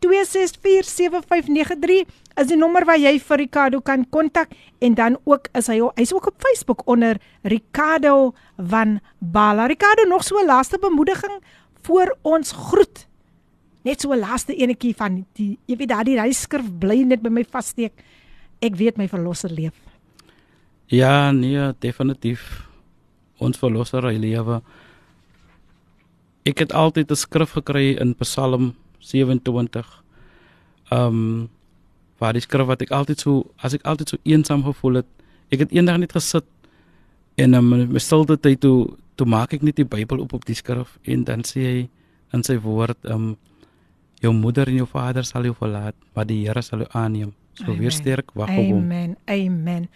[0.00, 0.08] 2647593
[2.40, 4.48] is die nommer waar jy vir Ricardo kan kontak
[4.80, 9.66] en dan ook is hy hy's ook op Facebook onder Ricardo van Bala.
[9.68, 11.42] Ricardo nog so 'n laaste bemoediging
[11.82, 13.08] voor ons groet.
[13.82, 17.44] Net so 'n laaste enetjie van die jy weet daardie ryskrif bly net by my
[17.44, 17.92] vassteek.
[18.60, 19.74] Ek weet my verlosser leef.
[20.86, 22.66] Ja, nee, definitief.
[23.38, 24.62] Ons verlosser hy lewe.
[26.48, 30.02] Ek het altyd 'n skrif gekry in Psalm 27.
[30.90, 31.48] Um
[32.18, 35.06] waar die skrif wat ek altyd so as ek altyd so eensaam gevoel het,
[35.50, 36.44] ek het eendag net gesit
[37.36, 40.44] en in my, my stilte tyd toe toe maak ek net die Bybel op op
[40.44, 41.88] die skrif en dan sê hy
[42.32, 43.36] in sy woord um
[44.20, 47.32] jou moeder en jou vader sal jou verlaat, maar die Here sal jou aanneem.
[47.60, 47.78] So Amen.
[47.84, 48.82] weer sterk wag op hom.
[48.88, 49.16] Amen.
[49.28, 49.88] Amen.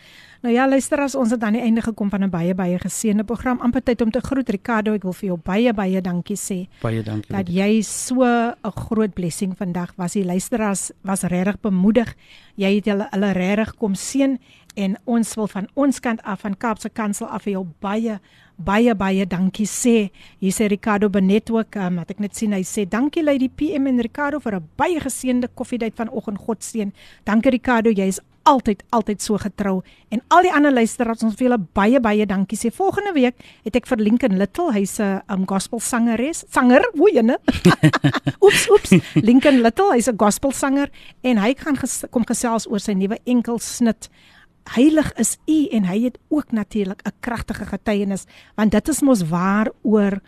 [0.44, 3.24] Nou ja, luister as ons het aan die einde gekom van 'n baie baie geseënde
[3.24, 3.60] program.
[3.60, 4.92] amper tyd om te groet Ricardo.
[4.92, 7.32] Ek wil vir jou baie baie dankie sê Baie dankie.
[7.32, 10.12] dat jy so 'n groot blessing vandag was.
[10.12, 12.14] Die luisteraars was regtig bemoedig.
[12.56, 14.38] Jy het hulle hulle regtig kom seën
[14.76, 18.20] en ons wil van ons kant af van Kaapse Kansel af vir jou baie
[18.59, 20.09] baie baie dankie sê.
[20.39, 23.87] Hier sê Ricardo Benet ook, um, wat ek net sien hy sê dankie Lady PM
[23.87, 26.37] en Ricardo vir 'n baie geseënde koffiedייט vanoggend.
[26.39, 26.91] God seën.
[27.25, 31.49] Dankie Ricardo, jy is altyd altyd so getrou en al die ander luisteraars ons wil
[31.49, 32.71] julle baie baie dankie sê.
[32.71, 33.35] Volgende week
[33.65, 37.37] het ek vir Lincoln Little, hy's 'n um, gospel sangeres, sanger, hoe jene.
[38.45, 38.91] oeps, oeps.
[39.15, 40.89] Lincoln Little, hy's 'n gospel sanger
[41.23, 44.09] en hy gaan ges kom gesels oor sy nuwe enkelsnit.
[44.72, 48.24] Heilig is U en hy het ook natuurlik 'n kragtige getuienis
[48.54, 50.20] want dit is mos waaroor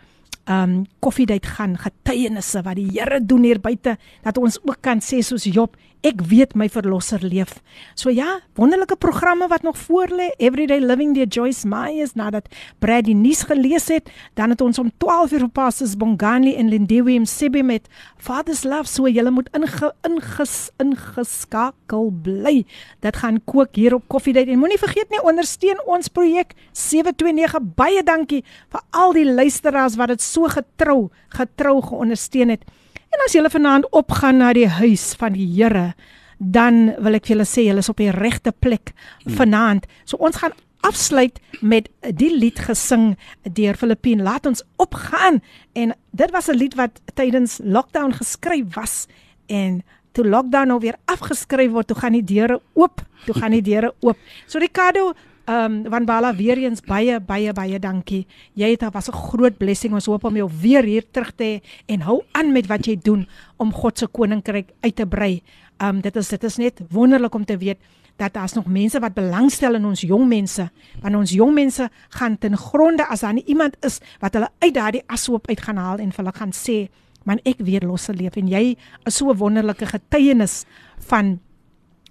[0.50, 5.22] um koffiedייט gaan getuienisse wat die Here doen hier buite dat ons ook kan sê
[5.22, 7.60] soos Job ek weet my verlosser leef.
[7.94, 10.30] So ja, wonderlike programme wat nog voor lê.
[10.42, 12.48] Everyday Living deur Joyce Myers nadat
[12.82, 16.68] Brad die nuus gelees het, dan het ons om 12 uur op Pastors Bongani en
[16.68, 17.86] Lindiwe Msebi met
[18.18, 18.90] Father's Love.
[18.90, 22.64] So julle moet inge, inges, ingeskakel bly.
[23.00, 27.62] Dit gaan kook hier op Coffee Date en moenie vergeet nie ondersteun ons projek 729.
[27.78, 28.42] Baie dankie
[28.74, 32.63] vir al die luisteraars wat dit so getrou, getrou geondersteun het.
[33.09, 35.95] En as julle vanaand opgaan na die huis van die Here,
[36.37, 38.93] dan wil ek julle sê julle is op die regte plek
[39.25, 39.87] vanaand.
[40.05, 40.53] So ons gaan
[40.85, 44.21] afsluit met die lied gesing deur Filippien.
[44.23, 45.41] Laat ons opgaan.
[45.73, 49.07] En dit was 'n lied wat tydens lockdown geskryf was
[49.47, 53.01] en toe lockdown nou weer afgeskryf word, toe gaan die deure oop.
[53.25, 54.17] Toe gaan die deure oop.
[54.45, 55.13] So Ricardo
[55.47, 58.25] Ehm um, Van Bala weer eens baie baie baie dankie.
[58.53, 59.93] Jy het was 'n groot blessing.
[59.93, 62.97] Ons hoop om jou weer hier terug te hê en hou aan met wat jy
[63.01, 65.41] doen om God se koninkryk uit te brei.
[65.77, 67.77] Ehm um, dit is dit is net wonderlik om te weet
[68.15, 70.69] dat daar's nog mense wat belangstel in ons jong mense.
[71.01, 74.73] Want ons jong mense gaan ten gronde as daar nie iemand is wat hulle uit
[74.73, 76.89] daardie ashoop uit gaan haal en vir hulle gaan sê,
[77.23, 80.65] "Man, ek weer losse leef." En jy is so 'n wonderlike getuienis
[80.97, 81.39] van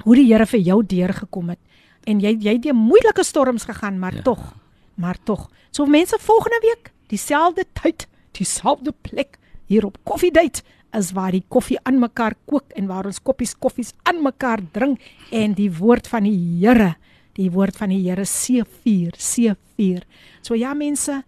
[0.04, 1.58] hoe die Here vir jou deurgekom het
[2.06, 4.22] en jy jy het deur moeilike storms gegaan, maar Ja.
[4.22, 4.54] tog,
[4.94, 5.50] maar tog.
[5.70, 10.62] So mense volgende week, dieselfde tyd, dieselfde plek hier op Coffee Date
[10.92, 15.00] is waar die koffie aan mekaar kook en waar ons koppies koffies aan mekaar drink
[15.30, 16.94] en die woord van die Here,
[17.36, 20.02] die woord van die Here C4, C4.
[20.40, 21.22] So ja mense,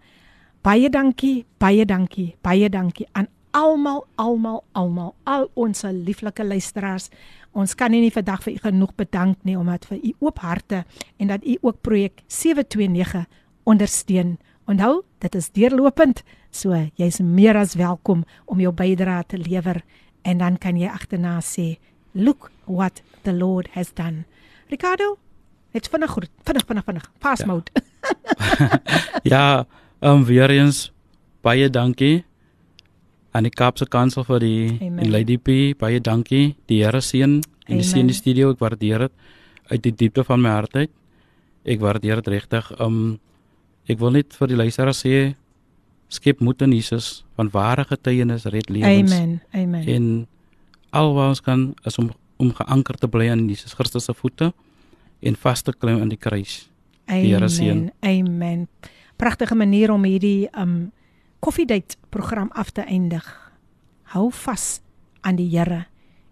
[0.63, 7.09] baie dankie, baie dankie, baie dankie aan almal, almal, almal, al ons lieflike luisteraars.
[7.53, 10.85] Ons kan nie vandag vir u genoeg bedank nie omdat vir u oop harte
[11.19, 13.27] en dat u ook projek 729
[13.65, 14.39] ondersteun.
[14.69, 19.83] Onthou, dit is deurlopend, so jy's meer as welkom om jou bydrae te lewer
[20.23, 21.79] en dan kan jy agterna sê,
[22.13, 24.25] "Look what the Lord has done."
[24.69, 25.17] Ricardo,
[25.73, 27.11] net vinnig groet, vinnig vinnig vinnig.
[27.21, 27.47] Fast Ja.
[27.47, 27.71] mode.
[29.23, 29.67] Ja,
[30.01, 30.93] ehm um, weer eens
[31.43, 32.25] baie dankie
[33.33, 34.99] aan die Kaapse Kansel vir die Amen.
[35.05, 36.57] en Lady P, baie dankie.
[36.71, 38.13] Die Here seën en die seën Amen.
[38.13, 39.13] die studio, ek waardeer dit
[39.69, 40.93] uit die diepte van my hart uit.
[41.69, 42.71] Ek waardeer dit regtig.
[42.81, 43.19] Um,
[43.89, 45.35] ek wil net vir die luisteraars sê
[46.09, 49.13] skep moed in Jesus, want ware getuienis red lewens.
[49.13, 49.41] Amen.
[49.53, 49.85] Amen.
[49.85, 50.07] En
[50.97, 54.53] al wat ons kan is om om geanker te bly aan Jesus Christus se voete
[55.27, 56.69] en vas te klim aan die kruis.
[57.11, 57.91] Die Here seën.
[58.01, 58.29] Amen.
[58.29, 58.69] Amen.
[59.19, 60.93] Pragtige manier om hierdie um
[61.40, 63.26] koffiedייט program af te eindig.
[64.14, 64.82] Hou vas
[65.22, 65.86] aan die Here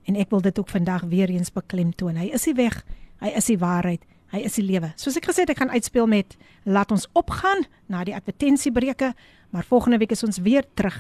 [0.10, 2.18] en ek wil dit ook vandag weer eens beklemtoon.
[2.18, 2.81] Hy is die weg,
[3.22, 4.03] hy is die waarheid,
[4.34, 4.91] hy is die lewe.
[4.99, 9.14] Soos ek gesê het, ek gaan uitspeel met laat ons opgaan na die advertensiebreuke,
[9.52, 10.98] maar volgende week is ons weer terug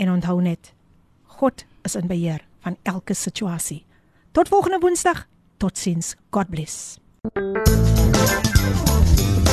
[0.00, 0.72] en onthou net
[1.40, 3.84] God is in beheer van elke situasie.
[4.32, 5.26] Tot volgende Woensdag.
[5.56, 6.14] Totsiens.
[6.30, 6.98] God bless.